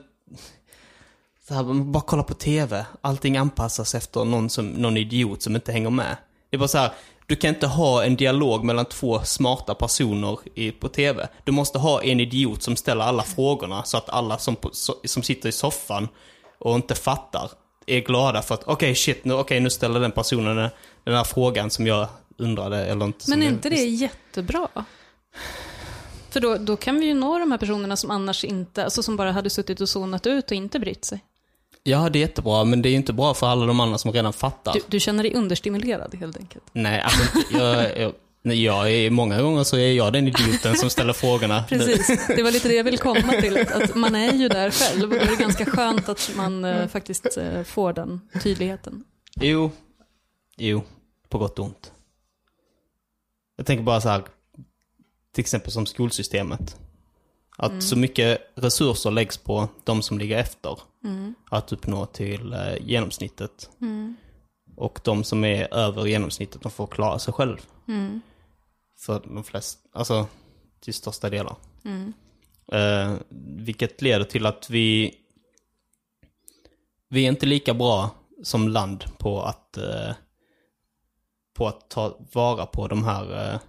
så 1.47 1.53
här, 1.53 1.63
man 1.63 1.91
bara 1.91 2.03
kolla 2.03 2.23
på 2.23 2.33
TV, 2.33 2.85
allting 3.01 3.37
anpassas 3.37 3.95
efter 3.95 4.25
någon, 4.25 4.49
som, 4.49 4.67
någon 4.67 4.97
idiot 4.97 5.41
som 5.41 5.55
inte 5.55 5.71
hänger 5.71 5.89
med. 5.89 6.17
Det 6.49 6.57
är 6.57 6.59
bara 6.59 6.67
så 6.67 6.77
här, 6.77 6.91
du 7.31 7.35
kan 7.35 7.49
inte 7.49 7.67
ha 7.67 8.03
en 8.03 8.15
dialog 8.15 8.63
mellan 8.63 8.85
två 8.85 9.21
smarta 9.23 9.75
personer 9.75 10.39
i, 10.55 10.71
på 10.71 10.89
TV. 10.89 11.27
Du 11.43 11.51
måste 11.51 11.79
ha 11.79 12.03
en 12.03 12.19
idiot 12.19 12.63
som 12.63 12.75
ställer 12.75 13.03
alla 13.03 13.23
frågorna 13.23 13.83
så 13.83 13.97
att 13.97 14.09
alla 14.09 14.37
som, 14.37 14.55
som 15.05 15.23
sitter 15.23 15.49
i 15.49 15.51
soffan 15.51 16.07
och 16.59 16.75
inte 16.75 16.95
fattar 16.95 17.51
är 17.85 17.99
glada 17.99 18.41
för 18.41 18.55
att 18.55 18.63
okej 18.63 18.95
shit, 18.95 19.25
nu, 19.25 19.33
okej, 19.33 19.59
nu 19.59 19.69
ställer 19.69 19.99
den 19.99 20.11
personen 20.11 20.55
den, 20.55 20.69
den 21.03 21.15
här 21.15 21.23
frågan 21.23 21.69
som 21.69 21.87
jag 21.87 22.07
undrade 22.37 22.85
eller 22.85 23.05
inte. 23.05 23.29
Men 23.29 23.43
är 23.43 23.47
inte 23.47 23.69
det 23.69 23.85
jättebra? 23.85 24.67
För 26.29 26.39
då, 26.39 26.57
då 26.57 26.77
kan 26.77 26.99
vi 26.99 27.05
ju 27.05 27.13
nå 27.13 27.39
de 27.39 27.51
här 27.51 27.57
personerna 27.57 27.95
som 27.95 28.11
annars 28.11 28.43
inte, 28.43 28.83
alltså 28.83 29.03
som 29.03 29.17
bara 29.17 29.31
hade 29.31 29.49
suttit 29.49 29.81
och 29.81 29.89
zonat 29.89 30.27
ut 30.27 30.45
och 30.45 30.57
inte 30.57 30.79
brytt 30.79 31.05
sig. 31.05 31.23
Ja, 31.83 32.09
det 32.09 32.19
är 32.19 32.21
jättebra, 32.21 32.63
men 32.63 32.81
det 32.81 32.89
är 32.89 32.95
inte 32.95 33.13
bra 33.13 33.33
för 33.33 33.47
alla 33.47 33.65
de 33.65 33.79
andra 33.79 33.97
som 33.97 34.11
redan 34.11 34.33
fattar. 34.33 34.73
Du, 34.73 34.81
du 34.87 34.99
känner 34.99 35.23
dig 35.23 35.33
understimulerad 35.33 36.15
helt 36.15 36.37
enkelt. 36.37 36.63
Nej, 36.73 37.01
alltså, 37.01 37.23
jag, 37.51 37.97
jag, 37.97 38.13
jag 38.55 38.91
är, 38.91 39.09
många 39.09 39.41
gånger 39.41 39.63
så 39.63 39.77
är 39.77 39.91
jag 39.91 40.13
den 40.13 40.27
idioten 40.27 40.75
som 40.75 40.89
ställer 40.89 41.13
frågorna. 41.13 41.63
Precis, 41.69 42.27
det 42.27 42.43
var 42.43 42.51
lite 42.51 42.67
det 42.67 42.75
jag 42.75 42.83
ville 42.83 42.97
komma 42.97 43.33
till. 43.41 43.57
Att, 43.57 43.95
man 43.95 44.15
är 44.15 44.33
ju 44.33 44.49
där 44.49 44.71
själv 44.71 45.03
och 45.03 45.09
då 45.09 45.15
är 45.15 45.29
det 45.29 45.35
ganska 45.35 45.65
skönt 45.65 46.09
att 46.09 46.31
man 46.35 46.65
eh, 46.65 46.87
faktiskt 46.87 47.37
eh, 47.37 47.63
får 47.63 47.93
den 47.93 48.21
tydligheten. 48.43 49.03
Jo, 49.41 49.71
jo, 50.57 50.83
på 51.29 51.37
gott 51.37 51.59
och 51.59 51.65
ont. 51.65 51.91
Jag 53.57 53.65
tänker 53.65 53.83
bara 53.83 54.01
så 54.01 54.09
här, 54.09 54.23
till 55.33 55.41
exempel 55.41 55.71
som 55.71 55.85
skolsystemet. 55.85 56.77
Att 57.57 57.83
så 57.83 57.97
mycket 57.97 58.41
resurser 58.55 59.11
läggs 59.11 59.37
på 59.37 59.67
de 59.83 60.01
som 60.01 60.19
ligger 60.19 60.37
efter. 60.37 60.79
Att 61.49 61.71
uppnå 61.71 62.05
till 62.05 62.53
eh, 62.53 62.75
genomsnittet. 62.81 63.69
Och 64.75 64.99
de 65.03 65.23
som 65.23 65.43
är 65.45 65.73
över 65.73 66.05
genomsnittet, 66.05 66.61
de 66.61 66.71
får 66.71 66.87
klara 66.87 67.19
sig 67.19 67.33
själv. 67.33 67.57
För 68.99 69.21
de 69.25 69.43
flesta, 69.43 69.89
alltså 69.93 70.27
till 70.79 70.93
största 70.93 71.29
delar. 71.29 71.55
Eh, 72.71 73.13
vilket 73.57 74.01
leder 74.01 74.25
till 74.25 74.45
att 74.45 74.69
vi, 74.69 75.15
vi 77.09 77.25
är 77.25 77.29
inte 77.29 77.45
lika 77.45 77.73
bra 77.73 78.09
som 78.43 78.67
land 78.67 79.05
på 79.17 79.41
att, 79.41 79.77
eh, 79.77 80.11
på 81.53 81.67
att 81.67 81.89
ta 81.89 82.17
vara 82.33 82.65
på 82.65 82.87
de 82.87 83.03
här, 83.03 83.53
eh, 83.53 83.59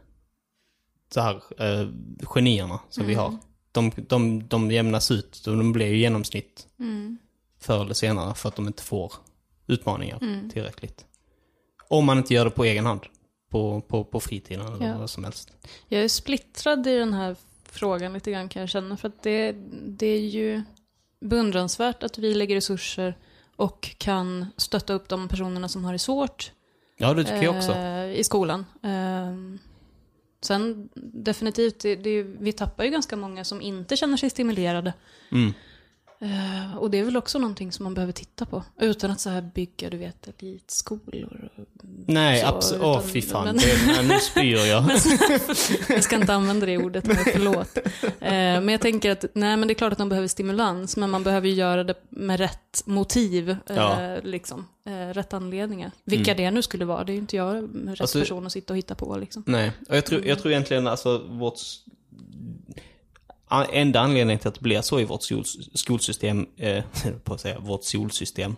så 1.14 1.20
här 1.20 1.42
eh, 1.58 1.88
genierna 2.22 2.80
som 2.88 3.06
vi 3.06 3.14
har. 3.14 3.38
De, 3.72 3.92
de, 3.96 4.48
de 4.48 4.70
jämnas 4.70 5.10
ut, 5.10 5.46
och 5.46 5.56
de 5.56 5.72
blir 5.72 5.86
ju 5.86 5.96
genomsnitt 5.96 6.66
förr 7.60 7.82
eller 7.84 7.94
senare 7.94 8.34
för 8.34 8.48
att 8.48 8.56
de 8.56 8.66
inte 8.66 8.82
får 8.82 9.12
utmaningar 9.66 10.48
tillräckligt. 10.52 11.06
Om 11.88 12.04
man 12.04 12.18
inte 12.18 12.34
gör 12.34 12.44
det 12.44 12.50
på 12.50 12.64
egen 12.64 12.86
hand, 12.86 13.00
på, 13.50 13.80
på, 13.80 14.04
på 14.04 14.20
fritiden 14.20 14.66
eller 14.66 14.86
Ja. 14.88 14.98
vad 14.98 15.10
som 15.10 15.24
helst. 15.24 15.52
Jag 15.88 16.02
är 16.04 16.08
splittrad 16.08 16.86
i 16.86 16.96
den 16.98 17.12
här 17.12 17.36
frågan 17.64 18.12
lite 18.12 18.30
grann 18.30 18.48
kan 18.48 18.60
jag 18.60 18.68
känna. 18.68 18.96
För 18.96 19.08
att 19.08 19.22
det, 19.22 19.52
det 19.86 20.06
är 20.06 20.20
ju 20.20 20.62
beundransvärt 21.20 22.02
att 22.02 22.18
vi 22.18 22.34
lägger 22.34 22.54
resurser 22.54 23.18
och 23.56 23.94
kan 23.98 24.46
stötta 24.56 24.92
upp 24.92 25.08
de 25.08 25.28
personerna 25.28 25.68
som 25.68 25.84
har 25.84 25.92
det 25.92 25.98
svårt 25.98 26.52
Ja, 26.96 27.14
det 27.14 27.24
tycker 27.24 27.42
jag 27.42 27.56
också. 27.56 27.72
eh, 27.72 28.12
i 28.12 28.24
skolan. 28.24 28.66
Eh, 28.82 29.58
sen 30.44 30.88
definitivt, 30.94 31.80
det, 31.80 31.96
det, 31.96 32.22
vi 32.22 32.52
tappar 32.52 32.84
ju 32.84 32.90
ganska 32.90 33.16
många 33.16 33.44
som 33.44 33.60
inte 33.60 33.96
känner 33.96 34.16
sig 34.16 34.30
stimulerade. 34.30 34.92
Mm. 35.32 35.52
Eh, 36.22 36.76
och 36.78 36.90
det 36.90 36.98
är 36.98 37.04
väl 37.04 37.16
också 37.16 37.38
någonting 37.38 37.72
som 37.72 37.84
man 37.84 37.94
behöver 37.94 38.12
titta 38.12 38.46
på. 38.46 38.62
Utan 38.80 39.10
att 39.10 39.20
så 39.20 39.30
här 39.30 39.42
bygga, 39.54 39.90
du 39.90 39.96
vet, 39.96 40.28
elitskolor. 40.42 41.48
Nej, 42.06 42.42
absolut. 42.42 42.82
Åh, 42.84 43.00
fy 43.02 43.22
fan. 43.22 43.44
men- 43.44 43.56
Det, 43.56 44.02
nu 44.02 44.18
spyr 44.18 44.56
jag. 44.66 44.84
Jag 45.88 46.04
ska 46.04 46.16
inte 46.16 46.34
använda 46.34 46.66
det 46.66 46.78
ordet, 46.78 47.06
men 47.06 47.16
förlåt. 47.16 47.76
Eh, 48.02 48.30
men 48.30 48.68
jag 48.68 48.80
tänker 48.80 49.10
att, 49.10 49.24
nej 49.34 49.56
men 49.56 49.68
det 49.68 49.72
är 49.72 49.74
klart 49.74 49.92
att 49.92 49.98
de 49.98 50.08
behöver 50.08 50.28
stimulans, 50.28 50.96
men 50.96 51.10
man 51.10 51.22
behöver 51.22 51.48
ju 51.48 51.54
göra 51.54 51.84
det 51.84 51.94
med 52.08 52.40
rätt 52.40 52.82
motiv, 52.84 53.50
eh, 53.50 53.56
Ja. 53.76 54.16
liksom. 54.22 54.66
Rätt 55.12 55.32
anledningar. 55.32 55.90
Vilka 56.04 56.34
det 56.34 56.50
nu 56.50 56.62
skulle 56.62 56.84
vara, 56.84 57.04
det 57.04 57.12
är 57.12 57.14
ju 57.14 57.20
inte 57.20 57.36
jag 57.36 57.68
rätt 57.86 58.00
Alltså- 58.00 58.18
person 58.18 58.46
att 58.46 58.52
sitta 58.52 58.72
och 58.72 58.78
hitta 58.78 58.94
på 58.94 59.16
liksom. 59.16 59.42
Nej, 59.46 59.72
och 59.88 59.96
jag 59.96 60.06
tror, 60.06 60.26
jag 60.26 60.38
tror 60.38 60.52
egentligen 60.52 60.86
alltså 60.86 61.18
vårt... 61.28 61.58
Enda 63.72 64.00
anledningen 64.00 64.38
till 64.38 64.48
att 64.48 64.54
det 64.54 64.60
blir 64.60 64.80
så 64.82 65.00
i 65.00 65.04
vårt 65.04 65.22
skol, 65.22 65.44
skolsystem, 65.74 66.46
eh, 66.56 66.84
på 67.24 67.34
att 67.34 67.40
säga 67.40 67.58
vårt 67.58 67.84
solsystem. 67.84 68.56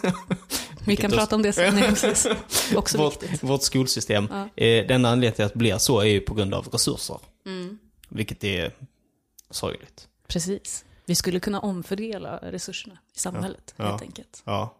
Vi 0.86 0.96
kan 0.96 1.10
prata 1.10 1.36
om 1.36 1.42
det 1.42 1.52
sen, 1.52 1.74
nej, 1.74 1.88
precis. 1.88 2.26
Också 2.76 2.98
vårt, 3.02 3.22
viktigt. 3.22 3.42
vårt 3.42 3.62
skolsystem. 3.62 4.28
Ja. 4.30 4.48
Eh, 4.64 4.86
den 4.86 4.90
enda 4.96 5.08
anledningen 5.08 5.34
till 5.34 5.44
att 5.44 5.52
det 5.52 5.58
blir 5.58 5.78
så 5.78 6.00
är 6.00 6.04
ju 6.04 6.20
på 6.20 6.34
grund 6.34 6.54
av 6.54 6.68
resurser. 6.68 7.18
Mm. 7.46 7.78
Vilket 8.08 8.44
är 8.44 8.74
sorgligt. 9.50 10.08
Precis. 10.28 10.84
Vi 11.06 11.14
skulle 11.14 11.40
kunna 11.40 11.60
omfördela 11.60 12.36
resurserna 12.36 12.98
i 13.16 13.18
samhället, 13.18 13.74
Ja. 13.76 13.84
helt 13.90 14.02
enkelt. 14.02 14.42
Ja. 14.44 14.74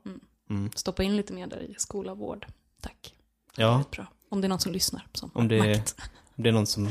Stoppa 0.74 1.02
in 1.02 1.16
lite 1.16 1.32
mer 1.32 1.46
där 1.46 1.60
i 1.62 1.74
skola 1.78 2.12
och 2.12 2.18
vård. 2.18 2.46
Tack. 2.82 3.14
Ja, 3.56 3.70
Väldigt 3.72 3.90
bra. 3.90 4.06
Om 4.28 4.40
det 4.40 4.46
är 4.46 4.48
någon 4.48 4.60
som 4.60 4.72
lyssnar 4.72 5.06
som 5.12 5.30
Om 5.34 5.48
det 5.48 5.58
makt. 5.78 5.94
om 6.36 6.42
det 6.42 6.48
är 6.48 6.52
någon 6.52 6.66
som 6.66 6.88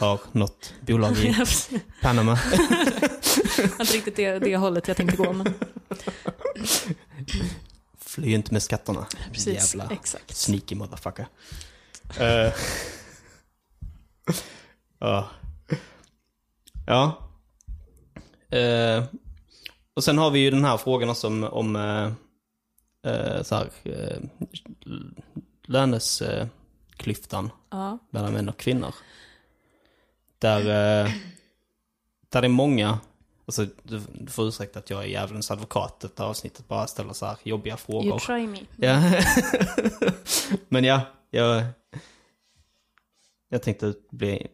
har 0.00 0.20
något 0.32 0.72
bolag 0.80 1.16
i. 1.18 1.36
Panama. 2.02 2.38
Inte 3.80 3.84
riktigt 3.84 4.16
det, 4.16 4.38
det 4.38 4.56
hållet 4.56 4.88
jag 4.88 4.96
tänkte 4.96 5.16
gå, 5.16 5.32
men 5.32 5.54
Fly 8.00 8.32
inte 8.34 8.52
med 8.52 8.62
skatterna. 8.62 9.06
precis. 9.32 9.74
Jävla 9.74 9.94
Exakt. 9.94 10.36
sneaky 10.36 10.74
motherfucker. 10.74 11.26
Eh. 12.20 12.52
Ja. 14.98 15.30
Ja. 16.86 17.18
Eh, 18.58 19.04
och 19.94 20.04
sen 20.04 20.18
har 20.18 20.30
vi 20.30 20.38
ju 20.38 20.50
den 20.50 20.64
här 20.64 20.76
frågan 20.76 21.10
också 21.10 21.26
om, 21.26 21.44
om 21.44 21.76
eh, 21.76 23.42
så 23.42 23.54
här, 23.54 23.70
eh, 23.84 24.20
lönesklyftan 25.66 27.50
mellan 28.10 28.32
män 28.32 28.48
och 28.48 28.56
kvinnor. 28.58 28.94
Där, 30.38 30.60
eh, 30.60 31.10
där 32.28 32.40
det 32.40 32.46
är 32.46 32.48
många, 32.48 32.98
alltså 33.46 33.66
du, 33.82 34.00
du 34.14 34.30
får 34.30 34.48
ursäkta 34.48 34.78
att 34.78 34.90
jag 34.90 35.02
är 35.02 35.06
djävulens 35.06 35.50
advokat, 35.50 36.00
detta 36.00 36.24
avsnittet 36.24 36.68
bara 36.68 36.86
ställer 36.86 37.12
så 37.12 37.26
här 37.26 37.36
jobbiga 37.42 37.72
You 37.74 37.78
frågor. 37.78 38.18
try 38.18 38.46
me. 38.46 38.58
Ja. 38.76 39.22
Men 40.68 40.84
ja, 40.84 41.00
jag, 41.30 41.64
jag 43.48 43.62
tänkte 43.62 43.94
blir 44.10 44.46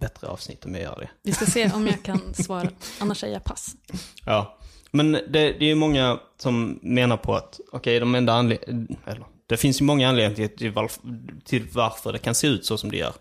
bättre 0.00 0.26
avsnitt 0.26 0.64
om 0.64 0.74
jag 0.74 0.82
gör 0.82 0.96
det. 1.00 1.10
Vi 1.22 1.32
ska 1.32 1.46
se 1.46 1.72
om 1.72 1.86
jag 1.86 2.02
kan 2.02 2.34
svara, 2.34 2.68
annars 3.00 3.18
säger 3.18 3.34
jag 3.34 3.44
pass. 3.44 3.76
Ja, 4.24 4.58
men 4.90 5.12
det, 5.12 5.28
det 5.30 5.64
är 5.64 5.68
ju 5.68 5.74
många 5.74 6.20
som 6.38 6.78
menar 6.82 7.16
på 7.16 7.34
att, 7.34 7.60
okej, 7.72 8.00
de 8.00 8.14
enda 8.14 8.32
anledningarna, 8.32 9.26
det 9.46 9.56
finns 9.56 9.80
ju 9.80 9.84
många 9.84 10.08
anledningar 10.08 10.48
till, 10.48 10.78
till 11.44 11.68
varför 11.72 12.12
det 12.12 12.18
kan 12.18 12.34
se 12.34 12.46
ut 12.46 12.66
så 12.66 12.78
som 12.78 12.90
det 12.90 12.96
gör. 12.96 13.12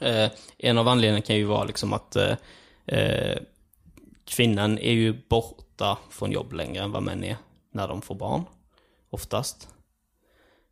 Eh, 0.00 0.30
en 0.58 0.78
av 0.78 0.88
anledningarna 0.88 1.20
kan 1.22 1.36
ju 1.36 1.44
vara 1.44 1.64
liksom 1.64 1.92
att 1.92 2.16
eh, 2.16 2.36
eh, 2.86 3.38
kvinnan 4.24 4.78
är 4.78 4.92
ju 4.92 5.22
borta 5.28 5.98
från 6.10 6.32
jobb 6.32 6.52
längre 6.52 6.82
än 6.84 6.92
vad 6.92 7.02
män 7.02 7.24
är 7.24 7.36
när 7.72 7.88
de 7.88 8.02
får 8.02 8.14
barn, 8.14 8.42
oftast. 9.10 9.68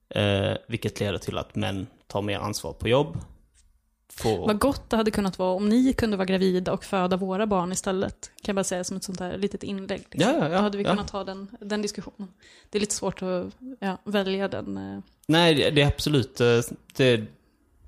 Eh, 0.08 0.52
vilket 0.68 1.00
leder 1.00 1.18
till 1.18 1.38
att 1.38 1.54
män 1.56 1.86
tar 2.06 2.22
mer 2.22 2.38
ansvar 2.38 2.72
på 2.72 2.88
jobb. 2.88 3.18
Får, 4.14 4.46
Vad 4.46 4.58
gott 4.58 4.90
det 4.90 4.96
hade 4.96 5.10
kunnat 5.10 5.38
vara 5.38 5.52
om 5.54 5.68
ni 5.68 5.92
kunde 5.92 6.16
vara 6.16 6.24
gravida 6.26 6.72
och 6.72 6.84
föda 6.84 7.16
våra 7.16 7.46
barn 7.46 7.72
istället. 7.72 8.30
Kan 8.42 8.52
jag 8.52 8.54
bara 8.56 8.64
säga 8.64 8.84
som 8.84 8.96
ett 8.96 9.04
sånt 9.04 9.20
här 9.20 9.38
litet 9.38 9.62
inlägg. 9.62 10.06
liksom. 10.10 10.32
Ja, 10.32 10.38
ja, 10.42 10.48
Då 10.48 10.56
hade 10.62 10.78
vi 10.78 10.84
ja. 10.84 10.90
kunnat 10.90 11.10
ha 11.10 11.24
den, 11.24 11.48
den 11.60 11.82
diskussionen. 11.82 12.28
Det 12.70 12.78
är 12.78 12.80
lite 12.80 12.94
svårt 12.94 13.22
att 13.22 13.46
ja, 13.80 13.98
välja 14.04 14.48
den. 14.48 14.76
eh. 14.76 15.00
Nej, 15.26 15.54
det, 15.54 15.70
det 15.70 15.82
är 15.82 15.86
absolut, 15.86 16.40
eh, 16.40 16.60
det, 16.96 17.24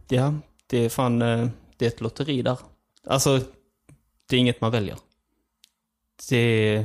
ja, 0.09 0.35
det 0.75 0.85
är 0.85 0.89
fan, 0.89 1.23
eh, 1.23 1.49
det 1.77 1.85
är 1.85 1.89
ett 1.89 2.01
lotteri 2.01 2.43
där. 2.43 2.59
Alltså, 3.07 3.41
det 4.29 4.37
är 4.37 4.41
inget 4.41 4.61
man 4.61 4.71
väljer. 4.71 4.97
Det 6.29 6.37
är, 6.37 6.85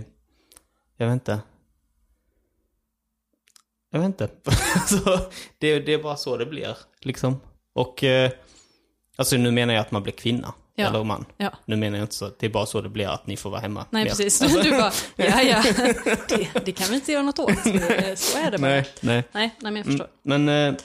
jag 0.97 1.07
vet 1.07 1.13
inte. 1.13 1.39
Jag 3.89 3.99
vet 3.99 4.05
inte. 4.05 4.29
alltså, 4.75 5.31
det, 5.57 5.79
det 5.79 5.93
är 5.93 6.03
bara 6.03 6.15
så 6.17 6.37
det 6.37 6.45
blir, 6.45 6.77
liksom. 7.01 7.39
Och, 7.73 8.03
eh, 8.03 8.31
alltså 9.15 9.37
nu 9.37 9.51
menar 9.51 9.73
jag 9.73 9.81
att 9.81 9.91
man 9.91 10.03
blir 10.03 10.13
kvinna, 10.13 10.53
Ja. 10.75 10.87
eller 10.87 11.03
man. 11.03 11.25
Ja. 11.37 11.51
Nu 11.65 11.75
menar 11.75 11.97
jag 11.97 12.03
inte 12.03 12.15
så, 12.15 12.31
det 12.39 12.45
är 12.45 12.49
bara 12.49 12.65
så 12.65 12.81
det 12.81 12.89
blir 12.89 13.07
att 13.07 13.27
ni 13.27 13.37
får 13.37 13.49
vara 13.49 13.61
hemma. 13.61 13.85
Nej, 13.89 14.03
mer. 14.03 14.09
precis. 14.09 14.39
Du 14.39 14.71
bara, 14.71 14.91
ja, 15.15 15.41
ja, 15.41 15.63
det, 16.29 16.65
det 16.65 16.71
kan 16.71 16.87
vi 16.89 16.95
inte 16.95 17.11
göra 17.11 17.23
något 17.23 17.39
åt. 17.39 17.63
Så 18.19 18.37
är 18.37 18.51
det 18.51 18.57
bara. 18.57 18.69
Nej, 18.71 18.89
nej. 19.01 19.23
Nej, 19.31 19.55
nej 19.59 19.71
men 19.71 19.75
jag 19.75 19.85
förstår. 19.85 20.07
Men, 20.23 20.49
eh, 20.49 20.75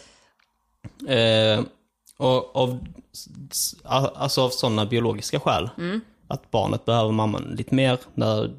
eh, 1.18 1.64
och, 2.16 2.56
av, 2.56 2.86
alltså 4.14 4.42
av 4.42 4.50
sådana 4.50 4.86
biologiska 4.86 5.40
skäl. 5.40 5.70
Mm. 5.78 6.00
Att 6.28 6.50
barnet 6.50 6.84
behöver 6.84 7.12
mamman 7.12 7.42
lite 7.42 7.74
mer 7.74 7.98
när 8.14 8.54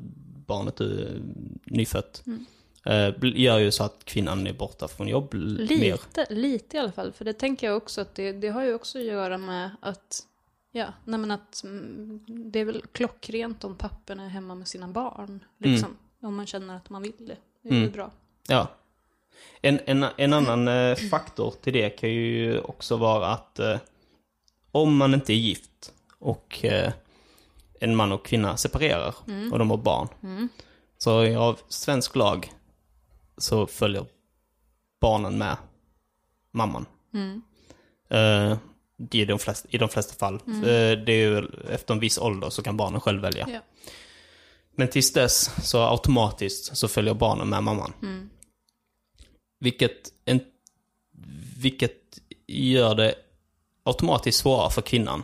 barnet 0.47 0.79
är 0.81 1.21
nyfött. 1.65 2.23
Mm. 2.25 2.45
Eh, 2.85 3.13
gör 3.41 3.57
ju 3.59 3.71
så 3.71 3.83
att 3.83 4.05
kvinnan 4.05 4.47
är 4.47 4.53
borta 4.53 4.87
från 4.87 5.07
jobb 5.07 5.33
l- 5.33 5.67
mer. 5.69 5.91
Lite, 5.91 6.25
lite 6.29 6.77
i 6.77 6.79
alla 6.79 6.91
fall. 6.91 7.11
För 7.11 7.25
det 7.25 7.33
tänker 7.33 7.67
jag 7.67 7.77
också 7.77 8.01
att 8.01 8.15
det, 8.15 8.31
det 8.31 8.47
har 8.49 8.63
ju 8.63 8.73
också 8.73 8.97
att 8.99 9.03
göra 9.05 9.37
med 9.37 9.69
att, 9.81 10.19
ja, 10.71 10.87
nej 11.05 11.19
men 11.19 11.31
att 11.31 11.63
mm, 11.63 12.19
det 12.51 12.59
är 12.59 12.65
väl 12.65 12.81
klockrent 12.91 13.63
om 13.63 13.75
papporna 13.75 14.23
är 14.23 14.29
hemma 14.29 14.55
med 14.55 14.67
sina 14.67 14.87
barn. 14.87 15.39
Liksom. 15.57 15.89
Om 16.21 16.35
man 16.35 16.45
känner 16.45 16.75
att 16.75 16.89
man 16.89 17.01
vill 17.01 17.13
det. 17.27 17.37
Det 17.61 17.69
är 17.69 17.73
Mm. 17.73 17.91
bra. 17.91 18.11
Ja. 18.47 18.67
En, 19.61 19.79
en, 19.85 20.05
en 20.17 20.33
annan 20.33 20.67
eh, 20.67 20.95
faktor 20.95 21.53
till 21.61 21.73
det 21.73 21.89
kan 21.89 22.09
ju 22.09 22.59
också 22.59 22.97
vara 22.97 23.27
att 23.27 23.59
eh, 23.59 23.77
om 24.71 24.97
man 24.97 25.13
inte 25.13 25.33
är 25.33 25.37
gift 25.37 25.93
och 26.19 26.65
eh, 26.65 26.93
en 27.79 27.95
man 27.95 28.11
och 28.11 28.25
kvinna 28.25 28.57
separerar 28.57 29.15
och 29.51 29.59
de 29.59 29.69
har 29.69 29.77
barn. 29.77 30.07
Så 30.97 31.37
av 31.39 31.59
svensk 31.67 32.15
lag 32.15 32.51
så 33.37 33.67
följer 33.67 34.05
barnen 35.01 35.37
med 35.37 35.57
mamman. 36.51 36.85
Eh, 38.09 38.57
det 38.97 39.21
är 39.21 39.25
de 39.25 39.39
flesta, 39.39 39.67
I 39.71 39.77
de 39.77 39.89
flesta 39.89 40.13
fall. 40.13 40.33
Eh, 40.35 40.97
det 41.05 41.11
är 41.11 41.29
ju 41.29 41.47
efter 41.69 41.93
en 41.93 41.99
viss 41.99 42.17
ålder 42.17 42.49
så 42.49 42.61
kan 42.63 42.77
barnen 42.77 43.01
själv 43.01 43.21
välja. 43.21 43.47
Ja. 43.49 43.59
Men 44.77 44.87
tills 44.87 45.13
dess 45.13 45.67
så 45.69 45.81
automatiskt 45.83 46.77
så 46.77 46.87
följer 46.87 47.13
barnen 47.13 47.49
med 47.49 47.63
mamman. 47.63 47.93
Vilket, 49.59 50.13
en, 50.25 50.39
vilket 51.57 52.19
gör 52.47 52.95
det 52.95 53.15
automatiskt 53.83 54.39
svårare 54.39 54.69
för 54.69 54.81
kvinnan. 54.81 55.23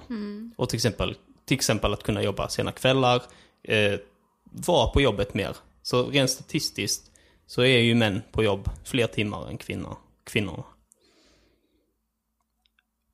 Och 0.58 0.70
till 0.70 0.78
exempel, 0.78 1.16
till 1.46 1.56
exempel 1.56 1.94
att 1.94 2.04
kunna 2.04 2.24
jobba 2.24 2.50
sena 2.50 2.72
kvällar, 2.72 3.24
eh, 3.64 4.00
vara 4.44 4.88
på 4.88 5.02
jobbet 5.02 5.34
mer. 5.34 5.56
Så 5.82 6.10
rent 6.10 6.30
statistiskt 6.30 7.12
så 7.46 7.62
är 7.62 7.80
ju 7.80 7.96
män 7.96 8.22
på 8.32 8.44
jobb 8.44 8.70
fler 8.84 9.08
timmar 9.08 9.50
än 9.50 9.58
kvinnor, 9.58 9.98
kvinnorna. 10.24 10.64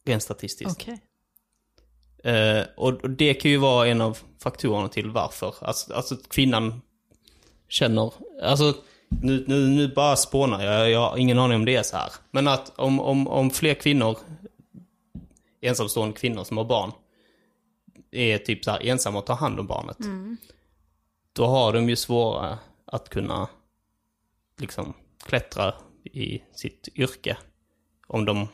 Rent 0.06 0.24
statistiskt. 0.24 0.72
Okej. 0.72 1.02
Eh, 2.24 2.66
och, 2.78 3.10
det 3.10 3.34
kan 3.34 3.52
ju 3.52 3.58
vara 3.58 3.88
en 3.88 4.02
av 4.02 4.18
faktorerna 4.40 4.90
till 4.90 5.10
varför. 5.10 5.56
Alltså, 5.62 5.94
alltså 5.94 6.16
att 6.16 6.30
kvinnan 6.30 6.82
känner, 7.68 8.14
alltså 8.42 8.74
nu, 9.10 9.46
nu, 9.48 9.68
nu 9.68 9.88
bara 9.88 10.16
spånar 10.16 10.64
jag, 10.64 10.92
jag 10.92 11.00
har 11.00 11.18
ingen 11.18 11.40
aning 11.40 11.56
om 11.56 11.66
det 11.66 11.76
är 11.76 11.84
så 11.84 11.98
här. 11.98 12.12
Men 12.32 12.48
att 12.48 12.80
om, 12.80 13.00
om, 13.00 13.28
om 13.28 13.50
fler 13.50 13.74
kvinnor, 13.74 14.18
ensamstående 15.62 16.16
kvinnor 16.16 16.44
som 16.44 16.58
har 16.58 16.66
barn, 16.66 16.92
är 18.12 18.38
typ 18.38 18.64
så 18.64 18.72
här 18.72 18.86
ensamma 18.86 19.20
och 19.20 19.26
tar 19.26 19.36
hand 19.36 19.60
om 19.60 19.68
barnet. 19.68 19.98
Då 21.34 21.46
har 21.46 21.74
de 21.74 21.90
ju 21.90 21.96
svårare 21.96 22.58
att 22.86 23.10
kunna 23.10 23.50
liksom 24.58 24.94
klättra 25.24 25.74
i 26.04 26.42
sitt 26.56 26.88
yrke. 26.96 27.38
Om 28.08 28.26
de 28.26 28.48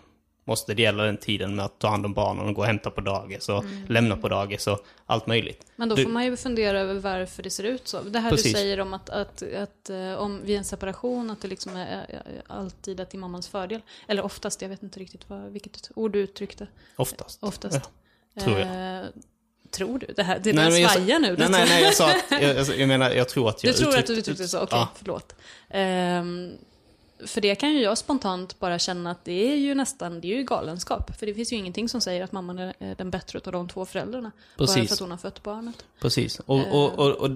måste 0.45 0.73
dela 0.73 1.03
den 1.03 1.17
tiden 1.17 1.55
med 1.55 1.65
att 1.65 1.79
ta 1.79 1.87
hand 1.87 2.05
om 2.05 2.13
barnen 2.13 2.45
och 2.47 2.53
gå 2.53 2.61
och 2.61 2.67
hämta 2.67 2.89
på 2.91 3.01
dagis 3.01 3.49
och 3.49 3.63
lämna 3.89 4.17
på 4.17 4.29
dagis 4.29 4.67
och 4.67 4.85
allt 5.05 5.27
möjligt. 5.27 5.65
Men 5.75 5.89
då 5.89 5.95
Du- 5.95 6.03
får 6.03 6.09
man 6.11 6.25
ju 6.25 6.37
fundera 6.37 6.79
över 6.79 6.93
varför 6.93 7.43
det 7.43 7.49
ser 7.49 7.63
ut 7.63 7.87
så. 7.87 8.01
Det 8.01 8.19
här 8.19 8.29
Precis. 8.29 8.53
du 8.53 8.59
säger 8.59 8.79
om 8.79 8.93
att, 8.93 9.09
att, 9.09 9.43
att 9.57 9.89
eh, 9.89 10.13
om 10.13 10.41
vid 10.43 10.57
en 10.57 10.63
separation 10.63 11.31
att 11.31 11.41
det 11.41 11.47
liksom 11.47 11.75
är, 11.75 12.21
alltid 12.47 12.99
att 12.99 13.09
det 13.11 13.15
är 13.17 13.19
mammans 13.19 13.47
fördel. 13.47 13.81
Eller 14.07 14.25
oftast, 14.25 14.61
jag 14.61 14.69
vet 14.69 14.83
inte 14.83 14.99
riktigt 14.99 15.29
vad, 15.29 15.51
vilket 15.51 15.91
ord 15.95 16.11
du 16.11 16.19
uttryckte. 16.19 16.67
Oftast. 16.95 17.43
Oftast. 17.43 17.89
tror 18.39 18.59
jag. 18.59 18.99
Eh, 19.01 19.05
tror 19.71 19.99
du? 19.99 20.13
Det 20.15 20.23
här, 20.23 20.39
det 20.39 20.53
Nej, 20.53 20.69
börjar 20.69 20.87
svaja 20.89 21.19
nu. 21.19 21.35
Nej, 21.39 21.49
nej, 21.49 21.65
nej, 21.69 21.83
jag 21.83 21.93
sa 21.93 22.09
att, 22.09 22.41
jag, 22.41 22.79
jag, 22.79 22.87
menar, 22.87 23.11
jag 23.11 23.29
tror 23.29 23.49
att 23.49 23.57
Du 23.57 23.67
jag 23.67 23.75
tror 23.77 23.89
att 23.89 23.93
uttryckte- 23.95 24.13
du 24.13 24.19
uttryckte 24.19 24.47
så, 24.47 24.57
okej, 24.59 24.77
Ja. 24.79 24.89
förlåt. 24.95 25.35
Ehm, 25.69 26.51
för 27.27 27.41
det 27.41 27.55
kan 27.55 27.73
ju 27.73 27.79
jag 27.81 27.97
spontant 27.97 28.59
bara 28.59 28.79
känna 28.79 29.11
att 29.11 29.25
det 29.25 29.51
är 29.51 29.55
ju 29.55 29.75
nästan, 29.75 30.21
det 30.21 30.27
är 30.33 30.37
ju 30.37 30.43
galenskap. 30.43 31.19
För 31.19 31.25
det 31.25 31.33
finns 31.33 31.53
ju 31.53 31.55
ingenting 31.57 31.89
som 31.89 32.01
säger 32.01 32.23
att 32.23 32.31
mamman 32.31 32.59
är 32.59 32.73
den 32.97 33.09
bättre 33.11 33.39
av 33.45 33.51
de 33.51 33.69
två 33.69 33.85
föräldrarna. 33.85 34.31
Bara 34.57 34.67
Precis. 34.67 34.87
för 34.87 34.93
att 34.93 34.99
hon 34.99 35.11
har 35.11 35.17
fött 35.17 35.43
barnet. 35.43 35.85
Precis. 36.01 36.39
Och, 36.39 36.59
och, 36.71 36.99
och, 36.99 37.11
och 37.11 37.29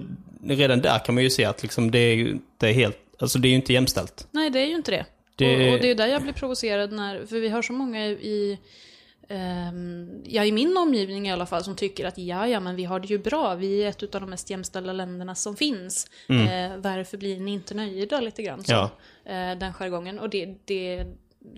redan 0.44 0.80
där 0.80 0.98
kan 1.04 1.14
man 1.14 1.24
ju 1.24 1.30
se 1.30 1.44
att 1.44 1.62
liksom 1.62 1.90
det 1.90 1.98
är 1.98 2.14
ju 2.14 2.30
inte 2.30 2.66
helt, 2.68 2.98
alltså 3.18 3.38
det 3.38 3.48
är 3.48 3.50
ju 3.50 3.56
inte 3.56 3.72
jämställt. 3.72 4.26
Nej, 4.30 4.50
det 4.50 4.58
är 4.60 4.66
ju 4.66 4.74
inte 4.76 4.90
det. 4.90 5.06
Det- 5.36 5.68
Och, 5.68 5.74
och 5.74 5.80
det 5.80 5.90
är 5.90 5.94
där 5.94 6.06
jag 6.06 6.22
blir 6.22 6.32
provocerad 6.32 6.92
när, 6.92 7.26
för 7.26 7.36
vi 7.40 7.48
har 7.48 7.62
så 7.62 7.72
många 7.72 8.06
i, 8.06 8.58
ja 10.24 10.44
i 10.44 10.52
min 10.52 10.76
omgivning 10.76 11.28
i 11.28 11.32
alla 11.32 11.46
fall, 11.46 11.64
som 11.64 11.76
tycker 11.76 12.06
att 12.06 12.18
ja, 12.18 12.48
ja, 12.48 12.60
men 12.60 12.76
vi 12.76 12.84
har 12.84 13.00
det 13.00 13.06
ju 13.06 13.18
bra, 13.18 13.54
vi 13.54 13.84
är 13.84 13.88
ett 13.88 14.14
av 14.14 14.20
de 14.20 14.30
mest 14.30 14.50
jämställda 14.50 14.92
länderna 14.92 15.34
som 15.34 15.56
finns. 15.56 16.10
Eh, 16.28 16.76
varför 16.76 17.16
blir 17.18 17.40
ni 17.40 17.50
inte 17.52 17.74
nöjda 17.74 18.20
lite 18.20 18.42
grann? 18.42 18.64
Så, 18.64 18.72
Mm. 18.72 18.88
Ja. 19.24 19.32
eh, 19.52 19.58
den 19.58 19.72
jargongen. 19.74 20.18
Och 20.18 20.30
det, 20.30 20.54
det, 20.64 21.06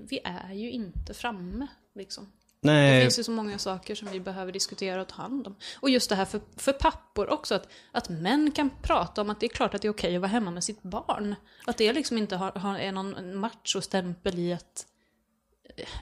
vi 0.09 0.21
är 0.25 0.55
ju 0.55 0.71
inte 0.71 1.15
framme, 1.15 1.67
liksom. 1.95 2.33
Det 2.63 2.69
Nej, 2.73 3.03
finns 3.03 3.19
ju 3.19 3.23
så 3.25 3.31
många 3.31 3.59
saker 3.59 3.95
som 3.95 4.09
vi 4.13 4.21
behöver 4.21 4.53
diskutera 4.53 5.01
och 5.01 5.09
ta 5.09 5.23
hand 5.23 5.47
om. 5.47 5.57
Och 5.81 5.91
just 5.91 6.09
det 6.09 6.15
här 6.17 6.25
för, 6.25 6.41
för 6.57 6.73
pappor 6.73 7.31
också, 7.31 7.55
att, 7.55 7.69
att 7.93 8.09
män 8.09 8.51
kan 8.53 8.71
prata 8.83 9.21
om 9.23 9.31
att 9.31 9.41
det 9.41 9.47
är 9.47 9.49
klart 9.49 9.75
att 9.75 9.83
det 9.83 9.89
är 9.89 9.93
okej 9.93 10.15
att 10.17 10.21
vara 10.21 10.31
hemma 10.31 10.51
med 10.51 10.65
sitt 10.65 10.83
barn. 10.83 11.35
Att 11.67 11.77
det 11.77 11.93
liksom 11.93 12.19
inte 12.19 12.37
har, 12.37 12.53
har, 12.53 12.79
är 12.79 12.93
någon 12.93 13.37
machostämpel 13.37 14.39
i 14.39 14.53
att... 14.53 14.87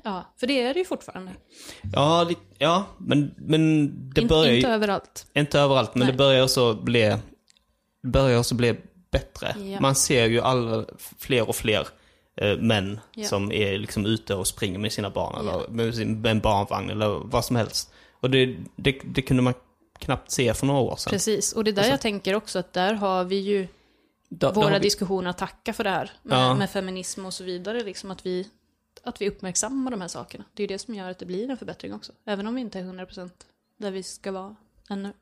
Ja, 0.04 0.34
för 0.40 0.46
det 0.46 0.60
är 0.62 0.74
det 0.74 0.78
ju 0.80 0.84
fortfarande. 0.86 1.32
ja, 1.92 2.30
ja 2.58 2.84
men, 2.98 3.34
men 3.36 3.88
det 4.14 4.20
In, 4.20 4.26
börjar 4.28 4.50
ju, 4.50 4.56
inte 4.56 4.68
överallt. 4.68 5.26
inte 5.34 5.60
överallt, 5.60 5.94
men 5.94 6.00
Nej. 6.00 6.12
det 6.12 6.18
börjar 6.18 6.42
också 6.44 6.74
bli, 6.74 7.16
det 8.02 8.08
börjar 8.08 8.38
också 8.38 8.54
bli 8.54 8.76
bättre. 9.10 9.54
Ja. 9.58 9.80
Man 9.80 9.94
ser 9.94 10.26
ju 10.26 10.40
alla, 10.40 10.84
fler 11.18 11.48
och 11.48 11.56
fler 11.56 11.86
eh, 12.36 12.56
män 12.58 13.00
Ja. 13.14 13.28
som 13.28 13.52
är 13.52 13.78
liksom 13.78 14.06
ute 14.06 14.34
och 14.34 14.46
springer 14.46 14.78
med 14.78 14.92
sina 14.92 15.10
barn 15.10 15.40
eller 15.48 15.68
med 15.68 15.94
sin 15.94 16.20
med 16.20 16.30
en 16.30 16.40
barnvagn 16.40 16.90
eller 16.90 17.08
vad 17.08 17.44
som 17.44 17.56
helst. 17.56 17.92
Och 18.20 18.30
det, 18.30 18.56
det, 18.76 19.00
det 19.04 19.22
kunde 19.22 19.42
man 19.42 19.54
knappt 19.98 20.30
se 20.30 20.54
för 20.54 20.66
några 20.66 20.80
år 20.80 20.96
sedan. 20.96 21.10
Precis, 21.10 21.52
och 21.52 21.64
det 21.64 21.70
är 21.70 21.72
där 21.72 21.80
Alltså- 21.82 21.92
jag 21.92 22.00
tänker 22.00 22.34
också 22.34 22.58
att 22.58 22.72
där 22.72 22.94
har 22.94 23.24
vi 23.24 23.36
ju 23.36 23.68
Då- 24.28 24.52
våra 24.52 24.72
vi- 24.72 24.78
diskussioner 24.78 25.30
att 25.30 25.38
tacka 25.38 25.72
för 25.72 25.84
det 25.84 25.90
här. 25.90 26.10
Med, 26.22 26.38
Ja. 26.38 26.54
med 26.54 26.70
feminism 26.70 27.26
och 27.26 27.34
så 27.34 27.44
vidare, 27.44 27.82
liksom 27.84 28.10
att 28.10 28.26
vi, 28.26 28.48
att 29.04 29.20
vi 29.20 29.28
uppmärksammar 29.28 29.90
de 29.90 30.00
här 30.00 30.08
sakerna. 30.08 30.44
Det 30.54 30.62
är 30.62 30.68
ju 30.68 30.74
det 30.74 30.78
som 30.78 30.94
gör 30.94 31.10
att 31.10 31.18
det 31.18 31.26
blir 31.26 31.50
en 31.50 31.56
förbättring 31.56 31.94
också. 31.94 32.12
Även 32.24 32.46
om 32.46 32.54
vi 32.54 32.60
inte 32.60 32.78
är 32.78 32.82
100% 32.82 33.30
där 33.76 33.90
vi 33.90 34.02
ska 34.02 34.32
vara 34.32 34.56
ännu. 34.90 35.12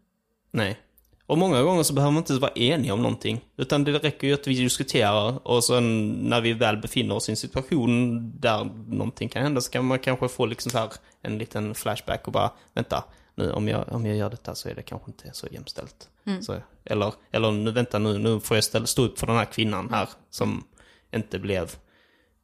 Nej. 0.51 0.81
Och 1.27 1.39
många 1.39 1.62
gånger 1.62 1.83
så 1.83 1.95
behöver 1.95 2.12
man 2.12 2.20
inte 2.20 2.35
vara 2.35 2.53
eniga 2.53 2.95
om 2.95 3.03
någonting. 3.03 3.45
Utan 3.57 3.85
det 3.85 3.93
räcker 3.93 4.27
ju 4.27 4.35
att 4.35 4.47
vi 4.47 4.55
diskuterar 4.55 5.49
och 5.49 5.64
sen 5.64 6.11
när 6.11 6.41
vi 6.41 6.53
väl 6.53 6.77
befinner 6.77 7.14
oss 7.14 7.29
i 7.29 7.33
en 7.33 7.37
situation 7.37 8.33
där 8.41 8.64
någonting 8.89 9.29
kan 9.29 9.43
hända 9.43 9.61
så 9.61 9.70
kan 9.70 9.85
man 9.85 9.99
kanske 9.99 10.29
få 10.29 10.47
liksom 10.47 10.70
så 10.70 10.79
här 10.79 10.93
en 11.22 11.39
liten 11.39 11.74
flashback 11.74 12.27
och 12.27 12.33
bara 12.33 12.51
vänta, 12.74 13.05
nu 13.35 13.53
om 13.53 13.68
jag, 13.68 13.93
om 13.93 14.07
jag 14.07 14.16
gör 14.16 14.31
detta 14.31 14.55
så 14.55 14.68
är 14.68 14.74
det 14.74 14.83
kanske 14.83 15.11
inte 15.11 15.31
så 15.33 15.47
jämställt. 15.51 16.09
Så, 16.41 16.57
eller, 16.85 17.12
eller 17.31 17.53
nu 17.53 17.70
vänta 17.70 17.99
nu, 17.99 18.18
nu 18.18 18.41
får 18.41 18.57
jag 18.57 18.64
ställa, 18.64 18.87
stå 18.87 19.03
upp 19.03 19.18
för 19.18 19.27
den 19.27 19.37
här 19.37 19.45
kvinnan 19.45 19.91
här 19.91 20.09
som 20.31 20.64
inte 21.12 21.39
blev 21.39 21.77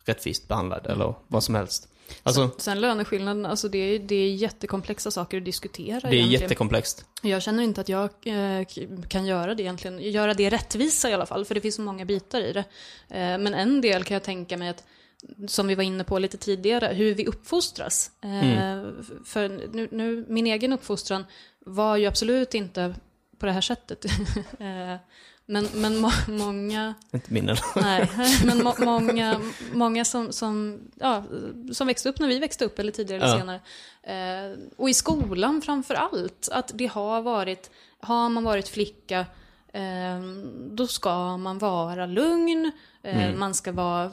rättvist 0.04 0.48
behandlad 0.48 0.86
eller 0.86 1.14
vad 1.28 1.44
som 1.44 1.54
helst. 1.54 1.88
Alltså, 2.22 2.50
Sen 2.58 2.80
löneskillnaden, 2.80 3.46
alltså 3.46 3.68
det 3.68 3.78
är, 3.78 3.98
det 3.98 4.14
är 4.14 4.34
jättekomplexa 4.34 5.10
saker 5.10 5.38
att 5.38 5.44
diskutera 5.44 6.00
det 6.00 6.06
är 6.06 6.12
egentligen. 6.12 6.40
jättekomplext. 6.42 7.04
Jag 7.22 7.42
känner 7.42 7.62
inte 7.62 7.80
att 7.80 7.88
jag 7.88 8.10
eh, 8.24 8.66
kan 9.08 9.26
göra 9.26 9.54
det 9.54 9.62
egentligen. 9.62 9.98
Göra 9.98 10.34
det 10.34 10.50
rättvisa 10.50 11.10
i 11.10 11.14
alla 11.14 11.26
fall, 11.26 11.44
för 11.44 11.54
det 11.54 11.60
finns 11.60 11.74
så 11.74 11.82
många 11.82 12.04
bitar 12.04 12.40
i 12.40 12.52
det. 12.52 12.64
Eh, 13.08 13.38
men 13.38 13.54
en 13.54 13.80
del 13.80 14.04
kan 14.04 14.14
jag 14.14 14.22
tänka 14.22 14.56
mig 14.56 14.68
att, 14.68 14.84
som 15.48 15.66
vi 15.68 15.74
var 15.74 15.82
inne 15.84 16.04
på 16.04 16.18
lite 16.18 16.36
tidigare, 16.38 16.94
hur 16.94 17.14
vi 17.14 17.26
uppfostras. 17.26 18.10
Eh, 18.22 18.78
f- 19.00 19.06
För 19.24 19.48
nu, 19.72 19.88
nu, 19.92 20.24
min 20.28 20.46
egen 20.46 20.72
uppfostran 20.72 21.24
var 21.66 21.96
ju 21.96 22.06
absolut 22.06 22.54
inte 22.54 22.94
på 23.38 23.46
det 23.46 23.52
här 23.52 23.60
sättet. 23.60 24.04
Men 25.46 25.68
men 25.74 25.98
må, 25.98 26.10
många... 26.28 26.94
Inte 27.12 27.32
min 27.32 27.48
eller? 27.48 27.80
Nej, 27.82 28.10
men 28.46 28.64
må, 28.64 28.74
många, 28.78 29.40
många 29.72 30.04
som, 30.04 30.32
som, 30.32 30.80
ja, 31.00 31.24
som 31.72 31.86
växte 31.86 32.08
upp 32.08 32.18
när 32.18 32.28
vi 32.28 32.38
växte 32.38 32.64
upp, 32.64 32.78
eller 32.78 32.92
tidigare 32.92 33.22
eller 33.22 33.32
Ja. 33.32 33.38
senare. 33.38 33.60
Eh, 34.02 34.58
och 34.76 34.90
i 34.90 34.94
skolan 34.94 35.62
framför 35.62 35.94
allt, 35.94 36.48
att 36.52 36.70
det 36.74 36.86
har 36.86 37.22
varit, 37.22 37.70
har 38.00 38.28
man 38.28 38.44
varit 38.44 38.68
flicka, 38.68 39.26
eh, 39.72 40.20
då 40.70 40.86
ska 40.86 41.36
man 41.36 41.58
vara 41.58 42.06
lugn, 42.06 42.70
eh, 43.02 43.34
man 43.34 43.54
ska 43.54 43.72
vara, 43.72 44.10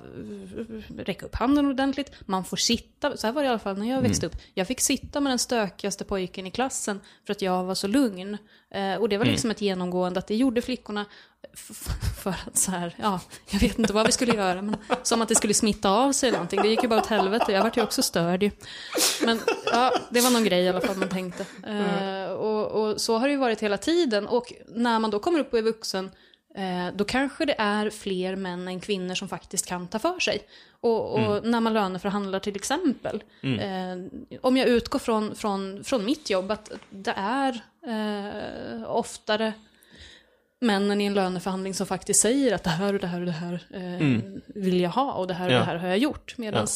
räcka 0.97 1.25
upp 1.25 1.35
handen 1.35 1.65
ordentligt, 1.65 2.11
man 2.25 2.45
får 2.45 2.57
sitta, 2.57 3.17
så 3.17 3.27
här 3.27 3.33
var 3.33 3.41
det 3.41 3.45
i 3.45 3.49
alla 3.49 3.59
fall 3.59 3.77
när 3.77 3.89
jag 3.89 4.01
växte 4.01 4.25
upp. 4.25 4.35
Jag 4.53 4.67
fick 4.67 4.79
sitta 4.79 5.19
med 5.19 5.31
den 5.31 5.39
stökigaste 5.39 6.03
pojken 6.03 6.47
i 6.47 6.51
klassen 6.51 7.01
för 7.25 7.31
att 7.31 7.41
jag 7.41 7.63
var 7.63 7.75
så 7.75 7.87
lugn. 7.87 8.37
Eh, 8.71 8.95
och 8.95 9.09
det 9.09 9.17
var 9.17 9.25
liksom 9.25 9.51
ett 9.51 9.61
genomgående 9.61 10.19
att 10.19 10.27
det 10.27 10.35
gjorde 10.35 10.61
flickorna 10.61 11.05
för 12.23 12.35
att 12.47 12.57
så 12.57 12.71
här, 12.71 12.95
ja, 12.97 13.19
jag 13.49 13.59
vet 13.59 13.79
inte 13.79 13.93
vad 13.93 14.05
vi 14.05 14.11
skulle 14.11 14.35
göra, 14.35 14.61
men 14.61 14.77
som 15.03 15.21
att 15.21 15.29
det 15.29 15.35
skulle 15.35 15.53
smitta 15.53 15.89
av 15.89 16.11
sig 16.11 16.29
eller 16.29 16.37
någonting. 16.37 16.61
Det 16.61 16.67
gick 16.67 16.83
ju 16.83 16.89
bara 16.89 16.99
åt 16.99 17.05
helvete, 17.05 17.51
jag 17.51 17.63
vart 17.63 17.77
ju 17.77 17.83
också 17.83 18.01
störd 18.01 18.43
ju. 18.43 18.51
Men 19.25 19.39
ja, 19.65 19.93
det 20.09 20.21
var 20.21 20.31
någon 20.31 20.43
grej 20.43 20.63
i 20.63 20.69
alla 20.69 20.81
fall 20.81 20.97
man 20.97 21.09
tänkte. 21.09 21.45
Eh, 21.67 22.31
och, 22.31 22.65
och 22.65 23.01
så 23.01 23.17
har 23.17 23.27
det 23.27 23.31
ju 23.31 23.37
varit 23.37 23.59
hela 23.59 23.77
tiden. 23.77 24.27
Och 24.27 24.53
när 24.67 24.99
man 24.99 25.11
då 25.11 25.19
kommer 25.19 25.39
upp 25.39 25.53
och 25.53 25.59
är 25.59 25.63
vuxen, 25.63 26.11
då 26.93 27.03
kanske 27.05 27.45
det 27.45 27.55
är 27.57 27.89
fler 27.89 28.35
män 28.35 28.67
än 28.67 28.79
kvinnor 28.79 29.15
som 29.15 29.27
faktiskt 29.27 29.65
kan 29.65 29.87
ta 29.87 29.99
för 29.99 30.19
sig. 30.19 30.41
Och, 30.81 31.13
och 31.13 31.43
när 31.47 31.59
man 31.59 31.73
löneförhandlar 31.73 32.39
till 32.39 32.55
exempel. 32.55 33.23
Eh, 33.41 33.97
om 34.41 34.57
jag 34.57 34.67
utgår 34.67 34.99
från, 34.99 35.35
från, 35.35 35.83
från 35.83 36.05
mitt 36.05 36.29
jobb, 36.29 36.51
att 36.51 36.71
det 36.89 37.13
är 37.17 37.61
eh, 37.87 38.91
oftare 38.91 39.53
männen 40.61 41.01
i 41.01 41.05
en 41.05 41.13
löneförhandling 41.13 41.73
som 41.73 41.87
faktiskt 41.87 42.21
säger 42.21 42.55
att 42.55 42.63
det 42.63 42.69
här 42.69 42.93
och 42.93 42.99
det 42.99 43.07
här 43.07 43.19
och 43.19 43.25
det 43.25 43.31
här 43.31 43.53
eh, 43.73 44.19
vill 44.47 44.79
jag 44.81 44.89
ha 44.89 45.13
och 45.13 45.27
det 45.27 45.33
här 45.33 45.47
och 45.47 45.53
Ja. 45.53 45.59
det 45.59 45.65
här 45.65 45.75
har 45.75 45.87
jag 45.87 45.97
gjort. 45.97 46.37
Medan 46.37 46.67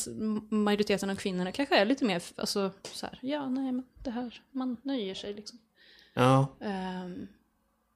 majoriteten 0.49 1.09
av 1.09 1.15
kvinnorna 1.15 1.51
kanske 1.51 1.77
är 1.77 1.85
lite 1.85 2.05
mer, 2.05 2.21
alltså 2.35 2.71
så 2.91 3.05
här, 3.05 3.19
ja 3.21 3.49
nej 3.49 3.71
men 3.71 3.83
det 4.03 4.11
här, 4.11 4.41
man 4.51 4.77
nöjer 4.83 5.15
sig 5.15 5.33
liksom. 5.33 5.59
Ja. 6.13 6.47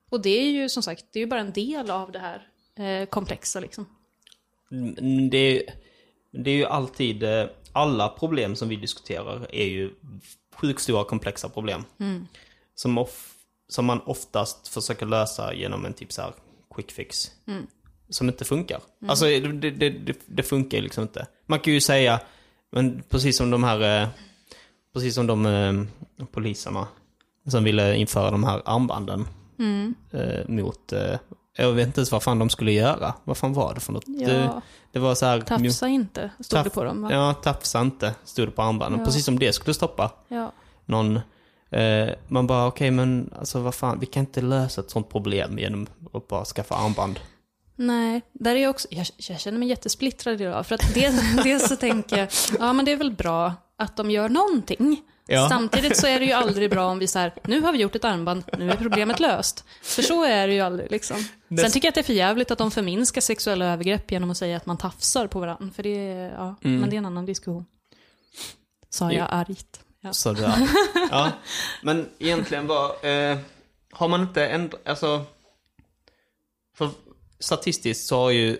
Och 0.10 0.22
det 0.22 0.30
är 0.30 0.51
ju 0.51 0.70
som 0.70 0.84
sagt, 0.84 1.05
det 1.14 1.20
är 1.20 1.22
ju 1.22 1.28
bara 1.28 1.39
en 1.39 1.51
del 1.53 1.91
av 1.91 2.12
det 2.12 2.20
här 2.20 2.47
eh, 2.76 3.05
komplexa 3.05 3.60
liksom. 3.60 3.86
Mm, 4.72 5.30
Det 5.30 5.38
är, 5.38 5.64
det 6.32 6.51
är 6.51 6.55
ju 6.55 6.66
alltid, 6.66 7.24
eh, 7.24 7.45
alla 7.72 8.10
problem 8.10 8.55
som 8.55 8.70
vi 8.70 8.76
diskuterar 8.76 9.47
är 9.55 9.66
ju 9.66 9.91
sjukt 10.55 10.82
stora 10.82 11.03
komplexa 11.03 11.49
problem. 11.49 11.84
Som, 12.76 12.97
of, 12.97 13.34
som 13.68 13.86
man 13.86 14.01
oftast 14.05 14.68
försöker 14.68 15.05
lösa 15.05 15.53
genom 15.53 15.86
en 15.86 15.93
typ 15.93 16.12
så 16.12 16.22
här 16.22 16.34
quick 16.76 16.91
fix. 16.91 17.32
Som 18.10 18.28
inte 18.30 18.45
funkar. 18.45 18.82
Alltså 19.08 19.26
det, 19.26 19.72
det, 19.72 19.89
det, 19.89 20.18
det 20.26 20.43
funkar 20.43 20.78
ju 20.78 20.84
liksom 20.84 21.01
inte. 21.03 21.28
Man 21.45 21.60
kan 21.60 21.74
ju 21.74 21.82
säga, 21.82 22.20
men 22.72 23.03
precis 23.10 23.38
som 23.38 23.49
de 23.51 23.64
här, 23.64 24.01
eh, 24.03 24.10
precis 24.93 25.16
som 25.16 25.28
de 25.28 25.45
eh, 25.45 26.26
poliserna 26.32 26.88
som 27.47 27.64
ville 27.64 27.95
införa 27.95 28.32
de 28.32 28.43
här 28.43 28.62
armbanden 28.66 29.26
eh, 30.12 30.47
mot, 30.49 30.93
eh, 30.93 31.16
jag 31.58 31.72
vet 31.74 31.88
inte 31.88 31.99
ens 31.99 32.12
vad 32.12 32.24
fan 32.24 32.39
de 32.39 32.49
skulle 32.49 32.72
göra. 32.72 33.14
Vad 33.24 33.38
fan 33.38 33.53
var 33.53 33.74
det 33.74 33.80
för 33.80 33.93
något? 33.93 34.03
Ja. 34.08 34.28
Det, 34.28 34.62
det 34.91 34.99
var 34.99 35.16
så 35.16 35.26
här... 35.26 35.41
Tafsa 35.41 35.88
inte, 35.88 36.32
stod 36.39 36.60
det 36.60 36.70
Taff- 36.70 36.74
på 36.74 36.84
dem 36.84 37.01
va? 37.01 37.10
Ja, 37.12 37.34
tafsa 37.34 37.82
inte, 37.82 38.16
stod 38.24 38.47
det 38.47 38.51
på 38.51 38.62
armbanden. 38.62 38.99
Ja. 38.99 39.05
Precis 39.05 39.26
som 39.26 39.39
det 39.39 39.53
skulle 39.53 39.74
stoppa 39.74 40.12
Ja. 40.28 40.51
någon. 40.86 41.20
Eh, 41.72 42.10
man 42.28 42.47
bara, 42.47 42.68
okej 42.68 42.91
men 42.91 43.34
alltså 43.39 43.60
vad 43.60 43.76
fan, 43.76 43.99
vi 43.99 44.05
kan 44.05 44.20
inte 44.20 44.41
lösa 44.41 44.82
ett 44.82 44.89
sånt 44.91 45.10
problem 45.10 45.60
genom 45.60 45.88
att 46.14 46.28
bara 46.28 46.45
skaffa 46.45 46.76
armband. 46.76 47.20
Nej, 47.76 48.22
där 48.34 48.55
är 48.55 48.60
jag 48.60 48.70
också, 48.70 48.88
jag, 48.91 49.05
jag 49.18 49.39
känner 49.39 49.58
mig 49.60 49.68
jättesplittrad 49.68 50.41
idag. 50.41 50.66
För 50.66 50.76
att 50.76 50.93
dels, 50.93 51.22
dels 51.43 51.68
så 51.70 51.76
tänker 51.76 52.18
jag, 52.18 52.28
ja 52.60 52.74
men 52.74 52.86
det 52.86 52.91
är 52.91 52.97
väl 52.97 53.12
bra 53.12 53.53
att 53.78 53.97
de 53.97 54.12
gör 54.12 54.30
någonting. 54.30 55.01
Ja. 55.28 55.49
Samtidigt 55.49 55.97
så 55.97 56.07
är 56.07 56.19
det 56.19 56.25
ju 56.25 56.32
aldrig 56.32 56.69
bra 56.69 56.86
om 56.86 56.99
vi 56.99 57.07
så 57.07 57.19
här, 57.19 57.34
nu 57.43 57.61
har 57.61 57.71
vi 57.71 57.78
gjort 57.78 57.95
ett 57.95 58.05
armband, 58.05 58.43
nu 58.57 58.71
är 58.71 58.75
problemet 58.75 59.19
löst. 59.19 59.63
För 59.82 60.01
så 60.01 60.23
är 60.23 60.47
det 60.47 60.53
ju 60.53 60.59
aldrig 60.61 60.91
liksom. 60.91 61.25
Sen 61.49 61.71
tycker 61.71 61.88
jag 61.88 61.91
att 61.91 61.95
det 61.95 62.01
är 62.01 62.03
för 62.03 62.13
jävligt 62.13 62.51
att 62.51 62.57
de 62.57 62.71
förminskar 62.71 63.21
sexuella 63.21 63.65
övergrepp 63.65 64.11
genom 64.11 64.32
att 64.32 64.38
säga 64.38 64.57
att 64.57 64.65
man 64.65 64.78
tafsar 64.78 65.28
på 65.28 65.39
varandra. 65.39 65.73
För 65.75 65.84
det 65.84 65.89
är, 66.09 66.32
ja, 66.32 66.55
men 66.61 66.89
det 66.89 66.95
är 66.95 66.97
en 66.97 67.05
annan 67.05 67.25
diskussion. 67.25 67.65
Sa 68.89 69.11
jag 69.11 69.28
argt. 69.32 69.80
Ja. 70.01 70.13
Så 70.13 70.34
det 70.34 70.45
är. 70.45 70.67
ja. 71.11 71.32
Men 71.84 72.09
egentligen 72.19 72.67
var, 72.67 73.05
eh, 73.05 73.38
har 73.91 74.07
man 74.07 74.21
inte 74.21 74.47
ändrat, 74.47 74.88
alltså. 74.88 75.25
För 76.78 76.89
statistiskt 77.39 78.07
så 78.07 78.17
har 78.17 78.32
ju, 78.32 78.57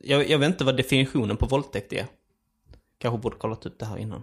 jag, 0.00 0.30
jag 0.30 0.38
vet 0.38 0.46
inte 0.46 0.64
vad 0.64 0.76
definitionen 0.76 1.36
på 1.36 1.46
våldtäkt 1.46 1.92
är. 1.92 2.06
Kanske 2.98 3.18
borde 3.18 3.36
kollat 3.36 3.66
upp 3.66 3.78
det 3.78 3.86
här 3.86 3.96
innan. 3.96 4.22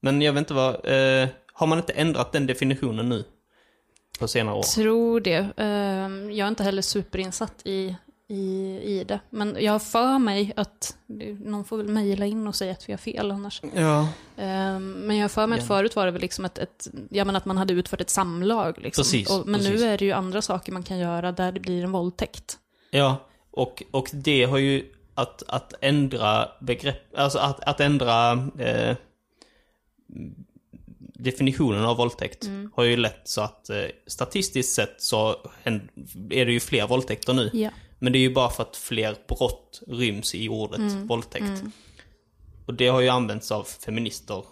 Men 0.00 0.22
jag 0.22 0.32
vet 0.32 0.38
inte 0.40 0.54
vad, 0.54 0.74
eh, 0.74 1.28
har 1.52 1.66
man 1.66 1.78
inte 1.78 1.92
ändrat 1.92 2.32
den 2.32 2.46
definitionen 2.46 3.08
nu? 3.08 3.24
På 4.18 4.28
senare 4.28 4.54
år? 4.56 4.62
Tror 4.62 5.20
det. 5.20 5.48
Ehm, 5.56 6.30
Jag 6.32 6.44
är 6.44 6.48
inte 6.48 6.62
heller 6.62 6.82
superinsatt 6.82 7.54
i, 7.64 7.96
i, 8.28 8.42
i 8.82 9.04
det. 9.08 9.20
Men 9.30 9.56
jag 9.60 9.72
har 9.72 9.78
för 9.78 10.18
mig 10.18 10.52
att, 10.56 10.96
någon 11.44 11.64
får 11.64 11.76
väl 11.76 11.88
mejla 11.88 12.26
in 12.26 12.46
och 12.48 12.54
säga 12.54 12.72
att 12.72 12.88
vi 12.88 12.92
har 12.92 12.98
fel 12.98 13.30
annars. 13.30 13.62
Ja. 13.74 14.08
Ehm, 14.36 14.92
Men 14.92 15.16
jag 15.16 15.24
har 15.24 15.28
för 15.28 15.46
mig 15.46 15.56
att 15.58 15.62
Ja. 15.64 15.68
förut 15.68 15.96
var 15.96 16.06
det 16.06 16.12
väl 16.12 16.20
liksom 16.22 16.44
ett, 16.44 16.58
ett 16.58 16.86
ja 17.10 17.24
men 17.24 17.36
att 17.36 17.44
man 17.44 17.56
hade 17.58 17.74
utfört 17.74 18.00
ett 18.00 18.10
samlag. 18.10 18.78
Liksom. 18.78 19.02
Precis, 19.02 19.30
och, 19.30 19.46
men 19.46 19.60
precis. 19.60 19.80
nu 19.80 19.86
är 19.86 19.98
det 19.98 20.04
ju 20.04 20.12
andra 20.12 20.42
saker 20.42 20.72
man 20.72 20.82
kan 20.82 20.98
göra 20.98 21.32
där 21.32 21.52
det 21.52 21.60
blir 21.60 21.84
en 21.84 21.92
våldtäkt. 21.92 22.58
Ja, 22.90 23.16
och, 23.50 23.82
och 23.90 24.08
det 24.12 24.44
har 24.44 24.58
ju 24.58 24.84
att, 25.14 25.42
att 25.48 25.72
ändra 25.80 26.48
begrepp, 26.60 27.18
alltså 27.18 27.38
att, 27.38 27.60
att 27.64 27.80
ändra 27.80 28.32
eh, 28.58 28.96
definitionen 31.18 31.84
av 31.84 31.96
våldtäkt 31.96 32.44
Mm. 32.44 32.72
har 32.76 32.84
ju 32.84 32.96
lett 32.96 33.20
så 33.28 33.40
att 33.40 33.70
eh, 33.70 33.84
statistiskt 34.06 34.74
sett 34.74 35.02
så 35.02 35.36
är 36.30 36.46
det 36.46 36.52
ju 36.52 36.60
fler 36.60 36.86
våldtäkter 36.86 37.32
nu. 37.34 37.50
Ja. 37.52 37.70
Men 37.98 38.12
det 38.12 38.18
är 38.18 38.20
ju 38.20 38.34
bara 38.34 38.50
för 38.50 38.62
att 38.62 38.76
fler 38.76 39.16
brott 39.28 39.82
ryms 39.86 40.34
i 40.34 40.48
ordet 40.48 40.78
Mm. 40.78 41.06
våldtäkt. 41.06 41.62
Och 42.66 42.74
det 42.74 42.88
har 42.88 43.00
ju 43.00 43.08
använts 43.08 43.52
av 43.52 43.64
feminister, 43.64 44.44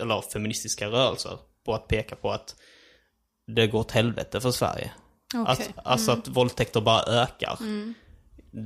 eller 0.00 0.14
av 0.14 0.22
feministiska 0.22 0.86
rörelser, 0.88 1.38
på 1.64 1.74
att 1.74 1.88
peka 1.88 2.16
på 2.16 2.30
att 2.30 2.56
det 3.46 3.66
går 3.66 3.78
åt 3.80 3.90
helvete 3.90 4.40
för 4.40 4.50
Sverige. 4.50 4.90
Mm. 5.34 5.46
Att, 5.46 5.70
alltså 5.84 6.12
att 6.12 6.28
våldtäkter 6.28 6.80
bara 6.80 7.02
ökar. 7.02 7.58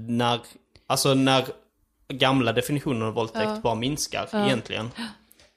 När, 0.08 0.40
alltså 0.86 1.14
när 1.14 1.44
gamla 2.10 2.52
definitioner 2.52 3.06
av 3.06 3.14
våldtäkt 3.14 3.44
Ja. 3.44 3.60
bara 3.62 3.74
minskar 3.74 4.28
egentligen. 4.46 4.90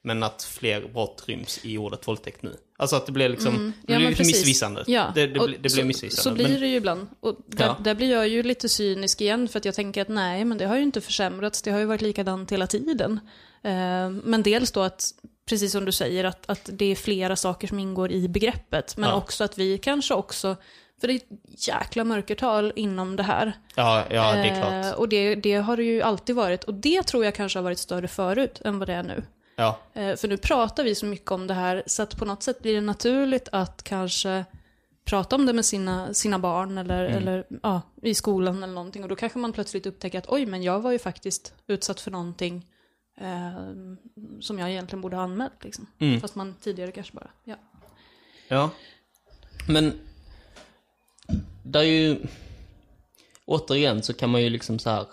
Men 0.05 0.23
att 0.23 0.43
fler 0.43 0.87
brott 0.93 1.23
ryms 1.27 1.59
i 1.63 1.77
ordet 1.77 2.07
våldtäkt 2.07 2.43
nu. 2.43 2.57
Alltså 2.77 2.95
att 2.95 3.05
det 3.05 3.11
blir 3.11 3.29
liksom, 3.29 3.53
det 3.53 3.59
Mm. 3.59 3.73
Ja, 3.87 3.95
blir 3.97 4.07
lite 4.09 4.17
precis. 4.17 4.35
missvisande. 4.35 4.83
Ja, 4.87 5.11
Det, 5.15 5.27
det, 5.27 5.39
och 5.39 5.47
blir- 5.47 5.57
det 5.57 5.69
så, 5.69 5.75
blir 5.75 5.85
missvisande. 5.85 6.21
Så 6.29 6.31
blir 6.35 6.49
men, 6.51 6.61
det 6.61 6.67
ju 6.67 6.75
ibland. 6.75 7.07
Och 7.19 7.35
där, 7.47 7.65
Ja. 7.65 7.77
där 7.79 7.95
blir 7.95 8.11
jag 8.11 8.27
ju 8.27 8.43
lite 8.43 8.69
cynisk 8.69 9.21
igen 9.21 9.47
för 9.47 9.59
att 9.59 9.65
jag 9.65 9.75
tänker 9.75 10.01
att 10.01 10.07
nej, 10.07 10.45
men 10.45 10.57
det 10.57 10.65
har 10.65 10.75
ju 10.75 10.83
inte 10.83 11.01
försämrats. 11.01 11.61
Det 11.61 11.71
har 11.71 11.79
ju 11.79 11.85
varit 11.85 12.01
likadant 12.01 12.51
hela 12.51 12.67
tiden. 12.67 13.19
Eh, 13.63 14.09
men 14.09 14.43
dels 14.43 14.71
då 14.71 14.81
att 14.81 15.11
precis 15.49 15.71
som 15.71 15.85
du 15.85 15.91
säger, 15.91 16.23
att, 16.23 16.49
att 16.49 16.69
det 16.73 16.85
är 16.85 16.95
flera 16.95 17.35
saker 17.35 17.67
som 17.67 17.79
ingår 17.79 18.11
i 18.11 18.27
begreppet. 18.27 18.97
Men 18.97 19.09
Ja. 19.09 19.15
också 19.15 19.43
att 19.43 19.57
vi 19.57 19.77
kanske 19.77 20.13
också, 20.13 20.55
för 21.01 21.07
det 21.07 21.13
är 21.13 21.15
ett 21.17 21.67
jäkla 21.67 22.03
mörkertal 22.03 22.73
inom 22.75 23.15
det 23.15 23.23
här. 23.23 23.53
Ja, 23.75 24.05
ja 24.09 24.31
det 24.35 24.39
är 24.49 24.53
Eh, 24.77 24.81
klart. 24.83 24.95
och 24.97 25.09
det, 25.09 25.35
det 25.35 25.53
har 25.55 25.77
det 25.77 25.83
ju 25.83 26.01
alltid 26.01 26.35
varit. 26.35 26.63
Och 26.63 26.73
det 26.73 27.03
tror 27.03 27.25
jag 27.25 27.35
kanske 27.35 27.59
har 27.59 27.63
varit 27.63 27.79
större 27.79 28.07
förut 28.07 28.61
än 28.65 28.79
vad 28.79 28.87
det 28.87 28.93
är 28.93 29.03
nu. 29.03 29.23
Ja, 29.55 29.79
Eh, 29.93 30.15
För 30.15 30.27
nu 30.27 30.37
pratar 30.37 30.83
vi 30.83 30.95
så 30.95 31.05
mycket 31.05 31.31
om 31.31 31.47
det 31.47 31.53
här, 31.53 31.83
så 31.85 32.03
att 32.03 32.17
på 32.17 32.25
något 32.25 32.43
sätt 32.43 32.61
blir 32.61 32.73
det 32.73 32.81
naturligt 32.81 33.49
att 33.51 33.83
kanske 33.83 34.45
prata 35.05 35.35
om 35.35 35.45
det 35.45 35.53
med 35.53 35.65
sina, 35.65 36.13
sina 36.13 36.39
barn 36.39 36.77
eller, 36.77 37.05
Mm. 37.05 37.17
eller 37.17 37.45
ja, 37.63 37.81
i 38.01 38.13
skolan 38.13 38.63
eller 38.63 38.73
någonting. 38.73 39.03
Och 39.03 39.09
då 39.09 39.15
kanske 39.15 39.39
man 39.39 39.53
plötsligt 39.53 39.85
upptäcker 39.85 40.17
att 40.17 40.29
oj, 40.29 40.45
men 40.45 40.63
jag 40.63 40.79
var 40.79 40.91
ju 40.91 40.99
faktiskt 40.99 41.53
utsatt 41.67 41.99
för 42.01 42.11
någonting 42.11 42.65
eh, 43.21 43.53
som 44.41 44.59
jag 44.59 44.71
egentligen 44.71 45.01
borde 45.01 45.15
ha 45.15 45.23
anmält. 45.23 45.63
Liksom. 45.63 45.87
Mm. 45.99 46.21
Fast 46.21 46.35
man 46.35 46.55
tidigare 46.61 46.91
kanske 46.91 47.13
bara, 47.13 47.29
ja. 47.43 47.55
ja. 48.47 48.69
Men, 49.67 49.93
där 51.63 51.79
är 51.79 51.83
ju, 51.83 52.19
återigen 53.45 54.03
så 54.03 54.13
kan 54.13 54.29
man 54.29 54.41
ju 54.41 54.49
liksom 54.49 54.79
så 54.79 54.89
här, 54.89 55.05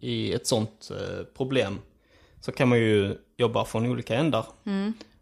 i 0.00 0.32
ett 0.32 0.46
sånt 0.46 0.90
eh, 0.90 1.24
problem, 1.36 1.78
så 2.40 2.52
kan 2.52 2.68
man 2.68 2.78
ju 2.78 3.16
jobba 3.36 3.64
från 3.64 3.86
olika 3.86 4.14
ändar. 4.14 4.46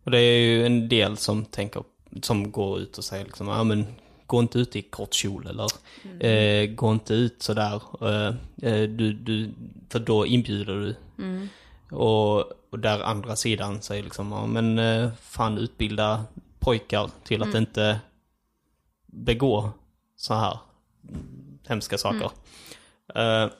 Och 0.04 0.10
det 0.10 0.18
är 0.18 0.38
ju 0.40 0.66
en 0.66 0.88
del 0.88 1.16
som 1.16 1.44
tänker, 1.44 1.84
som 2.22 2.52
går 2.52 2.78
ut 2.78 2.98
och 2.98 3.04
säger 3.04 3.24
liksom, 3.24 3.48
ja 3.48 3.64
men 3.64 3.86
gå 4.26 4.40
inte 4.40 4.58
ut 4.58 4.76
i 4.76 4.82
kort 4.82 5.14
kjol 5.14 5.46
eller 5.46 5.66
eh, 6.26 6.66
gå 6.74 6.92
inte 6.92 7.14
ut 7.14 7.42
sådär. 7.42 7.82
Eh, 8.00 8.34
eh, 8.62 8.88
du, 8.88 9.12
du, 9.12 9.50
för 9.88 9.98
då 9.98 10.26
inbjuder 10.26 10.74
du. 10.74 10.96
Och, 11.96 12.38
och 12.70 12.78
där 12.78 13.00
andra 13.00 13.36
sidan 13.36 13.82
säger 13.82 14.02
liksom, 14.02 14.32
ja 14.32 14.46
men 14.46 14.78
eh, 14.78 15.10
fan 15.20 15.58
utbilda 15.58 16.24
pojkar 16.58 17.10
till 17.24 17.42
att 17.42 17.54
inte 17.54 18.00
begå 19.06 19.70
så 20.16 20.34
här 20.34 20.58
hemska 21.68 21.98
saker. 21.98 22.30
Eh, 23.14 23.50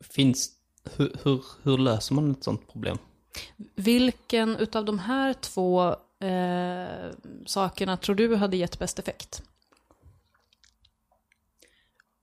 finns, 0.00 0.50
hur, 0.96 1.16
hur, 1.22 1.44
hur 1.62 1.78
löser 1.78 2.14
man 2.14 2.30
ett 2.30 2.44
sånt 2.44 2.72
problem? 2.72 2.98
Vilken 3.74 4.56
utav 4.56 4.84
de 4.84 4.98
här 4.98 5.32
två 5.32 5.96
eh, 6.20 7.10
sakerna 7.46 7.96
tror 7.96 8.14
du 8.14 8.36
hade 8.36 8.56
gett 8.56 8.78
bäst 8.78 8.98
effekt? 8.98 9.42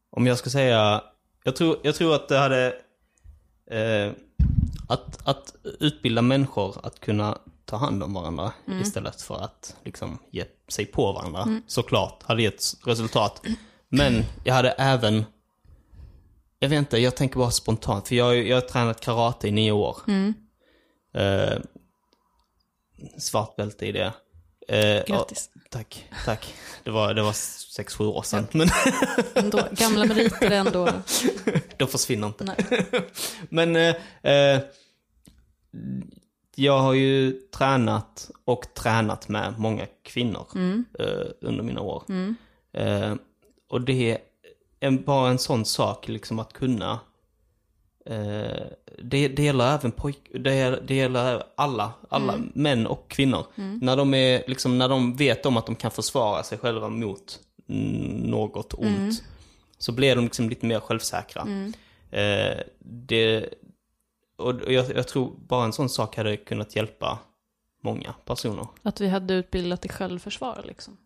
Om 0.10 0.28
jag 0.28 0.38
ska 0.38 0.50
säga, 0.50 1.04
jag 1.44 1.56
tror, 1.56 1.78
jag 1.84 1.96
tror 1.96 2.16
att 2.16 2.28
det 2.28 2.38
hade, 2.38 2.76
eh, 3.66 4.12
att, 4.88 5.28
att 5.28 5.56
utbilda 5.80 6.22
människor 6.22 6.76
att 6.84 7.00
kunna 7.00 7.38
ta 7.66 7.78
hand 7.78 8.04
om 8.04 8.14
varandra 8.14 8.54
istället 8.82 9.22
för 9.22 9.44
att 9.44 9.76
liksom 9.84 10.20
ge 10.32 10.46
sig 10.68 10.86
på 10.86 11.12
varandra, 11.12 11.62
såklart, 11.68 12.24
hade 12.24 12.42
gett 12.42 12.64
resultat. 12.86 13.42
Men 13.90 14.24
jag 14.44 14.54
hade 14.54 14.72
även, 14.72 15.26
jag 16.60 16.70
vet 16.70 16.78
inte, 16.78 16.98
jag 16.98 17.16
tänker 17.16 17.38
bara 17.40 17.52
spontant, 17.52 18.08
för 18.08 18.16
jag, 18.16 18.48
jag 18.48 18.56
har 18.58 18.62
tränat 18.62 19.02
karate 19.02 19.48
i 19.48 19.52
nio 19.52 19.72
år. 19.72 19.98
Eh, 21.14 21.60
svart 23.18 23.56
bälte 23.56 23.86
i 23.86 23.92
det. 23.92 24.14
Eh, 24.68 25.06
Grattis. 25.08 25.50
ja, 25.54 25.62
tack, 25.70 26.06
tack. 26.26 26.54
Det 26.84 26.92
var, 26.92 27.14
det 27.14 27.22
var 27.22 27.34
sex, 27.34 27.96
sju 27.96 28.06
år 28.06 28.22
sedan. 28.22 28.48
Men 28.52 28.70
Ändå, 29.36 29.68
gamla 29.72 30.06
meriter 30.06 30.52
ändå... 30.52 30.90
de 31.78 31.88
försvinner 31.88 32.28
inte. 32.28 32.44
Nej. 32.44 32.86
Men 33.50 33.76
eh, 33.76 33.96
eh, 34.34 34.62
jag 36.56 36.80
har 36.80 36.94
ju 36.94 37.32
tränat 37.32 38.30
och 38.46 38.74
tränat 38.74 39.28
med 39.30 39.54
många 39.60 39.86
kvinnor 40.04 40.48
eh, 41.00 41.26
under 41.42 41.64
mina 41.64 41.82
år. 41.82 42.04
Eh, 42.74 43.16
och 43.70 43.82
det 43.82 44.12
är 44.12 44.18
en, 44.80 45.04
bara 45.04 45.30
en 45.30 45.40
sån 45.40 45.66
sak, 45.66 46.08
liksom 46.08 46.40
att 46.40 46.54
kunna 46.54 47.00
eh, 48.06 48.66
det, 49.04 49.28
det 49.28 49.44
gäller 49.44 49.76
även 49.76 49.92
pojk, 49.92 50.18
det, 50.34 50.56
gäller- 50.56 50.82
det 50.82 50.96
gäller 50.96 51.44
alla, 51.58 51.94
alla 52.10 52.34
män 52.54 52.88
och 52.88 53.10
kvinnor. 53.10 53.46
När 53.82 53.98
de 53.98 54.14
är, 54.14 54.44
liksom, 54.48 54.78
när 54.78 54.90
de 54.90 55.16
vet 55.16 55.46
om 55.46 55.58
att 55.58 55.66
de 55.66 55.76
kan 55.76 55.92
försvara 55.92 56.44
sig 56.44 56.58
själva 56.58 56.90
mot 56.90 57.40
mm, 57.70 58.18
något 58.18 58.74
ont. 58.74 59.24
Så 59.78 59.92
blir 59.92 60.16
de 60.16 60.24
liksom 60.26 60.50
lite 60.50 60.66
mer 60.66 60.80
självsäkra. 60.80 61.42
Eh, 62.12 62.58
det, 62.80 63.50
och 64.38 64.72
jag, 64.74 64.96
jag 64.96 65.08
tror 65.08 65.36
bara 65.48 65.66
en 65.66 65.74
sån 65.74 65.90
sak 65.90 66.18
hade 66.18 66.38
kunnat 66.38 66.76
hjälpa 66.76 67.20
många 67.84 68.14
personer. 68.26 68.68
Att 68.84 69.02
vi 69.02 69.08
hade 69.08 69.34
utbildat 69.34 69.86
i 69.86 69.90
självförsvar 69.90 70.62
liksom. 70.68 70.98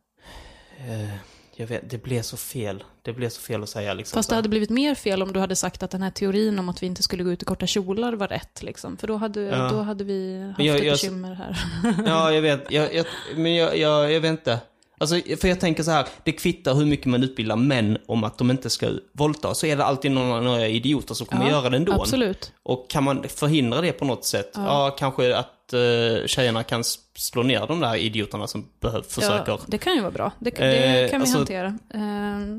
Eh, 0.78 1.16
jag 1.56 1.68
vet, 1.68 1.90
det 1.90 2.04
blev 2.04 2.22
så 2.22 2.38
fel. 2.38 2.84
Det 3.02 3.14
blev 3.14 3.30
så 3.30 3.42
fel 3.42 3.64
att 3.64 3.70
säga 3.70 3.94
liksom. 3.94 4.16
Fast 4.18 4.30
det 4.30 4.36
hade 4.36 4.50
blivit 4.50 4.70
mer 4.70 4.96
fel 4.96 5.22
om 5.24 5.34
du 5.34 5.40
hade 5.40 5.56
sagt 5.56 5.84
att 5.84 5.92
den 5.92 6.02
här 6.02 6.10
teorin 6.12 6.60
om 6.60 6.70
att 6.70 6.84
vi 6.84 6.88
inte 6.88 7.04
skulle 7.04 7.24
gå 7.24 7.32
ut 7.32 7.42
i 7.42 7.46
korta 7.46 7.68
kjolar 7.68 8.14
var 8.14 8.28
rätt. 8.28 8.64
Liksom. 8.64 8.98
För 8.98 9.08
då 9.08 9.16
hade, 9.16 9.42
Ja. 9.42 9.70
då 9.70 9.82
hade 9.82 10.04
vi 10.04 10.48
haft 10.48 10.60
jag- 10.66 10.76
ett 10.78 10.84
jag- 10.84 10.94
bekymmer 10.94 11.34
här. 11.34 11.58
Ja, 12.06 12.32
jag 12.32 12.42
vet. 12.42 12.72
Jag, 12.72 12.94
jag, 12.96 13.06
men 13.36 13.56
jag, 13.56 13.78
jag, 13.78 14.12
jag 14.12 14.22
vet 14.22 14.30
inte. 14.30 14.60
Alltså, 14.98 15.16
för 15.38 15.48
jag 15.48 15.60
tänker 15.60 15.84
så 15.84 15.92
här, 15.92 16.08
det 16.24 16.32
kvittar 16.32 16.74
hur 16.74 16.86
mycket 16.86 17.06
man 17.06 17.24
utbildar 17.24 17.56
män 17.56 17.98
om 18.08 18.24
att 18.24 18.38
de 18.38 18.52
inte 18.52 18.70
ska 18.70 18.90
våldta, 19.12 19.54
så 19.54 19.66
är 19.66 19.78
det 19.78 19.84
alltid 19.86 20.12
några, 20.12 20.42
några 20.42 20.68
idioter 20.68 21.14
som 21.14 21.26
kommer 21.28 21.46
Ja, 21.46 21.52
göra 21.52 21.70
det 21.70 21.78
ändå. 21.78 21.94
Absolut. 21.94 22.52
Och 22.64 22.90
kan 22.90 23.04
man 23.04 23.24
förhindra 23.30 23.82
det 23.82 23.92
på 23.92 24.06
något 24.06 24.26
sätt? 24.26 24.52
Ja, 24.56 24.96
kanske 25.00 25.36
att 25.38 25.53
uh, 25.74 26.26
tjejerna 26.28 26.64
kan 26.64 26.84
slå 27.16 27.44
ner 27.44 27.68
de 27.68 27.80
där 27.80 27.96
idioterna 27.96 28.48
som 28.48 28.70
behöver, 28.80 29.02
försöker. 29.04 29.52
Ja, 29.52 29.60
det 29.68 29.78
kan 29.78 29.94
ju 29.96 30.02
vara 30.02 30.12
bra. 30.12 30.32
Det, 30.40 30.50
det 30.50 31.04
Eh, 31.04 31.10
kan 31.10 31.20
vi 31.20 31.24
alltså- 31.24 31.38
hantera. 31.38 31.78
Eh, 31.94 32.58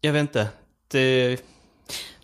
Jag 0.00 0.12
vet 0.12 0.20
inte. 0.20 0.48
Det, 0.88 1.40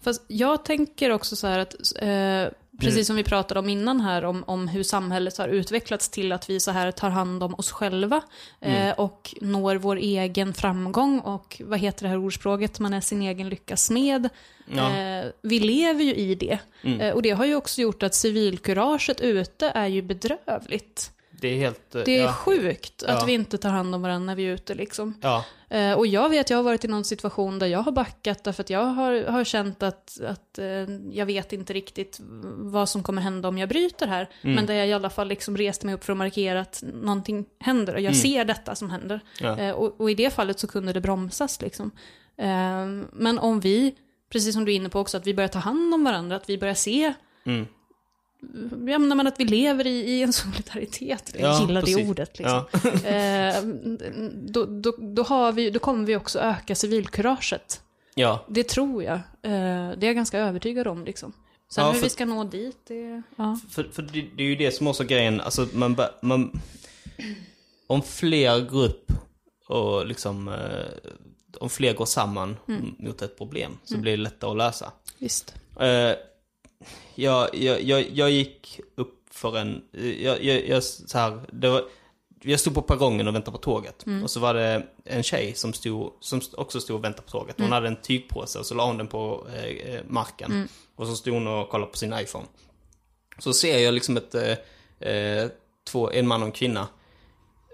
Fast 0.03 0.25
jag 0.29 0.65
tänker 0.65 1.11
också 1.11 1.37
så 1.37 1.47
här 1.47 1.59
att, 1.59 1.75
eh, 1.99 2.59
precis 2.81 3.07
som 3.07 3.17
vi 3.17 3.25
pratade 3.25 3.61
om 3.61 3.69
innan 3.69 4.01
här, 4.01 4.25
om, 4.25 4.45
om 4.47 4.69
hur 4.69 4.83
samhället 4.83 5.39
har 5.39 5.49
utvecklats 5.49 6.09
till 6.09 6.33
att 6.33 6.51
vi 6.51 6.61
så 6.61 6.71
här 6.71 6.91
tar 6.91 7.11
hand 7.11 7.43
om 7.43 7.55
oss 7.55 7.73
själva 7.73 8.23
eh, 8.61 8.91
och 8.91 9.35
når 9.41 9.77
vår 9.77 9.97
egen 9.97 10.55
framgång 10.55 11.19
och 11.21 11.63
vad 11.65 11.79
heter 11.79 12.03
det 12.03 12.09
här 12.09 12.19
ordspråket, 12.19 12.79
man 12.79 12.95
är 12.95 13.01
sin 13.01 13.23
egen 13.23 13.49
lyckas 13.49 13.87
smed. 13.87 14.29
Ja. 14.67 14.97
Eh, 14.97 15.27
vi 15.43 15.61
lever 15.61 16.05
ju 16.05 16.15
i 16.15 16.35
det. 16.35 16.59
Eh, 17.01 17.15
och 17.15 17.23
det 17.23 17.31
har 17.31 17.45
ju 17.45 17.55
också 17.55 17.81
gjort 17.81 18.03
att 18.03 18.15
civilkuraget 18.15 19.21
ute 19.21 19.69
är 19.69 19.87
ju 19.87 20.03
bedrövligt. 20.03 21.13
Det 21.43 21.49
är 21.49 21.57
helt... 21.59 21.95
eh, 21.95 22.03
Det 22.05 22.18
är 22.18 22.22
ja, 22.24 22.32
sjukt 22.32 23.03
att 23.03 23.20
Ja. 23.20 23.24
vi 23.26 23.32
inte 23.32 23.59
tar 23.59 23.70
hand 23.70 23.95
om 23.95 24.03
varandra 24.03 24.26
när 24.26 24.34
vi 24.34 24.43
är 24.49 24.55
ute 24.55 24.74
liksom. 24.74 25.14
ja, 25.22 25.45
Eh, 25.68 25.93
och 25.93 26.07
jag 26.07 26.28
vet, 26.28 26.51
jag 26.51 26.59
har 26.59 26.62
varit 26.62 26.84
i 26.84 26.88
någon 26.88 27.05
situation 27.05 27.59
där 27.59 27.66
jag 27.66 27.78
har 27.82 27.93
backat 27.93 28.45
därför 28.45 28.62
att 28.62 28.70
jag 28.70 28.84
har, 28.84 29.24
har 29.24 29.45
känt 29.45 29.82
att, 29.82 30.20
att 30.26 30.59
eh, 30.59 30.66
jag 31.12 31.26
vet 31.26 31.53
inte 31.53 31.72
riktigt 31.72 32.20
vad 32.57 32.88
som 32.88 33.03
kommer 33.03 33.22
hända 33.22 33.49
om 33.49 33.59
jag 33.59 33.68
bryter 33.68 34.07
här. 34.07 34.28
Mm. 34.43 34.55
Men 34.57 34.66
där 34.66 34.74
jag 34.74 34.88
i 34.88 34.93
alla 34.93 35.11
fall 35.11 35.28
liksom 35.28 35.57
reste 35.57 35.86
mig 35.86 35.95
upp 35.95 36.05
för 36.05 36.12
att 36.12 36.16
markera 36.16 36.61
att 36.61 36.82
någonting 36.95 37.45
händer 37.61 37.95
och 37.95 38.01
jag 38.01 38.16
ser 38.16 38.45
detta 38.45 38.74
som 38.74 38.90
händer. 38.90 39.20
Mm. 39.40 39.59
Eh, 39.59 39.70
och, 39.74 40.01
och 40.01 40.11
i 40.11 40.14
det 40.14 40.30
fallet 40.30 40.59
så 40.61 40.66
kunde 40.66 40.93
det 40.93 41.01
bromsas 41.01 41.61
liksom. 41.61 41.90
Eh, 42.36 42.86
men 43.12 43.38
om 43.38 43.61
vi, 43.61 43.95
precis 44.32 44.55
som 44.55 44.64
du 44.64 44.72
är 44.72 44.76
inne 44.76 44.88
på 44.88 45.01
också, 45.01 45.16
att 45.16 45.26
vi 45.26 45.34
börjar 45.34 45.49
ta 45.49 45.59
hand 45.59 45.95
om 45.95 46.05
varandra, 46.05 46.36
att 46.36 46.49
vi 46.49 46.59
börjar 46.59 46.74
se 46.74 47.12
Mm. 47.45 47.66
Ja, 48.88 48.99
men 48.99 49.26
att 49.26 49.40
vi 49.40 49.45
lever 49.45 49.86
i, 49.86 49.90
i 49.90 50.22
en 50.22 50.32
solidaritet. 50.43 51.32
Jag 51.38 51.43
Ja, 51.51 51.61
gillar 51.61 51.80
det 51.80 51.86
precis. 51.86 52.09
ordet. 52.09 52.38
Liksom. 52.38 52.64
ja. 53.05 53.09
Eh, 53.11 53.62
då, 54.34 54.64
då, 54.64 54.95
då, 54.99 55.22
har 55.22 55.53
vi, 55.53 55.70
då 55.70 55.78
kommer 55.78 56.07
vi 56.07 56.16
också 56.16 56.38
öka 56.38 56.74
civilkuraget. 56.74 57.80
ja. 58.14 58.45
Det 58.49 58.64
tror 58.68 59.03
jag. 59.05 59.14
Eh, 59.14 59.20
det 59.43 60.03
är 60.03 60.05
jag 60.07 60.16
ganska 60.16 60.38
övertygad 60.38 60.86
om. 60.86 61.05
Liksom. 61.05 61.32
Sen 61.70 61.84
Ja, 61.84 61.90
hur 61.90 61.99
för- 61.99 62.05
vi 62.07 62.11
ska 62.11 62.24
nå 62.24 62.45
dit, 62.45 62.76
det... 62.86 63.22
Ja. 63.36 63.59
För, 63.70 63.84
för 63.93 64.03
det, 64.03 64.24
det 64.36 64.43
är 64.43 64.47
ju 64.47 64.57
det 64.57 64.72
som 64.72 64.86
också 64.86 65.03
är 65.03 65.07
grejen, 65.07 65.40
alltså 65.40 65.68
man, 65.72 65.97
man 66.22 66.61
Om 67.86 68.03
fler 68.03 68.70
grupp 68.70 69.12
och 69.68 70.07
liksom 70.07 70.49
eh, 70.49 70.55
Om 71.61 71.70
fler 71.70 71.95
går 71.95 72.05
samman 72.05 72.57
mot 72.99 73.22
ett 73.22 73.38
problem 73.38 73.78
så 73.84 73.97
blir 73.99 74.12
det 74.16 74.22
lättare 74.22 74.51
att 74.51 74.57
lösa. 74.57 74.93
Visst. 75.18 75.55
Jag, 77.14 77.55
jag, 77.55 77.83
jag, 77.83 78.11
jag 78.12 78.30
gick 78.30 78.80
upp 78.95 79.18
för 79.30 79.59
en, 79.59 79.83
jag, 80.22 80.45
jag, 80.45 80.68
jag, 80.68 80.85
så 80.85 81.18
här, 81.18 81.41
det 81.53 81.68
var, 81.68 81.85
jag 82.43 82.61
stod 82.61 82.74
på 82.74 82.83
perrongen 82.83 83.28
och 83.28 83.35
väntade 83.35 83.57
på 83.57 83.62
tåget. 83.62 84.05
Och 84.22 84.30
så 84.30 84.41
var 84.41 84.55
det 84.55 84.87
en 85.05 85.22
tjej 85.22 85.55
som, 85.55 85.72
stod, 85.72 86.12
som 86.20 86.41
också 86.57 86.80
stod 86.80 86.97
och 86.97 87.05
väntade 87.05 87.22
på 87.22 87.30
tåget. 87.30 87.57
Hon 87.61 87.72
hade 87.72 87.89
en 87.89 87.97
tygpåse 88.03 88.59
och 88.59 88.66
så 88.66 88.74
la 88.74 88.87
hon 88.87 88.99
den 88.99 89.09
på 89.09 89.47
eh, 89.55 89.95
eh, 89.95 90.01
marken. 90.09 90.68
Och 90.97 91.07
så 91.07 91.16
stod 91.16 91.35
hon 91.35 91.47
och 91.47 91.68
kollade 91.68 91.91
på 91.91 91.99
sin 91.99 92.12
iPhone. 92.12 92.47
Så 93.39 93.53
ser 93.53 93.78
jag 93.78 93.95
liksom 93.95 94.16
ett, 94.16 94.35
eh, 94.35 95.09
eh, 95.12 95.49
två, 95.91 96.11
en 96.11 96.28
man 96.28 96.43
och 96.43 96.47
en 96.47 96.53
kvinna 96.53 96.89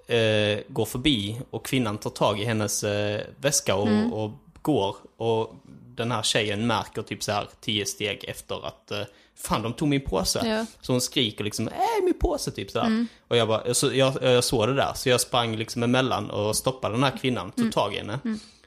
eh, 0.06 0.58
går 0.68 0.84
förbi 0.84 1.40
och 1.50 1.66
kvinnan 1.66 1.98
tar 1.98 2.10
tag 2.10 2.40
i 2.40 2.44
hennes 2.44 2.84
eh, 2.84 3.20
väska 3.36 3.76
och, 3.76 4.22
och 4.22 4.30
går. 4.62 4.96
Och 5.16 5.54
den 5.98 6.12
här 6.12 6.22
tjejen 6.22 6.66
märker 6.66 7.02
typ 7.02 7.22
så 7.22 7.32
här 7.32 7.48
tio 7.60 7.86
steg 7.86 8.24
efter 8.28 8.66
att 8.66 8.90
eh, 8.90 9.00
fan 9.36 9.62
de 9.62 9.72
tog 9.72 9.88
min 9.88 10.00
påse. 10.00 10.46
Ja. 10.48 10.66
Så 10.80 10.92
hon 10.92 11.00
skriker 11.00 11.44
liksom, 11.44 11.68
äh 11.68 11.74
min 12.04 12.18
påse 12.18 12.50
typ 12.50 12.70
så 12.70 12.80
här. 12.80 13.06
Och 13.28 13.36
jag 13.36 13.48
bara, 13.48 13.74
så 13.74 13.90
jag, 13.94 14.22
jag 14.22 14.44
såg 14.44 14.68
det 14.68 14.74
där, 14.74 14.92
så 14.94 15.08
jag 15.08 15.20
sprang 15.20 15.56
liksom 15.56 15.82
emellan 15.82 16.30
och 16.30 16.56
stoppade 16.56 16.94
den 16.94 17.02
här 17.04 17.18
kvinnan, 17.20 17.50
tog 17.52 17.72
tag 17.72 17.94
i 17.94 17.98
henne. 17.98 18.18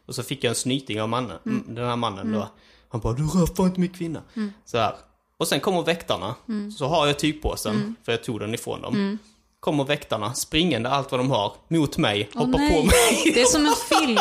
Och 0.07 0.15
så 0.15 0.23
fick 0.23 0.43
jag 0.43 0.49
en 0.49 0.55
snyting 0.55 1.01
av 1.01 1.09
mannen, 1.09 1.37
den 1.67 1.87
här 1.87 1.95
mannen 1.95 2.31
då. 2.33 2.47
Han 2.89 3.01
bara, 3.01 3.13
du 3.13 3.23
rör 3.23 3.55
fan 3.55 3.65
inte 3.65 3.79
min 3.79 3.89
kvinna. 3.93 4.21
Så 4.65 4.77
här. 4.77 4.93
Och 5.37 5.47
sen 5.47 5.59
kommer 5.59 5.81
väktarna, 5.81 6.35
så 6.77 6.87
har 6.87 7.07
jag 7.07 7.19
tygpåsen, 7.19 7.95
för 8.05 8.11
jag 8.11 8.23
tog 8.23 8.39
den 8.39 8.53
ifrån 8.53 8.81
dem. 8.81 9.17
Kommer 9.59 9.83
väktarna 9.83 10.33
springande 10.33 10.89
allt 10.89 11.11
vad 11.11 11.19
de 11.19 11.31
har 11.31 11.53
mot 11.67 11.97
mig, 11.97 12.29
Åh, 12.35 12.45
hoppar 12.45 12.59
nej. 12.59 12.71
på 12.75 12.83
mig. 12.83 13.31
Det 13.33 13.41
är 13.41 13.45
som 13.45 13.65
en 13.65 13.73
film. 13.89 14.19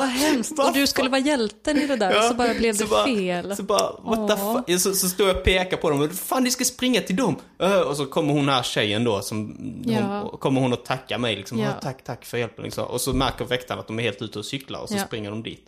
Vad 0.00 0.08
hemskt. 0.08 0.58
Och 0.58 0.72
du 0.74 0.86
skulle 0.86 1.08
vara 1.10 1.20
hjälten 1.20 1.78
i 1.78 1.86
det 1.86 1.96
där, 1.96 2.18
och 2.18 2.24
så 2.24 2.34
bara 2.34 2.54
blev 2.54 2.74
det 2.74 2.78
så 2.78 2.86
bara, 2.86 3.04
fel. 3.04 3.56
Så 3.56 3.62
bara, 3.62 3.92
what 4.02 4.28
the 4.28 4.42
Åh. 4.44 4.62
fuck? 4.66 4.80
Så, 4.80 4.94
så 4.94 5.08
står 5.08 5.28
jag 5.28 5.36
och 5.36 5.44
pekar 5.44 5.76
på 5.76 5.90
dem 5.90 6.00
och 6.00 6.12
fan 6.12 6.42
ni 6.44 6.50
ska 6.50 6.64
springa 6.64 7.00
till 7.00 7.16
dem. 7.16 7.36
Ö, 7.58 7.82
och 7.82 7.96
så 7.96 8.06
kommer 8.06 8.32
hon 8.32 8.48
här 8.48 8.62
tjejen 8.62 9.04
då 9.04 9.20
som, 9.22 9.56
Ja. 9.86 10.00
hon, 10.30 10.38
kommer 10.38 10.60
hon 10.60 10.72
och 10.72 10.84
tackar 10.84 11.18
mig 11.18 11.36
liksom. 11.36 11.58
Ja. 11.58 11.64
"Ja, 11.64 11.72
Tack, 11.82 12.04
tack 12.04 12.24
för 12.24 12.38
hjälpen 12.38 12.64
liksom. 12.64 12.84
Och 12.86 13.00
så 13.00 13.12
märker 13.12 13.44
väktaren 13.44 13.80
att 13.80 13.86
de 13.86 13.98
är 13.98 14.02
helt 14.02 14.22
ute 14.22 14.38
och 14.38 14.44
cyklar 14.44 14.80
och 14.80 14.88
så 14.88 14.96
Ja. 14.96 15.04
springer 15.06 15.30
de 15.30 15.42
dit. 15.42 15.66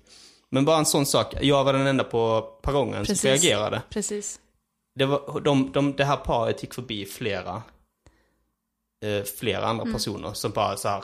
Men 0.50 0.64
bara 0.64 0.78
en 0.78 0.86
sån 0.86 1.06
sak, 1.06 1.34
jag 1.42 1.64
var 1.64 1.72
den 1.72 1.86
enda 1.86 2.04
på 2.04 2.40
perrongen 2.62 3.04
Precis. 3.04 3.20
som 3.20 3.28
reagerade. 3.30 3.82
Precis. 3.90 4.40
Det, 4.98 5.06
var, 5.06 5.40
de, 5.40 5.70
de, 5.72 5.96
det 5.96 6.04
här 6.04 6.16
paret 6.16 6.62
gick 6.62 6.74
förbi 6.74 7.04
flera, 7.06 7.62
eh, 9.04 9.24
flera 9.38 9.66
andra 9.66 9.82
Mm. 9.82 9.94
personer 9.94 10.32
som 10.32 10.50
bara 10.50 10.76
så 10.76 10.88
här 10.88 11.02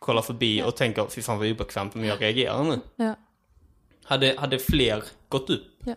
kollar 0.00 0.22
förbi 0.22 0.62
och 0.62 0.76
tänker, 0.76 1.06
fy 1.08 1.22
fan 1.22 1.38
vad 1.38 1.50
obekvämt 1.50 1.94
om 1.94 2.04
jag 2.04 2.22
reagerar 2.22 2.64
nu. 2.64 2.80
Ja. 2.96 3.14
Hade, 4.04 4.34
hade 4.38 4.58
fler 4.58 5.02
gått 5.28 5.50
upp 5.50 5.66
Ja. 5.84 5.94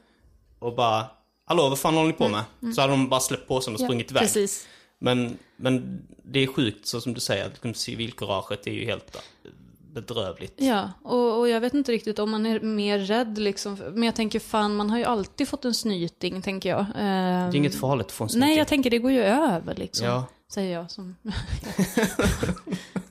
och 0.60 0.76
bara, 0.76 1.06
hallå 1.46 1.70
vad 1.70 1.80
fan 1.80 1.94
håller 1.94 2.08
ni 2.08 2.14
på 2.14 2.30
med? 2.30 2.44
Så 2.76 2.82
hade 2.82 2.94
de 2.94 3.10
bara 3.10 3.20
släppt 3.20 3.48
på 3.48 3.62
sig 3.62 3.74
och 3.74 3.80
sprungit 3.80 4.12
iväg. 4.12 4.22
Precis. 4.24 4.68
Men, 5.00 5.38
men 5.56 6.02
det 6.24 6.40
är 6.40 6.48
sjukt 6.48 6.86
så 6.88 7.02
som 7.02 7.14
du 7.14 7.20
säger, 7.20 7.46
att 7.46 7.52
liksom 7.52 7.74
civilkuraget 7.74 8.68
är 8.68 8.72
ju 8.72 8.86
helt 8.86 9.16
eh, 9.16 9.52
bedrövligt. 9.94 10.54
Ja, 10.58 10.90
och, 11.04 11.40
och 11.40 11.50
jag 11.50 11.62
vet 11.62 11.74
inte 11.74 11.92
riktigt 11.92 12.20
om 12.20 12.32
man 12.32 12.46
är 12.46 12.60
mer 12.60 13.00
rädd 13.00 13.38
liksom. 13.38 13.74
Men 13.76 14.04
jag 14.04 14.16
tänker 14.16 14.40
fan, 14.40 14.76
man 14.76 14.90
har 14.90 14.98
ju 14.98 15.04
alltid 15.04 15.48
fått 15.48 15.66
en 15.66 15.74
snyting, 15.74 16.42
tänker 16.42 16.70
jag. 16.70 16.86
Det 16.96 17.02
är 17.02 17.56
inget 17.56 17.76
farligt 17.80 18.06
att 18.06 18.12
få 18.12 18.24
en 18.24 18.30
snyting. 18.30 18.48
Nej, 18.50 18.58
jag 18.58 18.68
tänker 18.68 18.90
det 18.90 18.98
går 18.98 19.12
ju 19.12 19.24
över 19.24 19.76
liksom. 19.76 20.08
Ja. 20.08 20.26
Säger 20.54 20.74
jag 20.74 20.92
som 20.92 21.16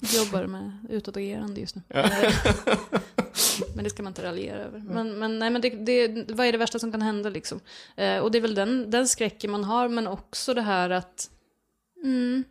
jobbar 0.01 0.47
med 0.47 0.73
utåtagerande 0.89 1.61
just 1.61 1.75
nu. 1.77 1.83
men 3.75 3.85
det 3.85 3.91
ska 3.91 4.03
man 4.03 4.11
inte 4.11 4.25
raljera 4.25 4.59
över. 4.59 4.79
Men, 4.79 5.19
men, 5.19 5.39
nej, 5.39 5.51
men 5.51 5.63
det, 5.63 5.71
det, 5.71 6.31
vad 6.31 6.47
är 6.47 6.53
det 6.53 6.59
värsta 6.59 6.79
som 6.79 6.93
kan 6.93 7.03
hända 7.03 7.29
liksom? 7.31 7.61
Eh, 7.97 8.19
och 8.19 8.31
det 8.31 8.39
är 8.39 8.43
väl 8.43 8.55
den, 8.55 8.91
den 8.91 9.09
skräcken 9.09 9.51
man 9.51 9.65
har, 9.65 9.89
men 9.89 10.07
också 10.07 10.55
det 10.55 10.63
här 10.63 10.91
att 10.91 11.31
mm, 12.05 12.45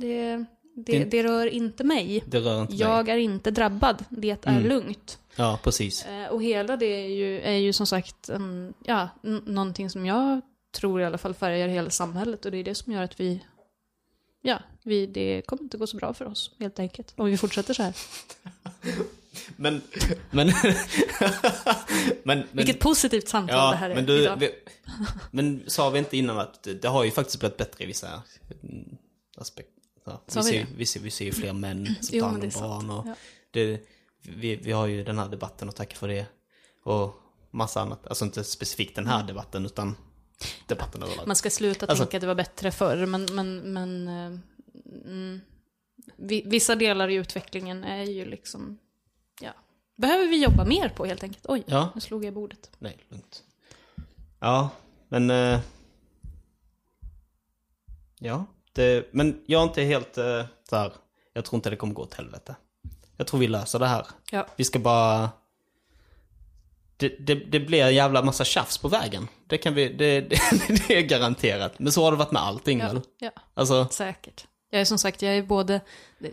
det, 0.00 0.44
det, 0.76 1.04
Det- 1.04 1.22
rör 1.22 1.46
inte 1.46 1.84
mig. 1.84 2.22
Det 2.26 2.40
rör 2.40 2.60
inte 2.60 2.72
mig. 2.72 2.80
Jag 2.80 3.08
är 3.08 3.16
inte 3.16 3.50
drabbad, 3.50 4.04
det 4.08 4.46
är 4.46 4.50
Mm. 4.50 4.66
lugnt. 4.68 5.18
Ja, 5.36 5.58
precis. 5.62 6.06
Eh, 6.06 6.26
och 6.28 6.42
hela 6.42 6.76
det 6.76 6.86
är 6.86 7.08
ju, 7.08 7.40
är 7.40 7.56
ju 7.56 7.72
som 7.72 7.86
sagt 7.86 8.28
en, 8.28 8.74
ja, 8.84 9.08
någonting 9.46 9.90
som 9.90 10.06
jag 10.06 10.40
tror 10.76 11.00
i 11.00 11.04
alla 11.04 11.18
fall 11.18 11.34
färgar 11.34 11.68
hela 11.68 11.90
samhället. 11.90 12.44
Och 12.44 12.50
det 12.50 12.58
är 12.58 12.64
det 12.64 12.74
som 12.74 12.92
gör 12.92 13.02
att 13.02 13.20
vi, 13.20 13.44
ja, 14.42 14.58
vi, 14.82 15.06
det 15.06 15.42
kommer 15.46 15.62
inte 15.62 15.78
gå 15.78 15.86
så 15.86 15.96
bra 15.96 16.14
för 16.14 16.24
oss 16.24 16.50
helt 16.60 16.78
enkelt. 16.78 17.12
Om 17.16 17.26
vi 17.26 17.36
fortsätter 17.36 17.74
så 17.74 17.82
här. 17.82 17.94
Men, 19.56 19.82
men, 20.30 20.46
men, 22.22 22.38
men, 22.38 22.46
Vilket 22.52 22.80
positivt 22.80 23.28
samtal 23.28 23.56
det 23.56 23.62
ja, 23.62 23.72
här 23.72 23.90
är 23.90 23.94
men 23.94 24.06
du, 24.06 24.22
idag. 24.22 24.36
vi, 24.36 24.50
men 25.30 25.62
sa 25.66 25.90
vi 25.90 25.98
inte 25.98 26.16
innan 26.16 26.38
att 26.38 26.68
det 26.82 26.88
har 26.88 27.04
ju 27.04 27.10
faktiskt 27.10 27.40
blivit 27.40 27.56
bättre 27.56 27.84
i 27.84 27.86
vissa 27.86 28.22
aspekter? 29.36 29.72
Vi, 30.06 30.12
vi 30.34 30.42
ser, 30.42 30.52
det? 30.52 30.66
vi, 30.76 30.86
ser, 30.86 31.00
vi 31.00 31.10
ser 31.10 31.24
ju 31.24 31.32
fler 31.32 31.52
män 31.52 31.94
som 32.00 32.20
tar 32.20 32.26
hand 32.26 32.42
det 32.42 32.56
om 32.56 32.62
barn 32.62 32.90
och 32.90 33.06
Ja. 33.06 33.14
det, 33.50 33.80
vi, 34.22 34.56
vi 34.56 34.72
har 34.72 34.86
ju 34.86 35.04
den 35.04 35.18
här 35.18 35.28
debatten 35.28 35.68
och 35.68 35.74
tacka 35.76 35.96
för 35.96 36.08
det. 36.08 36.26
Och 36.84 37.14
massa 37.50 37.80
annat, 37.80 38.06
alltså 38.06 38.24
inte 38.24 38.44
specifikt 38.44 38.96
den 38.96 39.06
här 39.06 39.14
Mm. 39.14 39.26
debatten 39.26 39.66
utan 39.66 39.96
debatten 40.66 41.02
överlag. 41.02 41.26
Man 41.26 41.36
ska 41.36 41.50
sluta 41.50 41.86
Alltså- 41.86 42.04
tänka 42.04 42.16
att 42.16 42.20
det 42.20 42.26
var 42.26 42.34
bättre 42.34 42.70
förr, 42.72 43.06
men, 43.06 43.26
men, 43.34 43.72
men 43.72 44.08
eh, 44.08 44.38
mm, 45.04 45.40
vi, 46.16 46.42
vissa 46.46 46.74
delar 46.74 47.08
i 47.08 47.14
utvecklingen 47.14 47.84
är 47.84 48.02
ju 48.02 48.24
liksom, 48.24 48.78
ja, 49.40 49.52
behöver 49.96 50.28
vi 50.28 50.42
jobba 50.42 50.64
mer 50.64 50.88
på 50.88 51.04
helt 51.06 51.22
enkelt. 51.22 51.46
Oj, 51.48 51.62
Ja. 51.66 51.88
nu 51.94 52.00
slog 52.00 52.24
jag 52.24 52.28
i 52.28 52.34
bordet. 52.34 52.70
Nej, 52.78 52.98
lugnt. 53.08 53.42
Ja, 54.40 54.70
men... 55.08 55.30
Eh, 55.30 55.60
ja, 58.18 58.44
det, 58.72 59.08
men 59.12 59.42
jag 59.46 59.60
är 59.60 59.64
inte 59.64 59.82
helt 59.82 60.18
eh, 60.18 60.44
så 60.68 60.76
här. 60.76 60.92
Jag 61.32 61.44
tror 61.44 61.56
inte 61.56 61.70
det 61.70 61.76
kommer 61.76 61.94
gå 61.94 62.02
åt 62.02 62.14
helvete. 62.14 62.56
Jag 63.16 63.26
tror 63.26 63.40
vi 63.40 63.48
löser 63.48 63.78
det 63.78 63.86
här. 63.86 64.06
Ja. 64.30 64.46
Vi 64.56 64.64
ska 64.64 64.78
bara... 64.78 65.30
Det, 66.96 67.08
det, 67.26 67.34
det 67.34 67.60
blir 67.60 67.82
en 67.84 67.94
jävla 67.94 68.22
massa 68.22 68.44
tjafs 68.44 68.78
på 68.78 68.88
vägen. 68.88 69.28
Det 69.46 69.58
kan 69.58 69.74
vi... 69.74 69.88
Det, 69.88 70.20
det, 70.88 70.90
är 70.98 71.00
garanterat. 71.02 71.78
Men 71.78 71.92
så 71.92 72.04
har 72.04 72.10
det 72.10 72.16
varit 72.18 72.32
med 72.32 72.42
allting 72.42 72.78
Ja, 72.78 72.86
väl? 72.86 73.00
ja. 73.18 73.30
Alltså, 73.54 73.88
Säkert. 73.90 74.46
Jag 74.70 74.80
är 74.80 74.84
som 74.84 74.98
sagt, 74.98 75.22
jag 75.22 75.36
är 75.36 75.42
både 75.42 75.80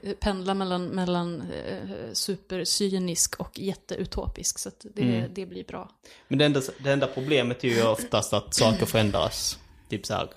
eh, 0.04 0.14
pendlar 0.20 0.54
mellan, 0.54 0.86
mellan 0.88 1.42
eh, 1.42 1.90
supercynisk 2.14 3.36
och 3.40 3.60
jätteutopisk. 3.60 4.60
Så 4.60 4.70
det, 4.96 5.02
Mm. 5.02 5.32
det 5.34 5.46
blir 5.46 5.64
bra. 5.64 5.90
men 6.28 6.40
det 6.40 6.46
enda, 6.46 6.62
det 6.84 6.92
enda 6.92 7.08
problemet 7.08 7.64
är 7.64 7.68
ju 7.68 7.84
oftast 7.88 8.34
att 8.34 8.54
saker 8.54 8.86
förändras. 8.86 9.60
Typ 9.90 10.06
så 10.06 10.14
här 10.14 10.30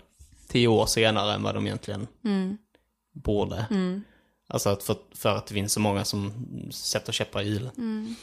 tio 0.48 0.68
år 0.68 0.86
senare 0.86 1.34
än 1.34 1.42
vad 1.42 1.54
de 1.54 1.66
egentligen 1.66 2.06
borde. 3.12 3.66
Alltså 4.48 4.68
att 4.68 4.82
för, 4.82 4.96
för 5.14 5.36
att 5.36 5.46
det 5.46 5.54
finns 5.54 5.72
så 5.72 5.80
många 5.80 6.04
som 6.04 6.32
sätter 6.72 7.12
käppar 7.12 7.42
i 7.42 7.48
hjulen. 7.48 8.16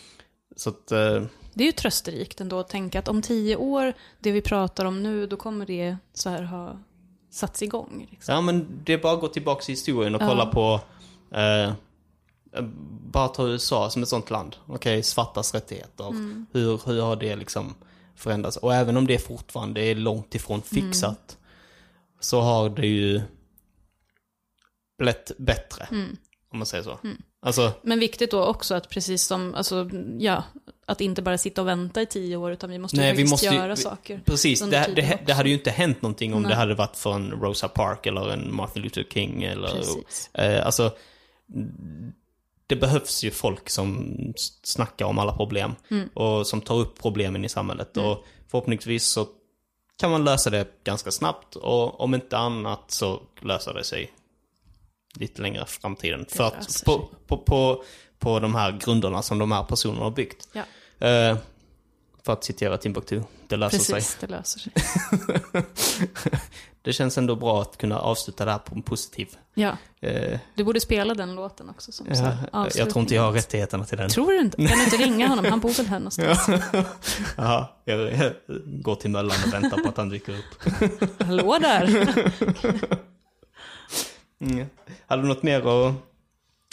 Så 0.55 0.69
att, 0.69 0.91
eh, 0.91 1.23
Det 1.59 1.63
är 1.63 1.65
ju 1.65 1.71
trösterikt 1.71 2.41
ändå 2.41 2.59
att 2.59 2.69
tänka 2.69 2.99
att 2.99 3.07
om 3.07 3.21
tio 3.21 3.55
år, 3.55 3.93
det 4.19 4.31
vi 4.31 4.41
pratar 4.41 4.85
om 4.85 5.03
nu, 5.03 5.27
då 5.27 5.37
kommer 5.37 5.65
det 5.65 5.97
så 6.13 6.29
här 6.29 6.43
ha 6.43 6.79
satts 7.31 7.61
igång. 7.61 8.07
Liksom. 8.11 8.35
ja 8.35 8.41
men 8.41 8.81
det 8.83 8.93
är 8.93 8.97
bara 8.97 9.13
att 9.13 9.21
gå 9.21 9.27
tillbaka 9.27 9.63
i 9.67 9.71
historien 9.71 10.15
och 10.15 10.21
Ja. 10.21 10.27
kolla 10.27 10.45
på, 10.45 10.81
eh, 11.37 11.73
bara 13.11 13.27
ta 13.27 13.47
USA 13.47 13.89
som 13.89 14.03
ett 14.03 14.09
sånt 14.09 14.29
land. 14.29 14.55
Okej, 14.67 15.03
svartas 15.03 15.53
rättigheter. 15.53 16.05
Hur, 16.51 16.81
hur 16.85 17.01
har 17.01 17.15
det 17.15 17.35
liksom 17.35 17.75
förändrats? 18.15 18.57
Och 18.57 18.73
även 18.73 18.97
om 18.97 19.07
det 19.07 19.19
fortfarande 19.19 19.81
är 19.81 19.95
långt 19.95 20.35
ifrån 20.35 20.61
fixat, 20.61 21.37
så 22.19 22.41
har 22.41 22.69
det 22.69 22.87
ju 22.87 23.21
blivit 24.97 25.31
bättre. 25.37 25.87
Om 26.51 26.59
man 26.59 26.65
säger 26.65 26.83
så. 26.83 26.99
Alltså, 27.41 27.71
Men 27.81 27.99
viktigt 27.99 28.31
då 28.31 28.45
också 28.45 28.75
att 28.75 28.89
precis 28.89 29.23
som, 29.23 29.55
alltså, 29.55 29.89
ja, 30.19 30.43
att 30.85 31.01
inte 31.01 31.21
bara 31.21 31.37
sitta 31.37 31.61
och 31.61 31.67
vänta 31.67 32.01
i 32.01 32.05
tio 32.05 32.35
år, 32.37 32.51
utan 32.51 32.69
vi 32.69 32.79
måste 32.79 32.95
ju 32.97 33.01
Nej, 33.01 33.11
vi 33.11 33.15
faktiskt 33.17 33.31
måste 33.31 33.45
ju- 33.45 33.53
göra 33.55 33.75
vi- 33.75 33.81
saker. 33.81 34.21
Precis, 34.25 34.61
det, 34.61 34.91
det, 34.95 35.19
det 35.25 35.33
hade 35.33 35.49
ju 35.49 35.55
inte 35.55 35.71
hänt 35.71 36.01
någonting 36.01 36.33
om 36.33 36.41
Nej. 36.41 36.49
det 36.49 36.55
hade 36.55 36.75
varit 36.75 36.95
för 36.95 37.13
en 37.13 37.31
Rosa 37.31 37.67
Park 37.67 38.05
eller 38.05 38.29
en 38.29 38.55
Martin 38.55 38.81
Luther 38.83 39.03
King 39.13 39.43
eller... 39.43 39.67
Precis. 39.71 40.29
Eh, 40.33 40.65
alltså, 40.65 40.91
det 42.67 42.75
behövs 42.75 43.23
ju 43.23 43.31
folk 43.31 43.69
som 43.69 44.15
snackar 44.63 45.05
om 45.05 45.19
alla 45.19 45.33
problem 45.33 45.75
Mm. 45.91 46.09
och 46.13 46.47
som 46.47 46.61
tar 46.61 46.75
upp 46.75 47.01
problemen 47.01 47.45
i 47.45 47.49
samhället. 47.49 47.97
Och 47.97 48.23
förhoppningsvis 48.51 49.05
så 49.07 49.27
kan 49.99 50.11
man 50.11 50.23
lösa 50.23 50.49
det 50.49 50.67
ganska 50.83 51.11
snabbt 51.11 51.55
och 51.55 52.01
om 52.01 52.13
inte 52.15 52.37
annat 52.37 52.91
så 52.91 53.21
löser 53.41 53.73
det 53.73 53.83
sig 53.83 54.11
lite 55.19 55.41
längre 55.41 55.65
framtiden. 55.65 56.25
För 56.29 56.43
att 56.43 56.83
på, 56.85 57.09
på, 57.27 57.37
på, 57.37 57.83
på 58.19 58.39
de 58.39 58.55
här 58.55 58.79
grunderna 58.85 59.21
som 59.21 59.39
de 59.39 59.51
här 59.51 59.63
personerna 59.63 60.03
har 60.03 60.11
byggt. 60.11 60.47
Ja, 60.53 60.63
Eh, 61.07 61.37
för 62.25 62.33
att 62.33 62.43
citera 62.43 62.77
Timbuktu, 62.77 63.21
det 63.47 63.57
löser 63.57 63.79
sig. 63.79 63.95
precis, 63.95 64.17
det 64.19 64.27
löser 64.27 64.59
sig. 64.59 64.71
Det 66.81 66.93
känns 66.93 67.17
ändå 67.17 67.35
bra 67.35 67.61
att 67.61 67.77
kunna 67.77 67.99
avsluta 67.99 68.45
det 68.45 68.51
här 68.51 68.57
på 68.59 68.75
en 68.75 68.81
positiv... 68.81 69.27
Ja, 69.53 69.77
Eh, 70.01 70.39
du 70.55 70.63
borde 70.63 70.79
spela 70.79 71.13
den 71.13 71.35
låten 71.35 71.69
också. 71.69 71.91
Som 71.91 72.07
ja, 72.09 72.15
här 72.15 72.49
jag 72.75 72.89
tror 72.89 73.01
inte 73.01 73.15
jag 73.15 73.21
har 73.21 73.27
avslutning. 73.29 73.41
rättigheterna 73.41 73.85
till 73.85 73.97
den. 73.97 74.09
Tror 74.09 74.31
du 74.31 74.39
inte? 74.39 74.57
Kan 74.67 74.77
du 74.77 74.83
inte 74.83 74.97
ringa 74.97 75.27
honom? 75.27 75.45
Han 75.45 75.59
bor 75.59 75.69
väl 75.69 75.85
här 75.85 75.99
någonstans? 75.99 76.47
Jaha, 77.37 77.67
jag, 77.85 77.99
jag 77.99 78.33
går 78.65 78.95
till 78.95 79.09
Möllan 79.09 79.37
och 79.47 79.53
väntar 79.53 79.77
på 79.77 79.89
att 79.89 79.97
han 79.97 80.09
dyker 80.09 80.33
upp. 80.33 80.73
Hallå 81.25 81.57
där! 81.61 82.13
Mm. 84.39 84.65
Hade 85.07 85.21
du 85.21 85.27
något 85.27 85.43
mer, 85.43 85.67
och, 85.67 85.93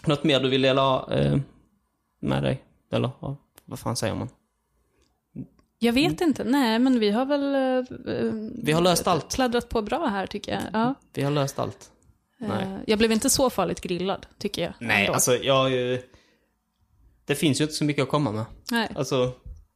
något 0.07 0.25
mer 0.25 0.41
du 0.41 0.49
ville 0.49 0.71
ha 0.73 1.12
eh, 1.12 1.39
med 2.21 2.43
dig? 2.43 2.62
Eller 2.93 3.11
vad 3.64 3.79
fan 3.79 3.97
säger 3.97 4.14
man? 4.14 4.29
Jag 5.79 5.93
vet 5.93 6.21
inte, 6.21 6.45
nej 6.45 6.79
men 6.79 7.01
vi 7.01 7.11
har 7.11 7.27
väl... 7.27 7.55
eh, 7.55 8.33
Vi 8.64 8.73
har 8.73 8.81
löst 8.81 9.07
allt. 9.07 9.33
Sladdrat 9.33 9.69
på 9.69 9.83
bra 9.83 10.07
här 10.07 10.27
tycker 10.27 10.53
jag. 10.53 10.62
Ja. 10.73 10.95
Vi 11.14 11.23
har 11.23 11.31
löst 11.31 11.59
allt. 11.59 11.91
Nej. 12.39 12.62
Eh, 12.64 12.79
Jag 12.87 12.99
blev 12.99 13.12
inte 13.12 13.31
så 13.31 13.51
farligt 13.51 13.81
grillad, 13.81 14.27
tycker 14.39 14.62
jag. 14.62 14.73
Nej, 14.81 15.01
ändå. 15.01 15.12
alltså 15.14 15.37
jag... 15.37 15.73
Det 17.25 17.35
finns 17.35 17.61
ju 17.61 17.64
inte 17.64 17.75
så 17.75 17.85
mycket 17.85 18.03
att 18.03 18.09
komma 18.09 18.33
med. 18.33 18.45
Nej. 18.71 18.89
Alltså, 18.95 19.33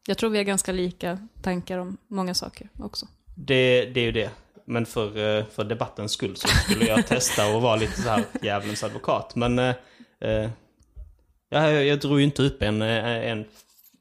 Jag 0.06 0.18
tror 0.18 0.30
vi 0.30 0.38
har 0.38 0.44
ganska 0.44 0.72
lika 0.72 1.18
tankar 1.42 1.78
om 1.78 1.96
många 2.08 2.34
saker 2.34 2.68
också. 2.78 3.06
Det, 3.36 3.84
det 3.84 4.00
är 4.00 4.04
ju 4.04 4.12
det. 4.12 4.30
Men 4.70 4.86
för, 4.86 5.38
eh, 5.38 5.44
för 5.44 5.64
debattens 5.64 6.12
skull 6.12 6.36
så 6.36 6.48
skulle 6.48 6.86
jag 6.86 7.06
testa 7.06 7.54
och 7.54 7.62
vara 7.62 7.76
lite 7.76 8.02
så 8.02 8.08
här 8.08 8.24
djävulens 8.42 8.84
advokat. 8.84 9.34
Men 9.36 9.58
eh, 9.58 9.74
eh, 10.20 10.50
jag, 11.48 11.84
jag 11.84 12.00
drog 12.00 12.18
ju 12.18 12.24
inte 12.24 12.42
upp 12.42 12.62
en, 12.62 12.82
eh, 12.82 13.30
en 13.30 13.44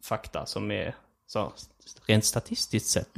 fakta 0.04 0.46
som 0.46 0.72
är 0.72 0.96
så, 1.28 1.54
rent 2.06 2.26
statistiskt 2.26 2.90
sett 2.90 3.10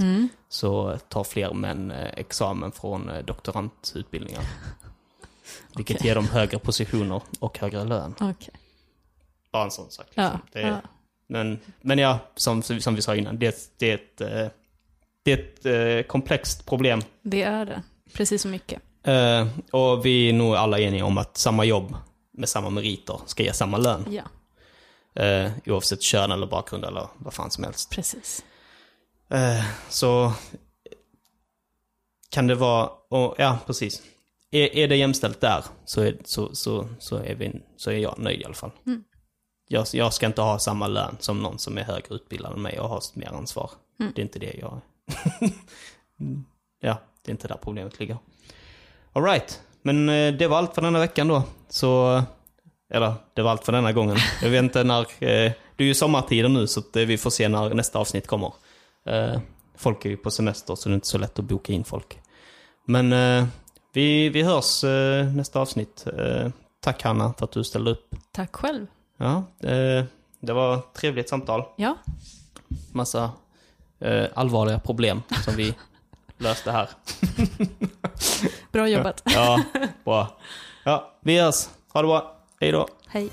så 0.50 0.98
tar 0.98 1.24
fler 1.24 1.54
män 1.54 1.92
examen 1.92 2.72
från 2.72 3.12
doktorandutbildningar. 3.26 4.44
Vilket 5.76 5.98
Okej. 5.98 6.08
ger 6.08 6.16
dem 6.16 6.28
högre 6.28 6.60
positioner 6.60 7.22
och 7.40 7.60
högre 7.60 7.84
lön. 7.84 8.16
Okej. 8.20 8.54
Bara 9.52 9.64
en 9.64 9.72
sån 9.72 9.92
sak. 9.92 10.08
Ja, 10.14 10.24
Liksom. 10.24 10.42
Det, 10.52 10.62
ja. 10.62 10.82
Men, 11.28 11.60
men 11.82 11.98
ja, 11.98 12.20
som, 12.36 12.64
som 12.64 12.96
vi 12.96 13.02
sa 13.02 13.16
innan, 13.16 13.40
det, 13.40 13.74
det 13.78 13.92
är 13.92 13.96
ett, 13.96 14.22
det 15.24 15.32
är 15.32 15.38
ett 15.38 15.66
eh, 15.66 16.08
komplext 16.08 16.66
problem. 16.66 17.02
Det 17.22 17.42
är 17.42 17.66
det. 17.66 17.84
Precis 18.14 18.42
så 18.42 18.48
mycket. 18.48 18.82
Eh, 19.04 19.48
och 19.72 20.06
vi 20.06 20.30
är 20.30 20.34
nog 20.34 20.56
alla 20.56 20.80
eniga 20.80 21.06
om 21.06 21.18
att 21.18 21.38
samma 21.38 21.66
jobb 21.66 21.96
med 22.34 22.50
samma 22.50 22.70
meriter 22.70 23.20
ska 23.26 23.44
ge 23.44 23.54
samma 23.54 23.78
lön. 23.78 24.06
Ja, 24.10 24.24
Eh, 25.16 25.52
oavsett 25.66 26.02
kön 26.02 26.32
eller 26.32 26.48
bakgrund 26.48 26.86
eller 26.86 27.08
vad 27.18 27.34
fan 27.34 27.52
som 27.52 27.64
helst. 27.64 27.90
precis. 27.90 28.44
Eh, 29.30 29.66
så 29.90 30.34
kan 32.30 32.48
det 32.48 32.56
vara, 32.56 32.90
och, 33.10 33.36
ja 33.38 33.58
precis. 33.66 34.02
Är, 34.52 34.76
är 34.76 34.88
det 34.88 34.96
jämställt 34.96 35.42
där 35.42 35.64
så 35.86 36.02
är, 36.02 36.18
så, 36.24 36.56
så, 36.56 36.88
så, 37.00 37.18
är 37.18 37.36
vi, 37.36 37.62
så 37.78 37.92
är 37.92 37.98
jag 37.98 38.20
nöjd 38.20 38.42
i 38.42 38.46
alla 38.46 38.54
fall. 38.54 38.72
Jag, 39.68 39.88
jag 39.94 40.14
ska 40.14 40.26
inte 40.26 40.42
ha 40.42 40.60
samma 40.60 40.88
lön 40.88 41.18
som 41.20 41.40
någon 41.40 41.60
som 41.60 41.78
är 41.78 41.84
högre 41.84 42.16
utbildad 42.16 42.54
än 42.54 42.62
mig 42.62 42.80
och 42.80 42.90
har 42.90 43.02
mer 43.14 43.28
ansvar. 43.34 43.72
Det 43.98 44.22
är 44.22 44.24
inte 44.24 44.40
det 44.40 44.54
jag... 44.60 44.82
ja, 46.82 46.98
det 47.22 47.30
är 47.30 47.32
inte 47.32 47.48
där 47.48 47.58
problemet 47.64 48.00
ligger. 48.00 48.18
Alright, 49.14 49.62
men 49.82 50.10
eh, 50.10 50.34
det 50.34 50.48
var 50.48 50.58
allt 50.58 50.76
för 50.76 50.82
denna 50.82 51.00
veckan 51.00 51.28
då. 51.28 51.44
Så, 51.70 52.24
eller 52.94 53.14
det 53.34 53.42
var 53.42 53.52
allt 53.52 53.66
för 53.66 53.72
denna 53.72 53.92
gången. 53.92 54.18
Jag 54.42 54.50
vet 54.50 54.64
inte 54.64 54.84
när, 54.84 55.00
eh, 55.00 55.52
det 55.76 55.84
är 55.84 55.88
ju 55.88 55.94
sommartider 55.94 56.50
nu 56.50 56.68
så 56.68 56.80
eh, 56.80 57.06
vi 57.06 57.18
får 57.18 57.30
se 57.30 57.50
när 57.50 57.74
nästa 57.74 58.00
avsnitt 58.00 58.28
kommer. 58.28 58.54
Eh, 59.06 59.40
folk 59.76 60.06
är 60.06 60.10
ju 60.10 60.18
på 60.18 60.32
semester 60.32 60.76
så 60.76 60.90
det 60.90 60.94
är 60.94 60.96
inte 60.96 61.08
så 61.08 61.18
lätt 61.18 61.40
att 61.40 61.46
boka 61.46 61.74
in 61.74 61.84
folk. 61.84 62.20
Men 62.88 63.14
eh, 63.14 63.46
vi, 63.94 64.30
vi 64.30 64.42
hörs 64.42 64.84
nästa 65.36 65.60
avsnitt. 65.60 66.06
Tack 66.80 67.04
Hanna 67.04 67.34
för 67.38 67.46
att 67.46 67.52
du 67.52 67.64
ställde 67.64 67.92
upp. 67.92 68.16
Tack 68.32 68.56
själv. 68.56 68.88
Ja, 69.18 69.44
det 70.40 70.54
var 70.54 70.76
ett 70.76 70.94
trevligt 70.94 71.30
samtal. 71.30 71.64
Ja, 71.76 71.98
Massa 72.92 73.32
eh, 74.02 74.26
allvarliga 74.36 74.80
problem 74.80 75.22
som 75.46 75.56
vi 75.56 75.74
löste 76.38 76.72
här. 76.72 76.90
bra 78.72 78.88
jobbat. 78.88 79.22
Ja, 79.26 79.64
bra. 80.04 80.38
Ja, 80.84 81.12
vi 81.22 81.40
hörs. 81.40 81.68
Ha 81.94 82.02
det 82.02 82.08
bra. 82.08 82.36
Hej 82.60 82.72
då. 82.72 82.88
Hej. 83.08 83.30